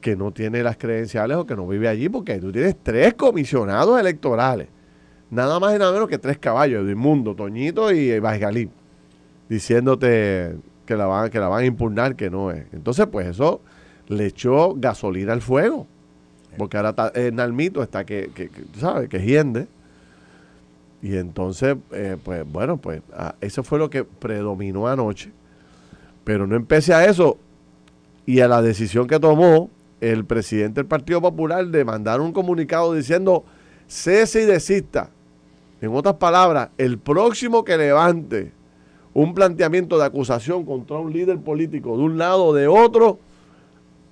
que 0.02 0.14
no 0.16 0.30
tiene 0.32 0.62
las 0.62 0.76
credenciales 0.76 1.38
o 1.38 1.46
que 1.46 1.56
no 1.56 1.66
vive 1.66 1.88
allí, 1.88 2.10
porque 2.10 2.36
tú 2.36 2.52
tienes 2.52 2.76
tres 2.82 3.14
comisionados 3.14 3.98
electorales, 3.98 4.68
nada 5.30 5.58
más 5.58 5.74
y 5.74 5.78
nada 5.78 5.92
menos 5.92 6.10
que 6.10 6.18
tres 6.18 6.36
caballos, 6.36 6.84
Edwin 6.84 6.98
Mundo, 6.98 7.34
Toñito 7.34 7.90
y 7.90 8.18
Vasgalí, 8.20 8.68
diciéndote 9.48 10.56
que 10.84 10.96
la 10.96 11.06
van, 11.06 11.30
que 11.30 11.38
la 11.38 11.48
van 11.48 11.62
a 11.62 11.66
impugnar, 11.66 12.14
que 12.16 12.28
no 12.28 12.50
es. 12.50 12.64
Entonces, 12.74 13.06
pues 13.10 13.26
eso 13.28 13.62
le 14.08 14.26
echó 14.26 14.74
gasolina 14.74 15.32
al 15.32 15.42
fuego, 15.42 15.86
porque 16.56 16.76
ahora 16.76 16.90
está, 16.90 17.12
eh, 17.14 17.30
Nalmito 17.32 17.82
está 17.82 18.04
que, 18.04 18.30
que, 18.34 18.48
que, 18.48 18.62
sabes, 18.78 19.08
que 19.08 19.18
hiende. 19.18 19.66
Y 21.02 21.16
entonces, 21.16 21.76
eh, 21.92 22.16
pues 22.22 22.50
bueno, 22.50 22.78
pues 22.78 23.02
ah, 23.12 23.34
eso 23.40 23.62
fue 23.62 23.78
lo 23.78 23.90
que 23.90 24.04
predominó 24.04 24.88
anoche. 24.88 25.30
Pero 26.24 26.46
no 26.46 26.56
empecé 26.56 26.94
a 26.94 27.04
eso 27.04 27.36
y 28.24 28.40
a 28.40 28.48
la 28.48 28.62
decisión 28.62 29.06
que 29.06 29.20
tomó 29.20 29.68
el 30.00 30.24
presidente 30.24 30.80
del 30.80 30.86
Partido 30.86 31.20
Popular 31.20 31.66
de 31.66 31.84
mandar 31.84 32.20
un 32.20 32.32
comunicado 32.32 32.94
diciendo 32.94 33.44
cese 33.86 34.42
y 34.42 34.46
desista. 34.46 35.10
En 35.80 35.94
otras 35.94 36.14
palabras, 36.16 36.70
el 36.78 36.98
próximo 36.98 37.64
que 37.64 37.76
levante 37.76 38.52
un 39.12 39.34
planteamiento 39.34 39.98
de 39.98 40.06
acusación 40.06 40.64
contra 40.64 40.96
un 40.96 41.12
líder 41.12 41.38
político 41.38 41.96
de 41.96 42.02
un 42.02 42.18
lado 42.18 42.46
o 42.46 42.54
de 42.54 42.66
otro, 42.66 43.18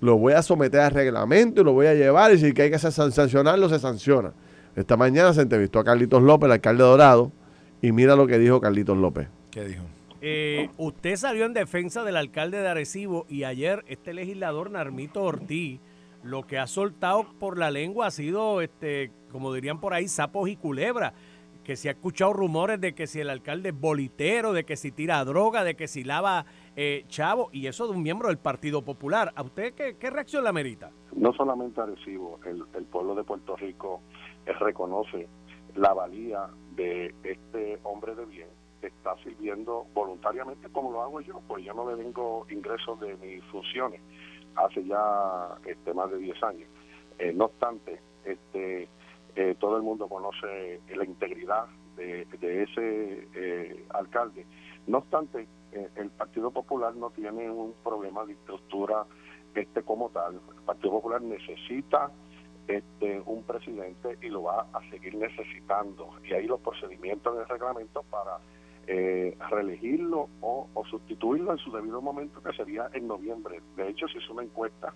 lo 0.03 0.19
voy 0.19 0.35
a 0.35 0.43
someter 0.43 0.81
a 0.81 0.91
reglamento 0.91 1.63
y 1.63 1.65
lo 1.65 1.73
voy 1.73 1.87
a 1.87 1.95
llevar 1.95 2.35
y 2.35 2.39
si 2.39 2.47
hay 2.47 2.53
que 2.71 2.79
san- 2.79 3.13
sancionarlo, 3.13 3.69
se 3.71 3.79
sanciona. 3.79 4.35
Esta 4.77 4.97
mañana 4.97 5.33
se 5.33 5.43
entrevistó 5.43 5.79
a 5.79 5.85
Carlitos 5.85 6.23
López, 6.23 6.47
el 6.47 6.53
alcalde 6.53 6.83
de 6.83 6.91
Dorado, 6.91 7.33
y 7.81 7.93
mira 7.93 8.17
lo 8.17 8.27
que 8.27 8.39
dijo 8.39 8.61
Carlitos 8.61 8.99
López. 8.99 9.29
¿Qué 9.51 9.65
dijo? 9.65 9.85
Eh, 10.21 10.69
usted 10.77 11.17
salió 11.17 11.47
en 11.47 11.53
defensa 11.53 12.05
del 12.05 12.17
alcalde 12.17 12.59
de 12.59 12.69
Arecibo 12.69 13.27
y 13.29 13.45
ayer 13.45 13.85
este 13.89 14.13
legislador 14.13 14.71
Narmito 14.71 15.23
Ortiz 15.23 15.81
lo 16.23 16.47
que 16.47 16.59
ha 16.59 16.67
soltado 16.69 17.27
por 17.41 17.59
la 17.59 17.71
lengua 17.71 18.07
ha 18.07 18.11
sido, 18.13 18.61
este, 18.61 19.11
como 19.33 19.53
dirían 19.53 19.81
por 19.81 19.95
ahí, 19.95 20.07
sapos 20.09 20.49
y 20.49 20.57
culebras. 20.57 21.13
Que 21.65 21.77
se 21.77 21.89
ha 21.89 21.93
escuchado 21.93 22.33
rumores 22.33 22.81
de 22.81 22.93
que 22.93 23.07
si 23.07 23.21
el 23.21 23.31
alcalde 23.31 23.69
es 23.69 23.75
bolitero, 23.81 24.53
de 24.53 24.65
que 24.65 24.77
si 24.77 24.91
tira 24.91 25.25
droga, 25.25 25.63
de 25.65 25.75
que 25.77 25.87
si 25.87 26.03
lava 26.03 26.45
eh, 26.77 27.05
chavo, 27.09 27.51
y 27.53 27.67
eso 27.67 27.87
de 27.87 27.93
un 27.93 28.03
miembro 28.03 28.29
del 28.29 28.39
Partido 28.39 28.83
Popular. 28.83 29.33
¿A 29.35 29.43
usted 29.43 29.75
qué, 29.75 30.11
reacción 30.11 30.45
la 30.45 30.53
merita? 30.53 30.91
no 31.15 31.33
solamente 31.35 31.81
Arecibo, 31.81 32.41
el, 32.45 32.65
el 32.75 32.85
pueblo 32.85 33.15
de 33.15 33.23
Puerto 33.25 33.55
Rico 33.57 34.01
eh, 34.47 34.53
reconoce 34.55 35.29
la 35.77 35.93
valía 35.93 36.49
de 36.75 37.15
este 37.23 37.79
hombre 37.83 38.15
de 38.15 38.25
bien 38.27 38.49
que 38.81 38.89
está 38.89 39.15
sirviendo 39.23 39.87
voluntariamente 39.95 40.69
como 40.71 40.91
lo 40.91 41.03
hago 41.03 41.21
yo, 41.21 41.41
pues 41.47 41.65
yo 41.65 41.73
no 41.73 41.89
le 41.89 41.97
vengo 41.97 42.47
ingresos 42.51 42.99
de 43.01 43.17
mis 43.17 43.45
funciones 43.45 44.01
hace 44.57 44.85
ya 44.85 45.57
este, 45.65 45.95
más 45.95 46.11
de 46.11 46.19
10 46.19 46.43
años. 46.43 46.69
Eh, 47.19 47.33
no 47.33 47.47
obstante, 47.47 48.01
este, 48.25 48.89
eh, 49.35 49.55
todo 49.59 49.77
el 49.77 49.83
mundo 49.83 50.09
conoce 50.09 50.81
la 50.95 51.05
integridad 51.05 51.67
de, 51.97 52.27
de 52.41 52.63
ese 52.65 53.29
eh, 53.35 53.87
alcalde. 53.91 54.47
No 54.87 54.99
obstante, 54.99 55.47
eh, 55.73 55.89
el 55.97 56.11
Partido 56.11 56.51
Popular 56.51 56.95
no 56.95 57.11
tiene 57.11 57.51
un 57.51 57.75
problema 57.83 58.25
de 58.25 58.35
estructura 58.35 59.07
este 59.55 59.83
como 59.83 60.11
tal. 60.11 60.35
El 60.35 60.65
Partido 60.65 60.93
Popular 60.93 61.23
necesita 61.23 62.11
este 62.69 63.21
un 63.27 63.43
presidente 63.43 64.19
y 64.23 64.29
lo 64.29 64.45
va 64.45 64.67
a 64.73 64.91
seguir 64.91 65.15
necesitando. 65.15 66.11
Y 66.25 66.33
ahí 66.35 66.47
los 66.47 66.61
procedimientos 66.61 67.35
en 67.35 67.43
el 67.43 67.49
reglamento 67.49 68.03
para 68.05 68.39
eh, 68.87 69.37
reelegirlo 69.51 70.29
o, 70.41 70.69
sustituirlo 70.91 71.53
en 71.53 71.59
su 71.59 71.71
debido 71.71 72.03
momento, 72.03 72.43
que 72.43 72.53
sería 72.53 72.91
en 72.93 73.07
noviembre. 73.07 73.63
De 73.77 73.89
hecho, 73.89 74.07
se 74.09 74.19
hizo 74.19 74.33
una 74.33 74.43
encuesta 74.43 74.93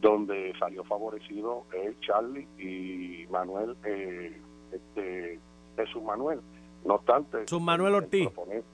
donde 0.00 0.52
salió 0.58 0.84
favorecido 0.84 1.64
él, 1.72 1.96
Charlie 2.00 2.46
y 2.58 3.26
Manuel, 3.30 3.76
eh, 3.84 4.40
este, 4.70 5.40
Jesús 5.76 6.02
Manuel. 6.02 6.40
No 6.84 6.94
obstante, 6.94 7.44
Manuel 7.60 7.90
el 7.94 7.94
Ortiz. 8.02 8.28
proponente- 8.28 8.64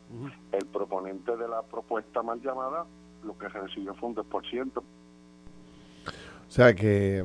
el 0.53 0.66
proponente 0.66 1.37
de 1.37 1.49
la 1.49 1.62
propuesta 1.62 2.23
mal 2.23 2.40
llamada 2.40 2.87
lo 3.25 3.37
que 3.37 3.49
recibió 3.49 3.94
fue 3.94 4.09
un 4.09 4.14
10%. 4.14 4.79
O 4.81 6.51
sea 6.51 6.75
que 6.75 7.25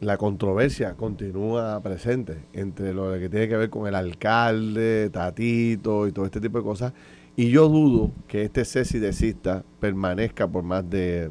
la 0.00 0.16
controversia 0.16 0.94
continúa 0.94 1.80
presente 1.82 2.38
entre 2.52 2.94
lo 2.94 3.12
que 3.18 3.28
tiene 3.28 3.48
que 3.48 3.56
ver 3.56 3.68
con 3.68 3.86
el 3.86 3.94
alcalde, 3.94 5.10
Tatito 5.10 6.06
y 6.06 6.12
todo 6.12 6.24
este 6.24 6.40
tipo 6.40 6.58
de 6.58 6.64
cosas. 6.64 6.92
Y 7.36 7.50
yo 7.50 7.68
dudo 7.68 8.10
que 8.26 8.42
este 8.42 8.64
cese 8.64 8.98
desista 9.00 9.62
permanezca 9.80 10.48
por 10.48 10.62
más 10.62 10.88
de 10.88 11.30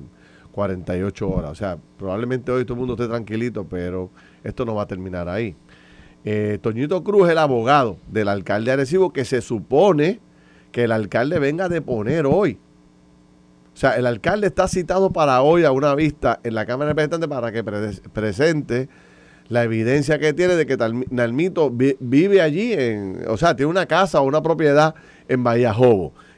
48 0.52 1.30
horas. 1.30 1.52
O 1.52 1.56
sea, 1.56 1.78
probablemente 1.98 2.52
hoy 2.52 2.64
todo 2.66 2.74
el 2.76 2.80
mundo 2.80 2.94
esté 2.94 3.08
tranquilito, 3.08 3.66
pero 3.66 4.10
esto 4.44 4.64
no 4.66 4.76
va 4.76 4.84
a 4.84 4.88
terminar 4.88 5.28
ahí. 5.28 5.56
Eh, 6.30 6.58
Toñito 6.62 7.06
Cruz, 7.06 7.30
el 7.30 7.38
abogado 7.38 8.00
del 8.12 8.28
alcalde 8.28 8.66
de 8.72 8.74
Arecibo, 8.74 9.14
que 9.14 9.24
se 9.24 9.40
supone 9.40 10.20
que 10.74 10.84
el 10.84 10.92
alcalde 10.92 11.40
venga 11.40 11.66
a 11.66 11.70
deponer 11.70 12.26
hoy. 12.26 12.60
O 13.74 13.78
sea, 13.78 13.96
el 13.96 14.06
alcalde 14.06 14.48
está 14.48 14.68
citado 14.68 15.12
para 15.12 15.42
hoy 15.42 15.64
a 15.64 15.72
una 15.72 15.96
vista 15.96 16.42
en 16.44 16.54
la 16.56 16.66
Cámara 16.66 16.88
de 16.90 16.92
Representantes 16.96 17.30
para 17.30 17.52
que 17.54 17.64
pre- 17.64 18.10
presente 18.12 18.90
la 19.48 19.64
evidencia 19.64 20.20
que 20.20 20.34
tiene 20.34 20.56
de 20.58 20.66
que 20.66 20.76
Nalmito 21.12 21.70
vi- 21.70 21.96
vive 22.02 22.42
allí, 22.42 22.74
en, 22.74 23.24
o 23.30 23.38
sea, 23.38 23.56
tiene 23.56 23.70
una 23.70 23.86
casa 23.86 24.20
o 24.20 24.26
una 24.26 24.42
propiedad 24.42 24.96
en 25.30 25.46
Bahía. 25.46 25.74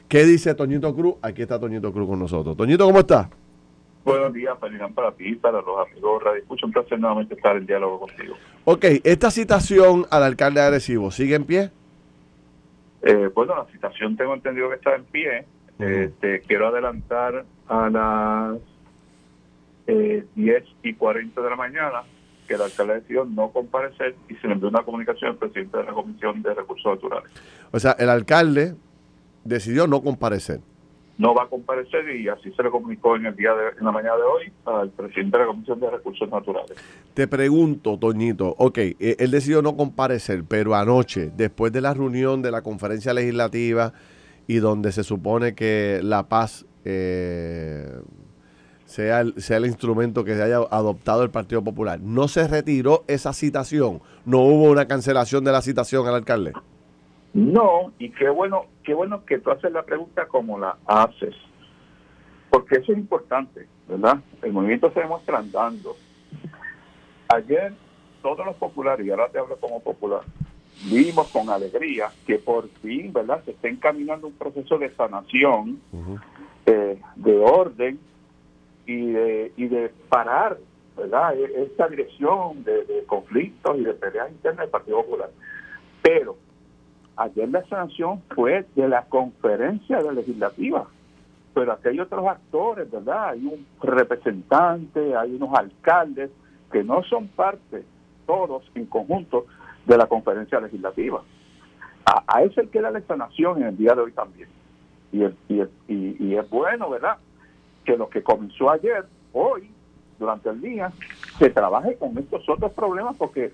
¿Qué 0.06 0.24
dice 0.24 0.54
Toñito 0.54 0.94
Cruz? 0.94 1.14
Aquí 1.20 1.42
está 1.42 1.58
Toñito 1.58 1.92
Cruz 1.92 2.08
con 2.08 2.20
nosotros. 2.20 2.56
Toñito, 2.56 2.84
¿cómo 2.84 3.00
está? 3.00 3.28
Buenos 4.04 4.32
días, 4.32 4.58
Ferdinand, 4.58 4.94
para 4.94 5.12
ti 5.12 5.34
para 5.34 5.60
los 5.60 5.86
amigos 5.86 6.22
Radio 6.22 6.42
Escucha. 6.42 6.66
Un 6.66 6.72
placer 6.72 6.98
nuevamente 6.98 7.34
estar 7.34 7.56
en 7.56 7.66
diálogo 7.66 8.00
contigo. 8.00 8.34
Ok, 8.64 8.84
esta 9.04 9.30
citación 9.30 10.06
al 10.10 10.22
alcalde 10.22 10.60
de 10.60 10.66
Arecibo, 10.66 11.10
¿sigue 11.10 11.34
en 11.34 11.44
pie? 11.44 11.70
Eh, 13.02 13.30
bueno, 13.34 13.56
la 13.56 13.66
citación 13.66 14.16
tengo 14.16 14.34
entendido 14.34 14.68
que 14.68 14.76
está 14.76 14.94
en 14.94 15.04
pie. 15.04 15.44
Te 15.78 16.40
quiero 16.42 16.68
adelantar 16.68 17.46
a 17.66 17.88
las 17.88 18.58
eh, 19.86 20.26
10 20.34 20.64
y 20.82 20.94
40 20.94 21.40
de 21.40 21.50
la 21.50 21.56
mañana 21.56 22.02
que 22.46 22.54
el 22.54 22.62
alcalde 22.62 22.94
decidió 22.94 23.24
no 23.24 23.50
comparecer 23.50 24.14
y 24.28 24.34
se 24.34 24.46
le 24.46 24.54
envió 24.54 24.68
una 24.68 24.82
comunicación 24.82 25.30
al 25.30 25.36
presidente 25.36 25.78
de 25.78 25.84
la 25.84 25.92
Comisión 25.92 26.42
de 26.42 26.52
Recursos 26.52 26.94
Naturales. 26.94 27.30
O 27.70 27.78
sea, 27.78 27.92
el 27.92 28.10
alcalde 28.10 28.74
decidió 29.44 29.86
no 29.86 30.02
comparecer. 30.02 30.60
No 31.20 31.34
va 31.34 31.42
a 31.42 31.48
comparecer 31.48 32.16
y 32.16 32.28
así 32.28 32.50
se 32.52 32.62
le 32.62 32.70
comunicó 32.70 33.14
en 33.14 33.26
el 33.26 33.36
día 33.36 33.52
de, 33.52 33.78
en 33.78 33.84
la 33.84 33.92
mañana 33.92 34.16
de 34.16 34.22
hoy 34.22 34.52
al 34.64 34.88
presidente 34.88 35.36
de 35.36 35.44
la 35.44 35.50
Comisión 35.50 35.78
de 35.78 35.90
Recursos 35.90 36.30
Naturales. 36.30 36.72
Te 37.12 37.28
pregunto, 37.28 37.98
Toñito, 37.98 38.54
ok, 38.56 38.78
eh, 38.78 39.16
él 39.18 39.30
decidió 39.30 39.60
no 39.60 39.76
comparecer, 39.76 40.44
pero 40.48 40.74
anoche, 40.74 41.30
después 41.36 41.72
de 41.72 41.82
la 41.82 41.92
reunión 41.92 42.40
de 42.40 42.50
la 42.50 42.62
conferencia 42.62 43.12
legislativa 43.12 43.92
y 44.46 44.60
donde 44.60 44.92
se 44.92 45.04
supone 45.04 45.54
que 45.54 46.00
la 46.02 46.26
paz 46.26 46.64
eh, 46.86 48.00
sea, 48.86 49.20
el, 49.20 49.34
sea 49.36 49.58
el 49.58 49.66
instrumento 49.66 50.24
que 50.24 50.32
haya 50.32 50.56
adoptado 50.70 51.22
el 51.22 51.28
Partido 51.28 51.62
Popular, 51.62 52.00
¿no 52.00 52.28
se 52.28 52.48
retiró 52.48 53.04
esa 53.08 53.34
citación? 53.34 54.00
¿No 54.24 54.38
hubo 54.38 54.70
una 54.70 54.88
cancelación 54.88 55.44
de 55.44 55.52
la 55.52 55.60
citación 55.60 56.08
al 56.08 56.14
alcalde? 56.14 56.54
No, 57.32 57.92
y 57.98 58.10
qué 58.10 58.28
bueno, 58.28 58.66
qué 58.82 58.92
bueno 58.92 59.24
que 59.24 59.38
tú 59.38 59.50
haces 59.50 59.70
la 59.72 59.82
pregunta 59.84 60.26
como 60.26 60.58
la 60.58 60.76
haces, 60.86 61.34
porque 62.50 62.76
eso 62.76 62.92
es 62.92 62.98
importante, 62.98 63.68
¿verdad? 63.88 64.18
El 64.42 64.52
movimiento 64.52 64.90
se 64.92 65.00
demuestra 65.00 65.38
andando. 65.38 65.96
Ayer 67.28 67.72
todos 68.22 68.44
los 68.44 68.56
populares, 68.56 69.06
y 69.06 69.10
ahora 69.10 69.28
te 69.28 69.38
hablo 69.38 69.56
como 69.58 69.80
popular, 69.80 70.22
vimos 70.90 71.28
con 71.28 71.48
alegría 71.50 72.10
que 72.26 72.38
por 72.38 72.68
fin, 72.80 73.12
¿verdad? 73.12 73.44
Se 73.44 73.52
está 73.52 73.68
encaminando 73.68 74.26
un 74.26 74.34
proceso 74.34 74.76
de 74.78 74.90
sanación, 74.96 75.80
eh, 76.66 77.00
de 77.14 77.38
orden 77.38 78.00
y 78.86 79.12
de, 79.12 79.52
y 79.56 79.68
de 79.68 79.90
parar, 80.08 80.58
¿verdad? 80.96 81.36
E- 81.36 81.62
Esta 81.62 81.86
dirección 81.86 82.64
de, 82.64 82.84
de 82.84 83.04
conflictos 83.04 83.78
y 83.78 83.84
de 83.84 83.94
peleas 83.94 84.30
internas 84.32 84.62
del 84.62 84.70
Partido 84.70 85.02
Popular. 85.02 85.30
Pero 86.02 86.36
ayer 87.22 87.48
la 87.48 87.64
sanción 87.66 88.22
fue 88.34 88.66
de 88.74 88.88
la 88.88 89.04
conferencia 89.04 90.02
de 90.02 90.12
legislativa, 90.12 90.86
pero 91.54 91.72
aquí 91.72 91.88
hay 91.88 92.00
otros 92.00 92.26
actores, 92.26 92.90
¿verdad? 92.90 93.30
Hay 93.30 93.44
un 93.46 93.66
representante, 93.82 95.16
hay 95.16 95.34
unos 95.34 95.52
alcaldes 95.58 96.30
que 96.72 96.84
no 96.84 97.02
son 97.04 97.28
parte 97.28 97.84
todos 98.26 98.62
en 98.74 98.86
conjunto 98.86 99.46
de 99.86 99.96
la 99.96 100.06
conferencia 100.06 100.60
legislativa. 100.60 101.22
A, 102.06 102.24
a 102.26 102.42
eso 102.42 102.60
hay 102.60 102.68
que 102.68 102.80
darle 102.80 103.02
sanación 103.02 103.60
en 103.62 103.68
el 103.68 103.76
día 103.76 103.94
de 103.94 104.02
hoy 104.02 104.12
también. 104.12 104.48
Y, 105.12 105.22
el, 105.22 105.36
y, 105.48 105.60
el- 105.60 105.70
y 105.88 106.36
es 106.36 106.48
bueno, 106.48 106.88
¿verdad? 106.90 107.16
Que 107.84 107.96
lo 107.96 108.08
que 108.08 108.22
comenzó 108.22 108.70
ayer, 108.70 109.04
hoy, 109.32 109.68
durante 110.18 110.48
el 110.50 110.60
día, 110.60 110.92
se 111.38 111.50
trabaje 111.50 111.96
con 111.96 112.16
estos 112.18 112.48
otros 112.48 112.72
problemas 112.72 113.16
porque 113.16 113.52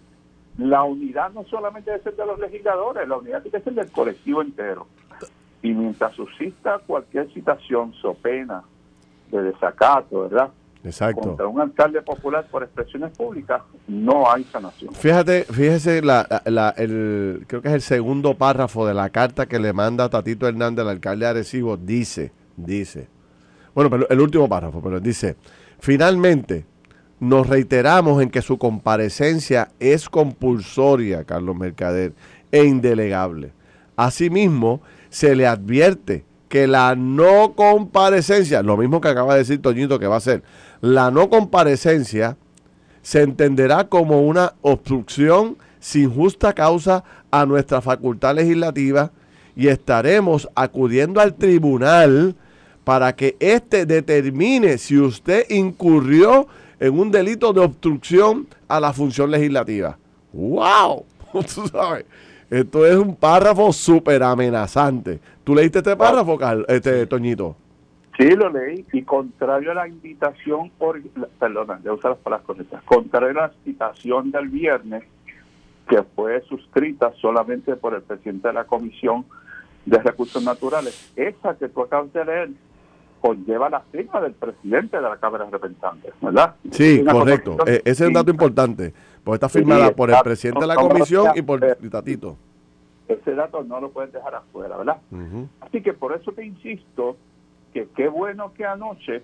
la 0.59 0.83
unidad 0.85 1.33
no 1.33 1.45
solamente 1.45 1.91
debe 1.91 2.03
ser 2.03 2.17
de 2.17 2.27
los 2.27 2.39
legisladores, 2.39 3.07
la 3.09 3.17
unidad 3.19 3.43
tiene 3.43 3.59
que 3.59 3.65
ser 3.65 3.75
del 3.75 3.91
colectivo 3.91 4.43
entero. 4.43 4.87
Y 5.63 5.73
mientras 5.73 6.15
subsista 6.15 6.79
cualquier 6.87 7.33
situación 7.33 7.93
so 8.01 8.15
pena 8.15 8.63
de 9.31 9.43
desacato, 9.43 10.23
¿verdad? 10.23 10.51
Exacto. 10.85 11.21
Contra 11.23 11.47
un 11.49 11.61
alcalde 11.61 12.01
popular 12.03 12.47
por 12.49 12.63
expresiones 12.63 13.17
públicas, 13.17 13.61
no 13.89 14.31
hay 14.31 14.45
sanación. 14.45 14.95
Fíjate, 14.95 15.43
fíjese, 15.45 16.01
la, 16.03 16.43
la- 16.45 16.71
el, 16.77 17.45
creo 17.49 17.61
que 17.61 17.69
es 17.69 17.75
el 17.75 17.81
segundo 17.81 18.35
párrafo 18.35 18.87
de 18.87 18.95
la 18.95 19.11
carta 19.11 19.47
que 19.47 19.59
le 19.59 19.73
manda 19.73 20.09
Tatito 20.09 20.47
Hernández 20.47 20.83
al 20.85 20.91
alcalde 20.91 21.25
de 21.25 21.31
Arecibo. 21.31 21.77
Dice, 21.77 22.31
dice, 22.57 23.09
bueno, 23.75 23.91
pero 23.91 24.09
el 24.09 24.21
último 24.21 24.49
párrafo, 24.49 24.81
pero 24.81 25.01
dice, 25.01 25.35
finalmente 25.81 26.65
nos 27.21 27.47
reiteramos 27.47 28.23
en 28.23 28.31
que 28.31 28.43
su 28.43 28.59
comparecencia 28.59 29.71
es 29.81 30.09
compulsoria, 30.09 31.25
Carlos 31.25 31.57
Mercader, 31.57 32.13
e 32.53 32.65
indelegable. 32.65 33.53
Asimismo, 33.97 34.81
se 35.09 35.35
le 35.35 35.47
advierte 35.47 36.25
que 36.49 36.67
la 36.67 36.95
no 36.95 37.55
comparecencia, 37.55 38.63
lo 38.63 38.77
mismo 38.77 39.01
que 39.01 39.09
acaba 39.09 39.35
de 39.35 39.41
decir 39.41 39.61
Toñito 39.63 39.99
que 39.99 40.07
va 40.07 40.17
a 40.17 40.21
ser, 40.21 40.43
la 40.81 41.11
no 41.11 41.29
comparecencia 41.29 42.37
se 43.03 43.23
entenderá 43.23 43.89
como 43.89 44.23
una 44.23 44.55
obstrucción 44.63 45.57
sin 45.81 46.11
justa 46.13 46.53
causa 46.53 47.05
a 47.31 47.47
nuestra 47.47 47.81
facultad 47.81 48.35
legislativa 48.35 49.13
y 49.55 49.69
estaremos 49.69 50.49
acudiendo 50.55 51.21
al 51.21 51.35
tribunal 51.35 52.35
para 52.85 53.17
que 53.17 53.37
éste 53.41 53.87
determine 53.87 54.79
si 54.79 54.99
usted 54.99 55.47
incurrió 55.51 56.47
en 56.81 56.99
un 56.99 57.11
delito 57.11 57.53
de 57.53 57.61
obstrucción 57.61 58.47
a 58.69 58.81
la 58.81 58.93
función 58.93 59.31
legislativa. 59.31 59.99
¡Wow! 60.33 61.05
Tú 61.33 61.67
sabes, 61.69 62.05
esto 62.51 62.87
es 62.87 62.97
un 62.97 63.17
párrafo 63.17 63.73
súper 63.73 64.23
amenazante. 64.23 65.21
¿Tú 65.45 65.55
leíste 65.55 65.79
este 65.79 65.97
párrafo, 65.97 66.37
Carl- 66.39 66.65
este, 66.69 67.07
Toñito? 67.07 67.57
Sí, 68.19 68.31
lo 68.31 68.49
leí 68.49 68.85
y 68.93 69.03
contrario 69.03 69.73
a 69.73 69.75
la 69.75 69.89
invitación, 69.89 70.71
por, 70.79 71.01
perdona, 71.39 71.77
de 71.77 71.91
usar 71.91 72.13
las 72.13 72.21
palabras 72.21 72.47
correctas, 72.47 72.83
contrario 72.85 73.39
a 73.39 73.49
la 73.49 73.53
citación 73.65 74.31
del 74.31 74.49
viernes, 74.49 75.05
que 75.89 76.03
fue 76.15 76.41
suscrita 76.49 77.13
solamente 77.21 77.77
por 77.77 77.95
el 77.95 78.03
presidente 78.03 78.49
de 78.49 78.55
la 78.55 78.65
Comisión 78.65 79.25
de 79.85 79.99
Recursos 79.99 80.43
Naturales, 80.43 81.13
esa 81.15 81.57
que 81.57 81.69
tú 81.69 81.83
acabas 81.83 82.13
de 82.13 82.25
leer 82.25 82.51
conlleva 83.27 83.69
la 83.69 83.81
firma 83.81 84.21
del 84.21 84.33
presidente 84.33 84.97
de 84.97 85.03
la 85.03 85.17
Cámara 85.17 85.45
de 85.45 85.51
Representantes, 85.51 86.13
¿verdad? 86.21 86.55
Sí, 86.71 87.05
correcto. 87.05 87.57
Eh, 87.67 87.83
ese 87.85 88.05
es 88.05 88.09
un 88.09 88.15
dato 88.15 88.31
importante, 88.31 88.93
porque 89.25 89.37
está 89.37 89.49
firmada 89.49 89.89
Sí, 89.89 89.95
por 89.95 90.11
el 90.11 90.17
presidente 90.23 90.61
de 90.61 90.67
la 90.67 90.75
comisión 90.77 91.29
y 91.35 91.43
por 91.43 91.65
eh, 91.65 91.77
Tatito. 91.91 92.37
Ese 93.09 93.35
dato 93.35 93.63
no 93.63 93.81
lo 93.81 93.91
puedes 93.91 94.13
dejar 94.13 94.35
afuera, 94.35 94.77
¿verdad? 94.77 94.99
Así 95.61 95.83
que 95.83 95.93
por 95.93 96.13
eso 96.15 96.33
te 96.33 96.45
insisto 96.45 97.17
que 97.73 97.89
qué 97.95 98.09
bueno 98.09 98.53
que 98.55 98.65
anoche 98.65 99.23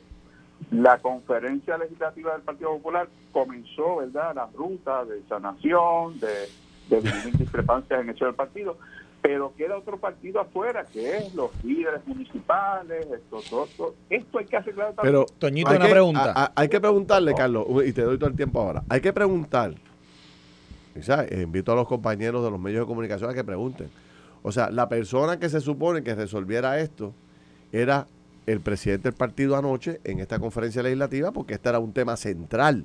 la 0.71 0.99
conferencia 0.99 1.77
legislativa 1.79 2.33
del 2.33 2.43
Partido 2.43 2.71
Popular 2.71 3.09
comenzó, 3.33 3.97
¿verdad?, 3.97 4.35
la 4.35 4.49
ruta 4.55 5.05
de 5.05 5.23
sanación, 5.29 6.21
de, 6.21 6.49
de 6.89 7.31
discrepancias 7.39 8.01
en 8.01 8.11
hecho 8.11 8.27
del 8.27 8.35
partido, 8.35 8.77
pero 9.23 9.55
queda 9.57 9.79
otro 9.79 9.99
partido 9.99 10.41
afuera, 10.41 10.85
que 10.93 11.17
es 11.19 11.35
los 11.35 11.51
líderes 11.65 12.05
municipales, 12.07 13.07
esto, 13.07 13.41
todo, 13.49 13.69
todo. 13.77 13.95
esto 14.11 14.39
hay 14.39 14.45
que 14.47 14.57
arreglar 14.57 14.93
también. 14.95 15.15
Pero 15.15 15.27
Toñito, 15.39 15.71
hay 15.71 15.77
una 15.77 15.87
que, 15.87 15.93
pregunta. 15.93 16.33
a- 16.33 16.45
a- 16.47 16.53
hay 16.57 16.69
que 16.69 16.81
preguntarle, 16.81 17.33
Carlos, 17.35 17.67
y 17.87 17.93
te 17.93 18.03
doy 18.03 18.19
todo 18.19 18.29
el 18.31 18.37
tiempo 18.37 18.61
ahora. 18.61 18.83
Hay 18.89 19.01
que 19.01 19.13
preguntar. 19.13 19.75
sabes, 21.01 21.33
invito 21.41 21.73
a 21.73 21.77
los 21.77 21.89
compañeros 21.89 22.45
de 22.45 22.51
los 22.51 22.61
medios 22.61 22.81
de 22.81 22.87
comunicación 22.87 23.31
a 23.31 23.35
que 23.35 23.45
pregunten. 23.45 23.89
O 24.43 24.51
sea, 24.53 24.71
la 24.71 24.89
persona 24.89 25.39
que 25.39 25.49
se 25.49 25.61
supone 25.61 26.03
que 26.03 26.15
resolviera 26.15 26.79
esto 26.81 27.15
era 27.71 28.07
el 28.47 28.61
presidente 28.61 29.05
del 29.09 29.17
partido 29.17 29.57
anoche 29.57 30.01
en 30.05 30.19
esta 30.19 30.39
conferencia 30.41 30.83
legislativa, 30.83 31.31
porque 31.31 31.55
este 31.55 31.69
era 31.69 31.79
un 31.79 31.93
tema 31.93 32.17
central. 32.17 32.85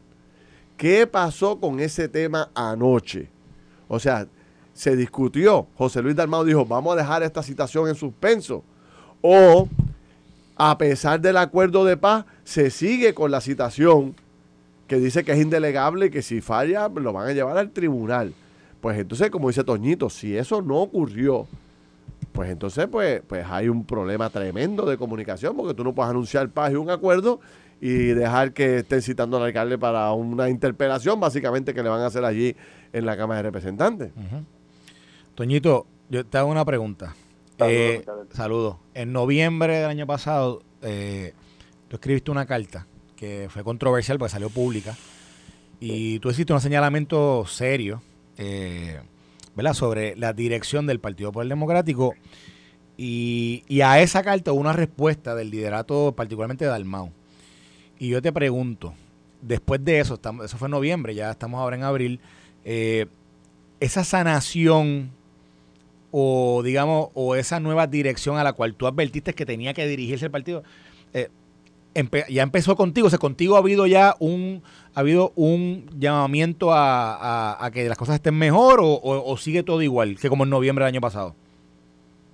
¿Qué 0.77 1.07
pasó 1.07 1.59
con 1.59 1.79
ese 1.79 2.07
tema 2.07 2.49
anoche? 2.53 3.27
O 3.87 3.99
sea, 3.99 4.27
se 4.77 4.95
discutió. 4.95 5.67
José 5.75 6.03
Luis 6.03 6.15
Dalmau 6.15 6.45
dijo, 6.45 6.63
vamos 6.63 6.93
a 6.93 6.97
dejar 6.97 7.23
esta 7.23 7.41
situación 7.41 7.89
en 7.89 7.95
suspenso. 7.95 8.63
O, 9.21 9.67
a 10.55 10.77
pesar 10.77 11.19
del 11.19 11.37
acuerdo 11.37 11.83
de 11.83 11.97
paz, 11.97 12.25
se 12.43 12.69
sigue 12.69 13.15
con 13.15 13.31
la 13.31 13.41
citación 13.41 14.15
que 14.87 14.97
dice 14.97 15.23
que 15.23 15.31
es 15.31 15.41
indelegable 15.41 16.05
y 16.05 16.09
que 16.11 16.21
si 16.21 16.41
falla 16.41 16.89
lo 16.89 17.11
van 17.11 17.27
a 17.27 17.33
llevar 17.33 17.57
al 17.57 17.71
tribunal. 17.71 18.35
Pues 18.79 18.99
entonces, 18.99 19.31
como 19.31 19.47
dice 19.47 19.63
Toñito, 19.63 20.11
si 20.11 20.37
eso 20.37 20.61
no 20.61 20.77
ocurrió, 20.77 21.47
pues 22.31 22.51
entonces 22.51 22.87
pues, 22.87 23.23
pues 23.27 23.47
hay 23.49 23.69
un 23.69 23.83
problema 23.83 24.29
tremendo 24.29 24.85
de 24.85 24.95
comunicación 24.95 25.57
porque 25.57 25.73
tú 25.73 25.83
no 25.83 25.95
puedes 25.95 26.11
anunciar 26.11 26.49
paz 26.49 26.71
y 26.71 26.75
un 26.75 26.91
acuerdo 26.91 27.39
y 27.81 28.09
dejar 28.09 28.53
que 28.53 28.77
estén 28.77 29.01
citando 29.01 29.37
al 29.37 29.43
alcalde 29.43 29.79
para 29.79 30.11
una 30.13 30.49
interpelación 30.49 31.19
básicamente 31.19 31.73
que 31.73 31.81
le 31.81 31.89
van 31.89 32.01
a 32.01 32.05
hacer 32.05 32.23
allí 32.23 32.55
en 32.93 33.07
la 33.07 33.17
Cámara 33.17 33.37
de 33.37 33.43
Representantes. 33.43 34.11
Toñito, 35.37 35.85
yo 36.09 36.25
te 36.25 36.39
hago 36.39 36.49
una 36.49 36.65
pregunta. 36.65 37.15
Saludos, 38.31 38.77
Eh. 38.95 39.01
En 39.03 39.13
noviembre 39.13 39.77
del 39.77 39.85
año 39.85 40.07
pasado, 40.07 40.63
eh, 40.81 41.33
tú 41.87 41.97
escribiste 41.97 42.31
una 42.31 42.47
carta 42.47 42.87
que 43.15 43.45
fue 43.51 43.63
controversial 43.63 44.17
porque 44.17 44.31
salió 44.31 44.49
pública 44.49 44.97
y 45.79 46.17
tú 46.19 46.31
hiciste 46.31 46.53
un 46.53 46.59
señalamiento 46.59 47.45
serio, 47.45 48.01
eh, 48.39 48.99
¿verdad?, 49.55 49.75
sobre 49.75 50.15
la 50.15 50.33
dirección 50.33 50.87
del 50.87 50.99
Partido 50.99 51.29
Popular 51.29 51.49
Democrático 51.49 52.15
y, 52.97 53.63
y 53.67 53.81
a 53.81 54.01
esa 54.01 54.23
carta 54.23 54.51
hubo 54.53 54.59
una 54.59 54.73
respuesta 54.73 55.35
del 55.35 55.51
liderato, 55.51 56.13
particularmente 56.15 56.65
de 56.65 56.71
Dalmau. 56.71 57.11
Y 57.99 58.09
yo 58.09 58.23
te 58.23 58.33
pregunto, 58.33 58.95
después 59.43 59.85
de 59.85 59.99
eso, 59.99 60.15
estamos, 60.15 60.45
eso 60.45 60.57
fue 60.57 60.65
en 60.67 60.71
noviembre, 60.71 61.13
ya 61.13 61.29
estamos 61.29 61.59
ahora 61.59 61.75
en 61.75 61.83
abril, 61.83 62.19
eh, 62.65 63.05
esa 63.79 64.03
sanación 64.03 65.11
o 66.11 66.61
digamos, 66.63 67.09
o 67.13 67.35
esa 67.35 67.59
nueva 67.59 67.87
dirección 67.87 68.37
a 68.37 68.43
la 68.43 68.53
cual 68.53 68.73
tú 68.75 68.87
advertiste 68.87 69.33
que 69.33 69.45
tenía 69.45 69.73
que 69.73 69.85
dirigirse 69.87 70.25
el 70.25 70.31
partido, 70.31 70.63
eh, 71.13 71.29
ya 72.29 72.43
empezó 72.43 72.75
contigo, 72.75 73.07
o 73.07 73.09
sea, 73.09 73.17
contigo 73.17 73.55
ha 73.55 73.59
habido 73.59 73.87
ya 73.87 74.15
un, 74.19 74.61
ha 74.93 74.99
habido 74.99 75.31
un 75.35 75.89
llamamiento 75.97 76.71
a, 76.71 77.63
a- 77.65 77.71
que 77.71 77.89
las 77.89 77.97
cosas 77.97 78.15
estén 78.15 78.35
mejor 78.37 78.79
o, 78.81 79.35
sigue 79.37 79.63
todo 79.63 79.81
igual 79.81 80.17
que 80.19 80.29
como 80.29 80.43
en 80.43 80.51
noviembre 80.51 80.85
del 80.85 80.93
año 80.93 81.01
pasado. 81.01 81.33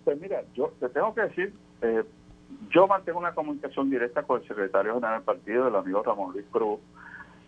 Pues 0.04 0.20
mira, 0.20 0.44
yo 0.54 0.74
te 0.82 0.90
tengo 0.90 1.16
que 1.16 1.22
decir, 1.22 1.54
eh, 1.82 2.04
yo 2.72 2.88
mantengo 2.88 3.20
una 3.20 3.34
comunicación 3.34 3.90
directa 3.90 4.24
con 4.24 4.42
el 4.42 4.48
secretario 4.48 4.96
general 4.96 5.16
del 5.20 5.24
partido, 5.24 5.68
el 5.70 5.76
amigo 5.76 6.04
Ramón 6.04 6.34
Luis 6.34 6.46
Cruz. 6.52 6.80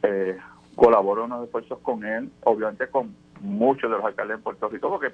Eh, 0.03 0.37
colaboro 0.75 1.23
en 1.25 1.31
los 1.31 1.43
esfuerzos 1.45 1.79
con 1.79 2.05
él, 2.05 2.29
obviamente 2.43 2.87
con 2.87 3.13
muchos 3.41 3.89
de 3.89 3.97
los 3.97 4.05
alcaldes 4.05 4.37
en 4.37 4.43
Puerto 4.43 4.69
Rico, 4.69 4.89
porque 4.89 5.07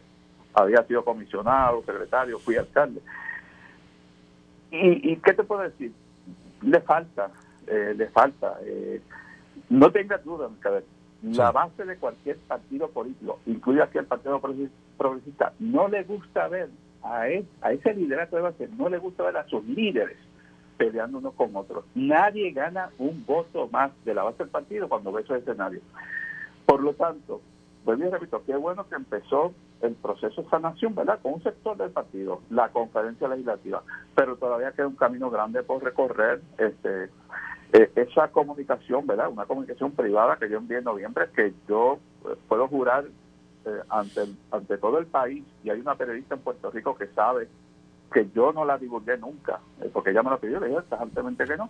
había 0.53 0.83
sido 0.83 1.03
comisionado, 1.03 1.83
secretario, 1.83 2.39
fui 2.39 2.55
alcalde. 2.55 3.01
¿Y, 4.71 5.11
y 5.11 5.15
qué 5.17 5.33
te 5.33 5.43
puedo 5.43 5.61
decir? 5.61 5.91
Le 6.61 6.79
falta, 6.81 7.29
eh, 7.67 7.93
le 7.95 8.07
falta. 8.09 8.57
eh, 8.63 9.01
no 9.69 9.91
tengas 9.91 10.23
duda, 10.23 10.47
Mercader. 10.49 10.83
La 11.23 11.51
base 11.51 11.85
de 11.85 11.97
cualquier 11.97 12.37
partido 12.37 12.89
político, 12.89 13.39
incluye 13.45 13.81
aquí 13.83 13.99
el 13.99 14.05
Partido 14.05 14.41
Progresi- 14.41 14.71
Progresista, 14.97 15.53
no 15.59 15.87
le 15.87 16.03
gusta 16.03 16.47
ver 16.47 16.69
a, 17.03 17.27
él, 17.27 17.45
a 17.61 17.71
ese 17.71 17.93
liderato 17.93 18.35
de 18.37 18.41
base, 18.41 18.69
no 18.75 18.89
le 18.89 18.97
gusta 18.97 19.23
ver 19.23 19.37
a 19.37 19.47
sus 19.47 19.63
líderes 19.65 20.17
peleando 20.77 21.19
unos 21.19 21.35
con 21.35 21.55
otros. 21.55 21.85
Nadie 21.93 22.51
gana 22.51 22.89
un 22.97 23.23
voto 23.23 23.67
más 23.67 23.91
de 24.03 24.15
la 24.15 24.23
base 24.23 24.39
del 24.39 24.49
partido 24.49 24.89
cuando 24.89 25.11
ve 25.11 25.21
esos 25.21 25.37
escenarios. 25.37 25.83
Por 26.65 26.81
lo 26.81 26.93
tanto, 26.93 27.39
vuelvo 27.85 28.05
y 28.05 28.09
repito, 28.09 28.41
qué 28.45 28.55
bueno 28.55 28.87
que 28.89 28.95
empezó 28.95 29.53
el 29.81 29.95
proceso 29.95 30.43
de 30.43 30.49
sanación, 30.49 30.95
¿verdad? 30.95 31.19
Con 31.21 31.33
un 31.33 31.43
sector 31.43 31.77
del 31.77 31.91
partido, 31.91 32.41
la 32.49 32.69
conferencia 32.69 33.27
legislativa, 33.27 33.83
pero 34.15 34.35
todavía 34.35 34.71
queda 34.71 34.87
un 34.87 34.95
camino 34.95 35.29
grande 35.29 35.63
por 35.63 35.83
recorrer. 35.83 36.41
Este, 36.57 37.09
eh, 37.73 37.91
esa 37.95 38.27
comunicación, 38.29 39.07
¿verdad? 39.07 39.29
Una 39.29 39.45
comunicación 39.45 39.91
privada 39.91 40.37
que 40.37 40.49
yo 40.49 40.57
envié 40.57 40.79
en 40.79 40.83
noviembre, 40.83 41.29
que 41.35 41.53
yo 41.67 41.99
eh, 42.25 42.35
puedo 42.47 42.67
jurar 42.67 43.05
eh, 43.65 43.79
ante, 43.89 44.21
ante 44.51 44.77
todo 44.77 44.97
el 44.99 45.05
país, 45.05 45.43
y 45.63 45.69
hay 45.69 45.79
una 45.79 45.95
periodista 45.95 46.35
en 46.35 46.41
Puerto 46.41 46.69
Rico 46.71 46.95
que 46.95 47.07
sabe 47.07 47.47
que 48.11 48.29
yo 48.35 48.51
no 48.51 48.65
la 48.65 48.77
divulgué 48.77 49.17
nunca, 49.17 49.59
eh, 49.81 49.89
porque 49.91 50.11
ella 50.11 50.23
me 50.23 50.31
la 50.31 50.37
pidió, 50.37 50.59
le 50.59 50.67
dije 50.67 50.81
tajantemente 50.89 51.45
que 51.45 51.57
no. 51.57 51.69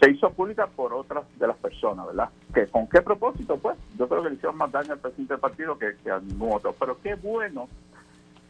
Se 0.00 0.10
hizo 0.10 0.30
pública 0.30 0.66
por 0.66 0.92
otras 0.92 1.24
de 1.38 1.46
las 1.46 1.56
personas, 1.56 2.06
¿verdad? 2.06 2.28
que 2.52 2.66
¿Con 2.66 2.88
qué 2.88 3.02
propósito? 3.02 3.56
Pues 3.56 3.76
yo 3.98 4.08
creo 4.08 4.22
que 4.22 4.30
le 4.30 4.34
hicieron 4.36 4.56
más 4.56 4.70
daño 4.70 4.92
al 4.92 4.98
presidente 4.98 5.34
del 5.34 5.40
partido 5.40 5.78
que, 5.78 5.96
que 6.02 6.10
a 6.10 6.18
ningún 6.18 6.52
otro. 6.54 6.74
Pero 6.78 6.98
qué 7.02 7.14
bueno 7.14 7.68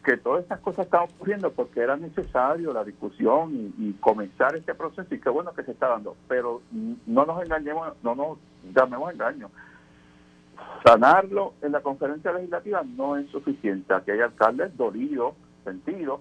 que 0.03 0.17
todas 0.17 0.43
estas 0.43 0.59
cosas 0.59 0.85
están 0.85 1.03
ocurriendo 1.03 1.51
porque 1.51 1.79
era 1.79 1.95
necesario 1.95 2.73
la 2.73 2.83
discusión 2.83 3.55
y, 3.55 3.73
y, 3.77 3.93
comenzar 3.93 4.55
este 4.55 4.75
proceso 4.75 5.13
y 5.15 5.19
qué 5.19 5.29
bueno 5.29 5.53
que 5.53 5.63
se 5.63 5.71
está 5.71 5.87
dando. 5.87 6.15
Pero 6.27 6.61
no 6.71 7.25
nos 7.25 7.41
engañemos, 7.41 7.93
no 8.03 8.15
nos 8.15 8.37
llamemos 8.73 9.13
engaño. 9.13 9.49
Sanarlo 10.85 11.53
en 11.61 11.71
la 11.71 11.81
conferencia 11.81 12.33
legislativa 12.33 12.83
no 12.83 13.15
es 13.15 13.29
suficiente. 13.29 13.93
Aquí 13.93 14.11
hay 14.11 14.19
alcaldes 14.19 14.75
dolidos, 14.75 15.35
sentidos, 15.63 16.19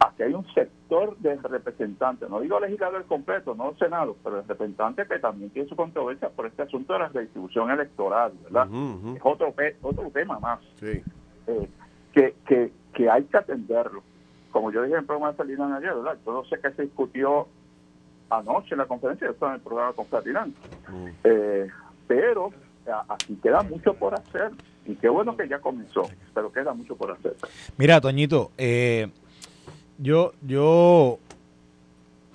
aquí 0.00 0.22
hay 0.22 0.32
un 0.34 0.46
sector 0.54 1.16
de 1.18 1.36
representantes, 1.36 2.28
no 2.28 2.40
digo 2.40 2.58
legislador 2.58 3.04
completo, 3.04 3.54
no 3.54 3.74
senado, 3.78 4.16
pero 4.24 4.36
de 4.36 4.42
representantes 4.42 5.06
que 5.06 5.18
también 5.18 5.50
tiene 5.50 5.68
su 5.68 5.76
controversia 5.76 6.30
por 6.30 6.46
este 6.46 6.62
asunto 6.62 6.94
de 6.94 6.98
la 7.00 7.08
redistribución 7.08 7.70
electoral, 7.70 8.32
¿verdad? 8.44 8.66
Es 9.14 9.20
otro, 9.22 9.54
otro 9.82 10.10
tema 10.10 10.38
más. 10.40 10.60
Sí. 10.76 11.02
Eh, 11.46 11.68
que, 12.12 12.34
que, 12.46 12.72
que 12.94 13.10
hay 13.10 13.24
que 13.24 13.36
atenderlo. 13.36 14.02
Como 14.50 14.72
yo 14.72 14.82
dije 14.82 14.94
en 14.94 15.00
el 15.00 15.06
programa 15.06 15.30
de 15.32 15.36
Ferdinand 15.36 15.74
ayer, 15.74 15.94
¿verdad? 15.94 16.18
Yo 16.26 16.32
no 16.32 16.44
sé 16.44 16.58
qué 16.60 16.72
se 16.72 16.82
discutió 16.82 17.46
anoche 18.30 18.74
en 18.74 18.78
la 18.78 18.86
conferencia, 18.86 19.26
yo 19.26 19.32
estaba 19.32 19.52
en 19.52 19.56
el 19.58 19.62
programa 19.62 19.92
con 19.92 20.06
Ferdinand. 20.06 20.54
Eh, 21.24 21.68
pero 22.08 22.50
aquí 23.08 23.36
queda 23.42 23.62
mucho 23.62 23.94
por 23.94 24.14
hacer 24.14 24.50
y 24.86 24.96
qué 24.96 25.08
bueno 25.08 25.36
que 25.36 25.46
ya 25.46 25.60
comenzó, 25.60 26.02
pero 26.34 26.50
queda 26.50 26.72
mucho 26.72 26.96
por 26.96 27.12
hacer. 27.12 27.36
Mira, 27.76 28.00
Toñito, 28.00 28.50
eh, 28.58 29.08
yo, 30.00 30.32
yo 30.42 31.18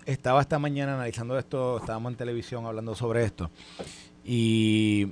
estaba 0.06 0.42
esta 0.42 0.60
mañana 0.60 0.94
analizando 0.94 1.38
esto, 1.38 1.78
estábamos 1.78 2.12
en 2.12 2.18
televisión 2.18 2.66
hablando 2.66 2.96
sobre 2.96 3.26
esto 3.26 3.50
y 4.24 5.12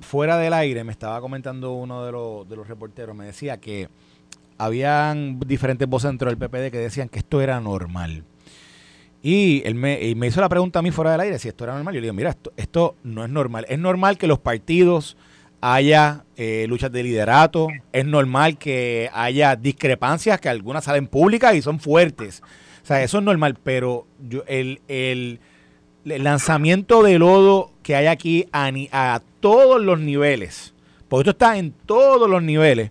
fuera 0.00 0.36
del 0.36 0.52
aire 0.52 0.84
me 0.84 0.92
estaba 0.92 1.20
comentando 1.20 1.72
uno 1.72 2.04
de 2.04 2.12
los, 2.12 2.48
de 2.48 2.56
los 2.56 2.68
reporteros, 2.68 3.16
me 3.16 3.26
decía 3.26 3.58
que 3.58 3.88
habían 4.58 5.40
diferentes 5.40 5.88
voces 5.88 6.10
dentro 6.10 6.28
del 6.28 6.38
PPD 6.38 6.70
que 6.70 6.78
decían 6.78 7.08
que 7.08 7.18
esto 7.18 7.40
era 7.40 7.60
normal. 7.60 8.24
Y 9.22 9.62
él 9.66 9.74
me, 9.74 10.00
y 10.02 10.14
me 10.14 10.28
hizo 10.28 10.40
la 10.40 10.48
pregunta 10.48 10.78
a 10.78 10.82
mí 10.82 10.90
fuera 10.90 11.12
del 11.12 11.20
aire 11.20 11.38
si 11.38 11.48
esto 11.48 11.64
era 11.64 11.74
normal. 11.74 11.94
Yo 11.94 12.00
le 12.00 12.04
digo, 12.04 12.14
mira, 12.14 12.30
esto, 12.30 12.52
esto 12.56 12.94
no 13.02 13.24
es 13.24 13.30
normal. 13.30 13.66
Es 13.68 13.78
normal 13.78 14.18
que 14.18 14.28
los 14.28 14.38
partidos 14.38 15.16
haya 15.74 16.24
eh, 16.36 16.66
luchas 16.68 16.92
de 16.92 17.02
liderato, 17.02 17.68
es 17.92 18.06
normal 18.06 18.56
que 18.56 19.10
haya 19.12 19.56
discrepancias, 19.56 20.40
que 20.40 20.48
algunas 20.48 20.84
salen 20.84 21.08
públicas 21.08 21.56
y 21.56 21.62
son 21.62 21.80
fuertes. 21.80 22.40
O 22.84 22.86
sea, 22.86 23.02
eso 23.02 23.18
es 23.18 23.24
normal, 23.24 23.58
pero 23.64 24.06
yo, 24.20 24.44
el, 24.46 24.80
el, 24.86 25.40
el 26.04 26.22
lanzamiento 26.22 27.02
de 27.02 27.18
lodo 27.18 27.72
que 27.82 27.96
hay 27.96 28.06
aquí 28.06 28.46
a, 28.52 29.20
todos 29.40 29.82
los 29.82 29.98
niveles, 29.98 30.72
porque 31.08 31.22
esto 31.22 31.30
está 31.30 31.56
en 31.56 31.72
todos 31.72 32.30
los 32.30 32.42
niveles, 32.42 32.90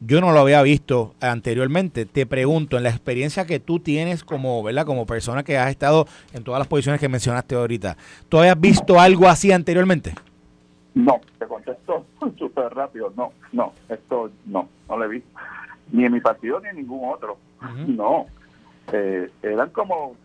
yo 0.00 0.20
no 0.20 0.32
lo 0.32 0.40
había 0.40 0.60
visto 0.62 1.14
anteriormente. 1.20 2.06
Te 2.06 2.26
pregunto, 2.26 2.76
en 2.76 2.82
la 2.82 2.90
experiencia 2.90 3.46
que 3.46 3.60
tú 3.60 3.78
tienes 3.78 4.24
como, 4.24 4.62
¿verdad? 4.62 4.84
como 4.84 5.06
persona 5.06 5.44
que 5.44 5.56
has 5.56 5.70
estado 5.70 6.06
en 6.34 6.44
todas 6.44 6.58
las 6.58 6.68
posiciones 6.68 7.00
que 7.00 7.08
mencionaste 7.08 7.54
ahorita, 7.54 7.96
¿tú 8.28 8.38
habías 8.38 8.58
visto 8.58 9.00
algo 9.00 9.28
así 9.28 9.52
anteriormente? 9.52 10.14
No, 10.94 11.20
te 11.38 11.46
contesto 11.46 12.06
súper 12.38 12.74
rápido. 12.74 13.12
No, 13.16 13.32
no, 13.52 13.72
esto 13.88 14.30
no, 14.46 14.68
no 14.88 15.04
he 15.04 15.08
visto. 15.08 15.30
Ni 15.90 16.04
en 16.04 16.12
mi 16.12 16.20
partido 16.20 16.60
ni 16.60 16.68
en 16.68 16.76
ningún 16.76 17.12
otro. 17.12 17.38
No. 17.86 18.26
Eh, 18.92 19.30
eran 19.42 19.70
como 19.70 20.16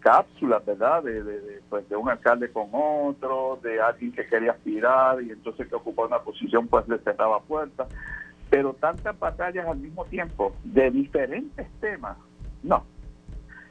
cápsulas, 0.00 0.64
¿verdad? 0.64 1.02
De, 1.02 1.22
de, 1.22 1.40
de, 1.40 1.60
pues, 1.68 1.88
de 1.88 1.96
un 1.96 2.08
alcalde 2.08 2.50
con 2.52 2.68
otro, 2.72 3.58
de 3.62 3.80
alguien 3.80 4.12
que 4.12 4.26
quería 4.26 4.52
aspirar 4.52 5.20
y 5.22 5.30
entonces 5.30 5.68
que 5.68 5.74
ocupaba 5.74 6.08
una 6.08 6.18
posición, 6.20 6.68
pues 6.68 6.86
le 6.88 6.98
cerraba 6.98 7.40
puertas 7.40 7.88
pero 8.50 8.74
tantas 8.74 9.18
batallas 9.18 9.66
al 9.66 9.78
mismo 9.78 10.04
tiempo 10.06 10.54
de 10.64 10.90
diferentes 10.90 11.66
temas, 11.80 12.16
no. 12.62 12.84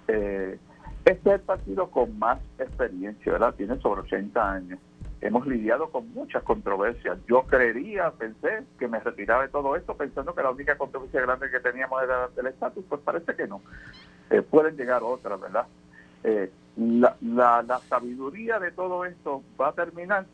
Eh, 0.08 0.58
este 1.06 1.30
es 1.30 1.36
el 1.36 1.42
partido 1.42 1.90
con 1.90 2.18
más 2.20 2.40
experiencia, 2.60 3.32
¿verdad? 3.32 3.56
Tiene 3.56 3.80
sobre 3.80 4.02
80 4.02 4.52
años. 4.52 4.80
Hemos 5.20 5.48
lidiado 5.48 5.90
con 5.90 6.14
muchas 6.14 6.44
controversias. 6.44 7.18
Yo 7.28 7.44
creería, 7.44 8.12
pensé 8.12 8.64
que 8.78 8.88
me 8.88 9.00
retiraba 9.00 9.44
de 9.44 9.50
todo 9.50 9.76
esto 9.76 9.96
pensando 9.96 10.36
que 10.36 10.44
la 10.44 10.52
única 10.52 10.78
controversia 10.78 11.22
grande 11.22 11.50
que 11.50 11.60
teníamos 11.60 12.04
era 12.04 12.28
del 12.30 12.48
estatus, 12.48 12.86
pues 12.88 13.02
parece 13.02 13.36
que 13.36 13.48
no. 13.48 13.62
Eh, 14.30 14.44
pueden 14.44 14.78
llegar 14.78 15.02
otras, 15.04 15.42
¿verdad? 15.42 15.66
Eh, 16.24 16.52
la, 16.76 17.82
sabiduría 17.90 18.60
de 18.60 18.72
todo 18.72 19.06
esto 19.06 19.42
va 19.60 19.70
a 19.70 19.74
terminar 19.74 20.26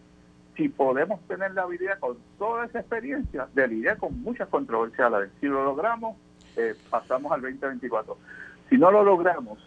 si 0.57 0.67
podemos 0.67 1.21
tener 1.27 1.53
la 1.53 1.63
habilidad 1.63 1.99
con 1.99 2.17
toda 2.37 2.65
esa 2.65 2.79
experiencia 2.79 3.47
de 3.53 3.67
lidiar 3.67 3.97
con 3.97 4.21
muchas 4.21 4.49
controversias 4.49 5.07
a 5.07 5.09
la 5.09 5.19
vez. 5.19 5.31
Si 5.39 5.47
lo 5.47 5.63
logramos, 5.63 6.17
eh, 6.57 6.75
pasamos 6.89 7.31
al 7.31 7.41
2024. 7.41 8.17
Si 8.69 8.77
no 8.77 8.91
lo 8.91 9.03
logramos, 9.03 9.59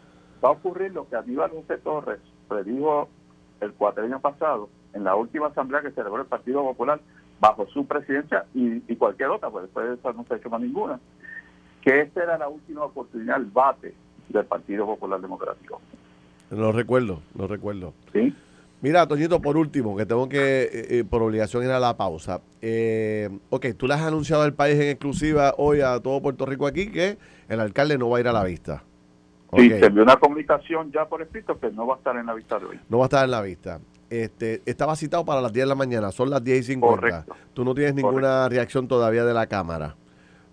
va 0.44 0.50
a 0.50 0.52
ocurrir 0.52 0.92
lo 0.92 1.08
que 1.08 1.16
Aníbal 1.16 1.50
José 1.50 1.78
Torres 1.78 2.20
predijo 2.48 3.08
el 3.60 3.72
cuatrenio 3.72 4.20
pasado 4.20 4.68
en 4.96 5.04
la 5.04 5.14
última 5.14 5.48
asamblea 5.48 5.82
que 5.82 5.90
celebró 5.90 6.22
el 6.22 6.26
Partido 6.26 6.62
Popular 6.62 7.00
bajo 7.38 7.66
su 7.66 7.86
presidencia 7.86 8.46
y, 8.54 8.82
y 8.90 8.96
cualquier 8.96 9.28
otra, 9.28 9.50
porque 9.50 9.66
después 9.66 9.88
de 9.88 9.94
eso 9.94 10.12
no 10.12 10.24
se 10.24 10.34
ha 10.34 10.36
hecho 10.38 10.50
más 10.50 10.60
ninguna, 10.60 10.98
que 11.82 12.00
esta 12.00 12.22
era 12.22 12.38
la 12.38 12.48
última 12.48 12.84
oportunidad, 12.84 13.36
el 13.36 13.44
bate 13.44 13.94
del 14.28 14.44
Partido 14.46 14.86
Popular 14.86 15.20
Democrático. 15.20 15.80
Lo 16.50 16.72
recuerdo, 16.72 17.20
lo 17.36 17.46
recuerdo. 17.46 17.92
Sí. 18.12 18.34
Mira, 18.80 19.06
Toñito, 19.06 19.40
por 19.40 19.56
último, 19.56 19.96
que 19.96 20.06
tengo 20.06 20.28
que, 20.28 20.62
eh, 20.62 20.68
eh, 20.98 21.04
por 21.08 21.22
obligación, 21.22 21.64
ir 21.64 21.70
a 21.70 21.80
la 21.80 21.96
pausa. 21.96 22.40
Eh, 22.60 23.28
ok, 23.50 23.66
tú 23.76 23.86
le 23.86 23.94
has 23.94 24.02
anunciado 24.02 24.42
al 24.42 24.52
país 24.52 24.76
en 24.76 24.88
exclusiva 24.88 25.54
hoy 25.56 25.80
a 25.80 25.98
todo 26.00 26.20
Puerto 26.20 26.46
Rico 26.46 26.66
aquí 26.66 26.90
que 26.90 27.18
el 27.48 27.60
alcalde 27.60 27.98
no 27.98 28.10
va 28.10 28.18
a 28.18 28.20
ir 28.20 28.28
a 28.28 28.32
la 28.32 28.44
vista. 28.44 28.82
Okay. 29.48 29.70
Sí, 29.70 29.78
se 29.78 29.86
envió 29.86 30.02
una 30.02 30.16
comunicación 30.16 30.90
ya 30.92 31.06
por 31.06 31.22
escrito 31.22 31.58
que 31.58 31.70
no 31.70 31.86
va 31.86 31.94
a 31.94 31.98
estar 31.98 32.16
en 32.16 32.26
la 32.26 32.34
vista 32.34 32.58
de 32.58 32.66
hoy. 32.66 32.80
No 32.88 32.98
va 32.98 33.04
a 33.04 33.06
estar 33.06 33.24
en 33.24 33.30
la 33.30 33.40
vista. 33.40 33.80
Este, 34.08 34.62
estaba 34.66 34.94
citado 34.94 35.24
para 35.24 35.40
las 35.40 35.52
10 35.52 35.64
de 35.64 35.68
la 35.68 35.74
mañana, 35.74 36.12
son 36.12 36.30
las 36.30 36.42
10 36.42 36.58
y 36.60 36.62
50. 36.74 36.96
Correcto. 36.96 37.36
Tú 37.54 37.64
no 37.64 37.74
tienes 37.74 37.94
ninguna 37.94 38.28
Correcto. 38.28 38.48
reacción 38.50 38.88
todavía 38.88 39.24
de 39.24 39.34
la 39.34 39.46
Cámara. 39.46 39.96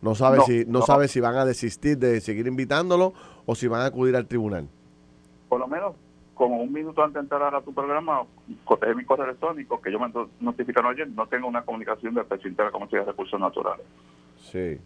No 0.02 0.16
sabes, 0.16 0.40
no, 0.40 0.46
si, 0.46 0.66
no, 0.66 0.80
no 0.80 0.86
sabes 0.86 1.12
si 1.12 1.20
van 1.20 1.36
a 1.36 1.46
desistir 1.46 1.98
de 1.98 2.20
seguir 2.20 2.48
invitándolo 2.48 3.14
o 3.46 3.56
si 3.56 3.68
van 3.68 3.82
a 3.82 3.86
acudir 3.86 4.16
al 4.16 4.28
tribunal. 4.28 4.68
Por 5.48 5.60
lo 5.60 5.68
menos 5.68 5.96
como 6.34 6.58
un 6.58 6.74
minuto 6.74 7.02
antes 7.02 7.16
de 7.16 7.20
entrar 7.22 7.54
a 7.54 7.62
tu 7.62 7.74
programa, 7.74 8.24
coteje 8.66 8.96
mi 8.96 9.06
correo 9.06 9.26
electrónico, 9.26 9.80
que 9.82 9.92
yo 9.92 10.00
me 10.00 10.12
notificaron 10.40 10.92
ayer, 10.92 11.08
no 11.10 11.28
tengo 11.28 11.48
una 11.48 11.62
comunicación 11.62 12.16
del 12.16 12.26
presidente 12.26 12.64
de 12.64 12.68
la 12.68 12.72
Comisión 12.72 13.02
de 13.02 13.12
Recursos 13.12 13.40
Naturales. 13.40 13.86
Sí. 14.52 14.80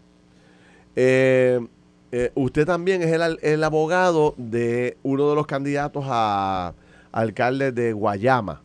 Eh, 0.94 1.66
eh, 2.12 2.32
usted 2.34 2.66
también 2.66 3.02
es 3.02 3.12
el, 3.12 3.38
el, 3.42 3.64
abogado 3.64 4.34
de 4.36 4.98
uno 5.02 5.30
de 5.30 5.34
los 5.34 5.46
candidatos 5.46 6.04
a 6.08 6.74
alcalde 7.18 7.72
de 7.72 7.92
Guayama. 7.92 8.62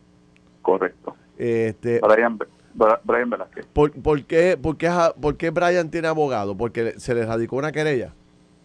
Correcto. 0.62 1.16
Este, 1.36 2.00
Brian, 2.00 2.38
Brian 3.02 3.30
Velázquez. 3.30 3.66
¿por, 3.66 3.90
por, 3.92 4.22
qué, 4.24 4.56
por, 4.60 4.76
qué, 4.76 4.90
¿Por 5.20 5.36
qué 5.36 5.50
Brian 5.50 5.90
tiene 5.90 6.08
abogado? 6.08 6.56
¿Porque 6.56 6.92
se 6.98 7.14
le 7.14 7.26
radicó 7.26 7.56
una 7.56 7.72
querella? 7.72 8.12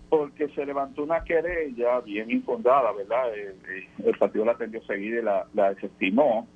porque 0.09 0.49
se 0.49 0.65
levantó 0.65 1.03
una 1.03 1.23
querella 1.23 1.99
bien 1.99 2.31
infundada, 2.31 2.91
¿verdad? 2.93 3.31
El, 3.31 3.55
el 4.03 4.17
partido 4.17 4.43
la 4.43 4.53
atendió 4.53 4.81
seguida 4.85 5.19
y 5.19 5.23
la, 5.23 5.45
la 5.53 5.69
desestimó. 5.75 6.47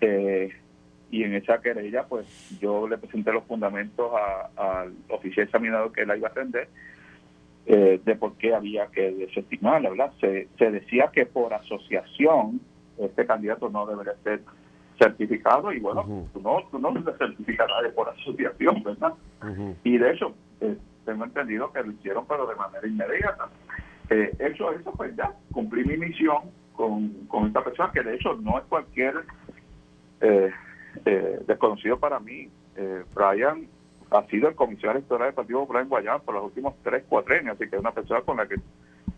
Eh, 0.00 0.52
y 1.10 1.24
en 1.24 1.34
esa 1.34 1.60
querella, 1.60 2.04
pues 2.04 2.56
yo 2.60 2.86
le 2.86 2.96
presenté 2.96 3.32
los 3.32 3.42
fundamentos 3.44 4.12
al 4.56 4.92
oficial 5.08 5.46
examinador 5.46 5.90
que 5.90 6.06
la 6.06 6.16
iba 6.16 6.28
a 6.28 6.30
atender 6.30 6.68
eh, 7.66 8.00
de 8.04 8.14
por 8.16 8.36
qué 8.36 8.54
había 8.54 8.86
que 8.88 9.10
desestimarla, 9.12 9.90
¿verdad? 9.90 10.12
Se, 10.20 10.48
se 10.58 10.70
decía 10.70 11.10
que 11.12 11.26
por 11.26 11.54
asociación 11.54 12.60
este 12.98 13.26
candidato 13.26 13.68
no 13.68 13.86
debería 13.86 14.14
ser 14.22 14.42
certificado 14.98 15.72
y 15.72 15.80
bueno, 15.80 16.04
uh 16.06 16.22
-huh. 16.22 16.32
tú 16.32 16.40
no, 16.40 16.62
tú 16.70 16.78
no 16.78 16.92
certificas 17.18 17.68
a 17.68 17.74
nadie 17.74 17.90
por 17.90 18.08
asociación, 18.08 18.82
¿verdad? 18.82 19.14
Uh 19.42 19.46
-huh. 19.46 19.74
Y 19.82 19.98
de 19.98 20.12
hecho, 20.12 20.34
eh, 20.60 20.76
tengo 21.04 21.24
entendido 21.24 21.72
que 21.72 21.82
lo 21.82 21.92
hicieron 21.92 22.26
pero 22.26 22.46
de 22.46 22.54
manera 22.54 22.86
inmediata. 22.86 23.48
Eh, 24.10 24.30
hecho 24.38 24.72
eso, 24.72 24.92
pues 24.92 25.14
ya 25.16 25.32
cumplí 25.52 25.84
mi 25.84 25.96
misión 25.96 26.50
con, 26.74 27.10
con 27.28 27.46
esta 27.46 27.64
persona 27.64 27.90
que 27.92 28.02
de 28.02 28.14
hecho 28.14 28.34
no 28.34 28.58
es 28.58 28.64
cualquier 28.64 29.14
eh, 30.20 30.50
eh, 31.04 31.40
desconocido 31.46 31.98
para 31.98 32.20
mí. 32.20 32.48
Brian 33.14 33.68
ha 34.10 34.26
sido 34.26 34.48
el 34.48 34.54
comisario 34.54 34.92
electoral 34.92 35.28
del 35.28 35.34
Partido 35.34 35.60
Popular 35.60 35.82
en 35.82 35.88
Guayana 35.88 36.18
por 36.18 36.34
los 36.34 36.44
últimos 36.44 36.74
tres, 36.82 37.04
cuatro 37.08 37.34
años, 37.34 37.56
así 37.56 37.68
que 37.68 37.76
es 37.76 37.80
una 37.80 37.92
persona 37.92 38.20
con 38.22 38.36
la 38.36 38.46
que 38.46 38.56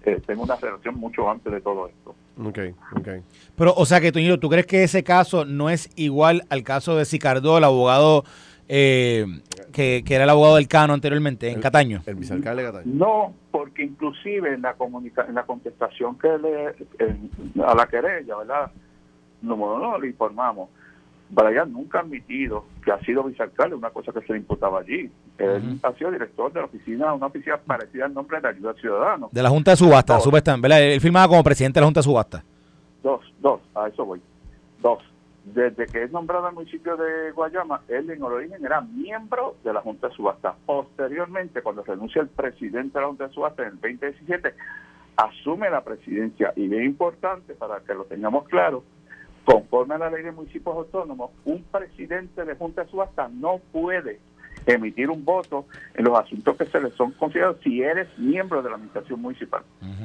eh, 0.05 0.21
tengo 0.27 0.43
una 0.43 0.57
relación 0.57 0.95
mucho 0.97 1.31
antes 1.31 1.53
de 1.53 1.61
todo 1.61 1.89
esto. 1.89 2.15
Ok, 2.39 2.59
ok. 2.97 3.09
Pero, 3.57 3.75
o 3.75 3.87
sea 3.87 4.01
que, 4.01 4.13
Toñito, 4.13 4.39
¿tú 4.39 4.49
crees 4.49 4.67
que 4.67 4.85
ese 4.85 5.03
caso 5.03 5.45
no 5.45 5.71
es 5.71 5.91
igual 5.97 6.45
al 6.51 6.63
caso 6.63 6.97
de 6.97 7.05
Sicardó, 7.05 7.59
el 7.59 7.65
abogado 7.65 8.25
eh, 8.69 9.27
que, 9.73 10.03
que, 10.07 10.15
era 10.15 10.25
el 10.25 10.31
abogado 10.31 10.57
del 10.57 10.69
Cano 10.69 10.93
anteriormente, 10.93 11.49
en 11.49 11.57
el, 11.57 11.61
Cataño? 11.61 12.03
El 12.07 12.15
vicealcalde 12.17 12.63
de 12.63 12.73
Cataño. 12.73 12.95
No, 12.95 13.35
porque 13.51 13.85
inclusive 13.85 14.55
en 14.55 14.63
la, 14.63 14.75
comunica 14.75 15.25
en 15.29 15.35
la 15.35 15.45
contestación 15.45 16.19
que 16.19 16.29
le, 16.39 16.75
en, 16.99 17.31
a 17.65 17.75
la 17.75 17.87
querella, 17.87 18.37
¿verdad? 18.37 18.71
número 19.43 19.77
uno, 19.77 19.99
le 19.99 20.09
informamos. 20.09 20.71
Brian 21.29 21.73
nunca 21.73 21.99
ha 21.99 22.03
admitido 22.03 22.65
que 22.85 22.93
ha 22.93 23.01
sido 23.01 23.25
vicealcalde, 23.25 23.75
una 23.75 23.91
cosa 23.91 24.13
que 24.13 24.21
se 24.21 24.33
le 24.33 24.39
imputaba 24.39 24.81
allí. 24.81 25.11
Él 25.39 25.79
ha 25.83 25.93
sido 25.95 26.11
director 26.11 26.53
de 26.53 26.61
la 26.61 26.67
oficina, 26.67 27.13
una 27.15 27.27
oficina 27.27 27.57
parecida 27.59 28.07
al 28.07 28.15
nombre 28.15 28.41
de 28.41 28.49
Ayuda 28.49 28.75
Ciudadana. 28.75 29.27
De 29.31 29.43
la 29.43 29.51
Junta 29.51 29.73
de 29.73 29.77
Subasta, 29.77 30.17
Dos. 30.17 30.31
¿verdad? 30.31 30.83
Él 30.83 31.01
firmaba 31.01 31.29
como 31.29 31.43
presidente 31.43 31.79
de 31.79 31.83
la 31.83 31.87
Junta 31.87 32.01
de 32.01 32.05
Subasta. 32.05 32.45
Dos, 33.03 33.21
dos, 33.41 33.61
a 33.75 33.89
eso 33.89 34.05
voy. 34.05 34.21
Dos. 34.81 35.03
Desde 35.45 35.87
que 35.87 36.03
es 36.03 36.11
nombrado 36.11 36.47
al 36.47 36.55
municipio 36.55 36.97
de 36.97 37.31
Guayama, 37.31 37.83
él 37.89 38.11
en 38.11 38.23
origen 38.23 38.65
era 38.65 38.81
miembro 38.81 39.57
de 39.63 39.73
la 39.73 39.81
Junta 39.81 40.09
de 40.09 40.15
Subasta. 40.15 40.55
Posteriormente, 40.65 41.63
cuando 41.63 41.85
renuncia 41.85 42.23
el 42.23 42.29
presidente 42.29 42.99
de 42.99 43.01
la 43.01 43.07
Junta 43.07 43.29
de 43.29 43.35
Subasta 43.35 43.63
en 43.63 43.69
el 43.69 43.75
2017, 43.75 44.55
asume 45.17 45.71
la 45.71 45.83
presidencia. 45.83 46.53
Y 46.57 46.67
bien 46.67 46.85
importante, 46.85 47.55
para 47.55 47.81
que 47.81 47.95
lo 47.95 48.05
tengamos 48.05 48.49
claro, 48.49 48.83
conforme 49.47 49.95
a 49.95 49.99
la 49.99 50.11
ley 50.11 50.23
de 50.23 50.33
municipios 50.33 50.77
autónomos, 50.77 51.31
un 51.47 51.63
presidente 51.65 52.45
de 52.45 52.55
Junta 52.57 52.85
de 52.85 52.91
Subasta 52.91 53.29
no 53.33 53.61
puede 53.73 54.21
emitir 54.67 55.09
un 55.09 55.25
voto 55.25 55.67
en 55.95 56.05
los 56.05 56.19
asuntos 56.19 56.57
que 56.57 56.67
se 56.67 56.81
le 56.81 56.91
son 56.91 57.13
considerados 57.13 57.59
si 57.63 57.81
eres 57.81 58.09
miembro 58.19 58.61
de 58.63 58.69
la 58.69 58.75
administración 58.75 59.23
municipal. 59.23 59.63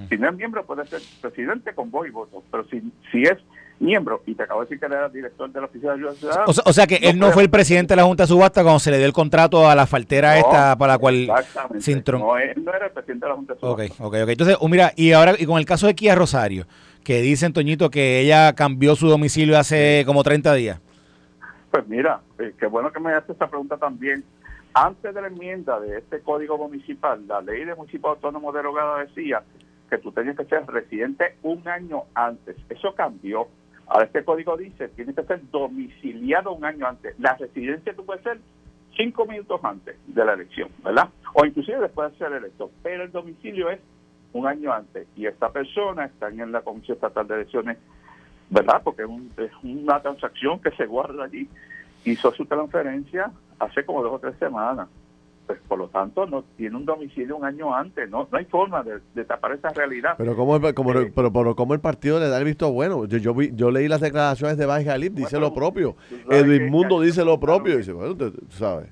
Si 0.09 0.17
no 0.17 0.29
es 0.29 0.35
miembro, 0.35 0.63
puede 0.65 0.85
ser 0.85 1.01
presidente 1.19 1.73
con 1.73 1.89
voz 1.89 2.07
y 2.07 2.11
voto, 2.11 2.43
pero 2.51 2.63
si, 2.69 2.79
si 3.11 3.23
es 3.23 3.39
miembro, 3.79 4.21
y 4.27 4.35
te 4.35 4.43
acabo 4.43 4.59
de 4.59 4.65
decir 4.67 4.79
que 4.79 4.85
era 4.85 5.09
director 5.09 5.51
de 5.51 5.59
la 5.59 5.65
Oficina 5.65 5.93
de 5.93 5.97
Ayuda 5.97 6.13
Ciudadana. 6.13 6.45
O 6.45 6.53
sea, 6.53 6.63
o 6.67 6.73
sea 6.73 6.85
que 6.85 6.97
él 6.97 7.17
no 7.17 7.21
puede- 7.27 7.33
fue 7.33 7.43
el 7.43 7.49
presidente 7.49 7.93
de 7.93 7.95
la 7.95 8.03
Junta 8.03 8.23
de 8.23 8.27
Subasta 8.27 8.61
cuando 8.61 8.77
se 8.79 8.91
le 8.91 8.97
dio 8.99 9.07
el 9.07 9.13
contrato 9.13 9.67
a 9.67 9.73
la 9.73 9.87
faltera 9.87 10.33
No, 10.33 10.39
esta 10.41 10.75
para 10.77 10.93
la 10.93 10.99
cual 10.99 11.15
Exactamente. 11.27 12.11
No, 12.11 12.37
él 12.37 12.63
no 12.63 12.71
era 12.71 12.85
el 12.85 12.91
presidente 12.91 13.25
de 13.25 13.29
la 13.29 13.35
Junta 13.35 13.53
de 13.55 13.59
Ok, 13.63 13.79
Subasta. 13.81 14.03
ok, 14.05 14.15
ok. 14.21 14.29
Entonces, 14.29 14.57
oh, 14.59 14.67
mira, 14.67 14.93
y 14.95 15.13
ahora, 15.13 15.33
y 15.39 15.47
con 15.47 15.57
el 15.57 15.65
caso 15.65 15.87
de 15.87 15.95
Kia 15.95 16.13
Rosario, 16.13 16.67
que 17.03 17.21
dicen, 17.21 17.53
Toñito, 17.53 17.89
que 17.89 18.19
ella 18.19 18.53
cambió 18.53 18.95
su 18.95 19.07
domicilio 19.07 19.57
hace 19.57 20.03
como 20.05 20.23
30 20.23 20.53
días. 20.53 20.81
Pues 21.71 21.87
mira, 21.87 22.21
eh, 22.39 22.53
qué 22.59 22.67
bueno 22.67 22.91
que 22.91 22.99
me 22.99 23.13
haces 23.13 23.31
esta 23.31 23.47
pregunta 23.47 23.77
también. 23.77 24.23
Antes 24.73 25.13
de 25.13 25.21
la 25.21 25.27
enmienda 25.27 25.79
de 25.79 25.97
este 25.97 26.21
código 26.21 26.57
municipal, 26.57 27.25
la 27.27 27.41
ley 27.41 27.65
de 27.65 27.75
municipio 27.75 28.09
autónomo 28.09 28.51
derogada 28.51 28.99
decía 28.99 29.43
que 29.89 29.97
tú 29.97 30.11
tenías 30.11 30.37
que 30.37 30.45
ser 30.45 30.65
residente 30.67 31.35
un 31.43 31.67
año 31.67 32.03
antes. 32.13 32.55
Eso 32.69 32.95
cambió. 32.95 33.47
Ahora 33.87 34.05
este 34.05 34.23
código 34.23 34.55
dice 34.55 34.87
tienes 34.89 35.15
que 35.15 35.23
ser 35.23 35.41
domiciliado 35.51 36.53
un 36.53 36.63
año 36.63 36.87
antes. 36.87 37.19
La 37.19 37.35
residencia 37.35 37.93
tú 37.93 38.05
puedes 38.05 38.23
ser 38.23 38.39
cinco 38.95 39.25
minutos 39.25 39.59
antes 39.63 39.97
de 40.07 40.25
la 40.25 40.33
elección, 40.33 40.69
¿verdad? 40.83 41.09
O 41.33 41.45
inclusive 41.45 41.79
después 41.79 42.11
de 42.11 42.17
ser 42.17 42.31
electo. 42.31 42.71
Pero 42.83 43.03
el 43.03 43.11
domicilio 43.11 43.69
es 43.69 43.79
un 44.33 44.47
año 44.47 44.71
antes. 44.73 45.07
Y 45.15 45.25
esta 45.25 45.49
persona 45.49 46.05
está 46.05 46.29
en 46.29 46.51
la 46.51 46.61
Comisión 46.61 46.95
Estatal 46.95 47.27
de 47.27 47.35
Elecciones, 47.35 47.77
¿verdad? 48.49 48.81
Porque 48.83 49.03
es, 49.03 49.07
un- 49.09 49.31
es 49.37 49.51
una 49.63 50.01
transacción 50.01 50.59
que 50.59 50.71
se 50.71 50.85
guarda 50.85 51.25
allí. 51.25 51.47
Hizo 52.05 52.31
su 52.33 52.45
transferencia 52.45 53.31
hace 53.59 53.85
como 53.85 54.01
dos 54.03 54.13
o 54.13 54.19
tres 54.19 54.35
semanas. 54.39 54.87
Pues 55.47 55.59
por 55.67 55.79
lo 55.79 55.87
tanto 55.89 56.25
no 56.27 56.43
tiene 56.55 56.77
un 56.77 56.85
domicilio 56.85 57.35
un 57.35 57.43
año 57.43 57.75
antes. 57.75 58.09
No, 58.09 58.27
no 58.31 58.37
hay 58.37 58.45
forma 58.45 58.83
de, 58.83 58.99
de 59.13 59.25
tapar 59.25 59.51
esa 59.53 59.69
realidad. 59.69 60.13
Pero 60.17 60.35
como 60.35 60.55
el, 60.55 60.73
como, 60.73 60.93
Sí. 60.93 61.11
pero, 61.13 61.33
pero 61.33 61.55
como 61.55 61.73
el 61.73 61.79
partido 61.81 62.19
le 62.19 62.29
da 62.29 62.37
el 62.37 62.45
visto 62.45 62.71
bueno. 62.71 63.05
Yo, 63.05 63.17
yo, 63.17 63.33
vi- 63.33 63.51
yo 63.53 63.69
leí 63.69 63.87
las 63.87 63.99
declaraciones 64.01 64.57
de 64.57 64.65
Baez 64.65 64.85
Galip, 64.85 65.13
dice 65.13 65.35
Bueno, 65.37 65.47
lo 65.49 65.53
propio. 65.53 65.95
Edwin 66.29 66.69
Mundo 66.69 67.01
dice 67.01 67.25
lo 67.25 67.39
propio. 67.39 67.77
Dice, 67.77 67.91
bueno, 67.91 68.15
tú, 68.15 68.31
tú 68.31 68.45
sabes. 68.51 68.87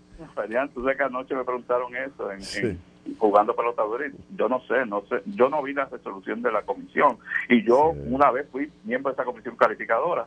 Tú 0.73 0.81
sabes 0.81 0.97
que 0.97 1.03
anoche 1.03 1.33
me 1.35 1.43
preguntaron 1.45 1.95
eso 1.95 2.31
en, 2.31 2.41
Sí. 2.41 2.59
en- 2.65 2.79
jugando 3.17 3.55
pelota 3.55 3.83
dura 3.83 4.07
y 4.07 4.11
yo 4.37 4.47
no 4.49 4.59
sé, 4.61 4.85
no 4.85 5.01
sé, 5.07 5.21
yo 5.25 5.49
no 5.49 5.61
vi 5.63 5.73
la 5.73 5.85
resolución 5.85 6.41
de 6.41 6.51
la 6.51 6.61
comisión 6.63 7.17
y 7.49 7.63
yo 7.63 7.93
Sí. 7.95 8.01
una 8.09 8.31
vez 8.31 8.47
fui 8.51 8.71
miembro 8.83 9.11
de 9.11 9.15
esa 9.15 9.25
comisión 9.25 9.55
calificadora, 9.55 10.25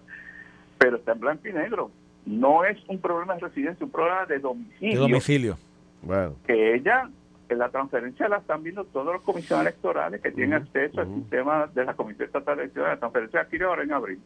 pero 0.78 0.96
está 0.96 1.12
en 1.12 1.20
blanco 1.20 1.48
y 1.48 1.52
negro. 1.52 1.90
No 2.24 2.64
es 2.64 2.78
un 2.88 2.98
problema 3.00 3.34
de 3.34 3.40
residencia, 3.40 3.72
es 3.76 3.82
un 3.82 3.90
problema 3.90 4.26
de 4.26 4.34
De 4.34 4.40
domicilio. 4.40 5.00
domicilio. 5.00 5.58
Bueno, 6.02 6.34
Que 6.46 6.74
ella, 6.74 7.08
en 7.48 7.58
la 7.58 7.68
transferencia 7.68 8.28
la 8.28 8.38
están 8.38 8.62
viendo 8.62 8.84
todos 8.84 9.12
los 9.12 9.22
comisiones 9.22 9.66
electorales 9.66 10.20
que 10.20 10.30
tienen 10.30 10.54
acceso 10.62 11.00
al 11.00 11.14
sistema 11.14 11.66
de 11.74 11.84
la 11.84 11.94
Comisión 11.94 12.26
Estatal 12.26 12.56
de 12.56 12.62
Elecciones. 12.64 12.90
La 12.94 12.98
transferencia 12.98 13.40
adquirió 13.40 13.68
ahora 13.68 13.82
en 13.82 13.92
abril. 13.92 14.20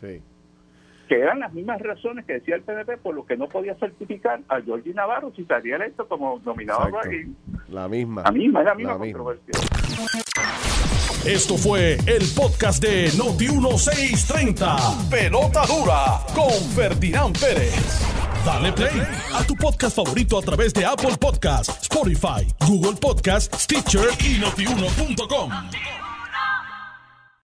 sí. 0.00 0.22
Que 1.08 1.18
eran 1.18 1.40
las 1.40 1.52
mismas 1.52 1.80
razones 1.80 2.24
que 2.26 2.34
decía 2.34 2.54
el 2.56 2.62
PNP 2.62 2.98
por 2.98 3.14
lo 3.14 3.24
que 3.26 3.36
no 3.36 3.48
podía 3.48 3.74
certificar 3.76 4.40
a 4.48 4.60
Georgie 4.60 4.92
Navarro 4.94 5.32
si 5.34 5.42
estaría 5.42 5.76
electo 5.76 6.06
como 6.06 6.38
nominado 6.44 6.88
y 7.10 7.34
La 7.72 7.88
misma. 7.88 8.22
la 8.22 8.30
misma, 8.30 8.60
es 8.60 8.66
la 8.66 8.74
misma 8.74 8.92
La 8.92 8.98
misma. 8.98 9.24
Esto 11.26 11.56
fue 11.58 11.94
el 12.06 12.22
podcast 12.36 12.82
de 12.82 13.08
Noti1630. 13.10 15.08
Pelota 15.10 15.62
dura 15.66 16.20
con 16.34 16.52
Ferdinand 16.74 17.38
Pérez. 17.38 17.74
Dale 18.46 18.72
play 18.72 19.02
a 19.34 19.42
tu 19.44 19.54
podcast 19.56 19.96
favorito 19.96 20.38
a 20.38 20.42
través 20.42 20.72
de 20.72 20.86
Apple 20.86 21.16
Podcasts, 21.20 21.82
Spotify, 21.82 22.46
Google 22.66 22.96
Podcasts, 23.00 23.64
Stitcher 23.64 24.08
y 24.24 24.38
notiuno.com. 24.38 25.50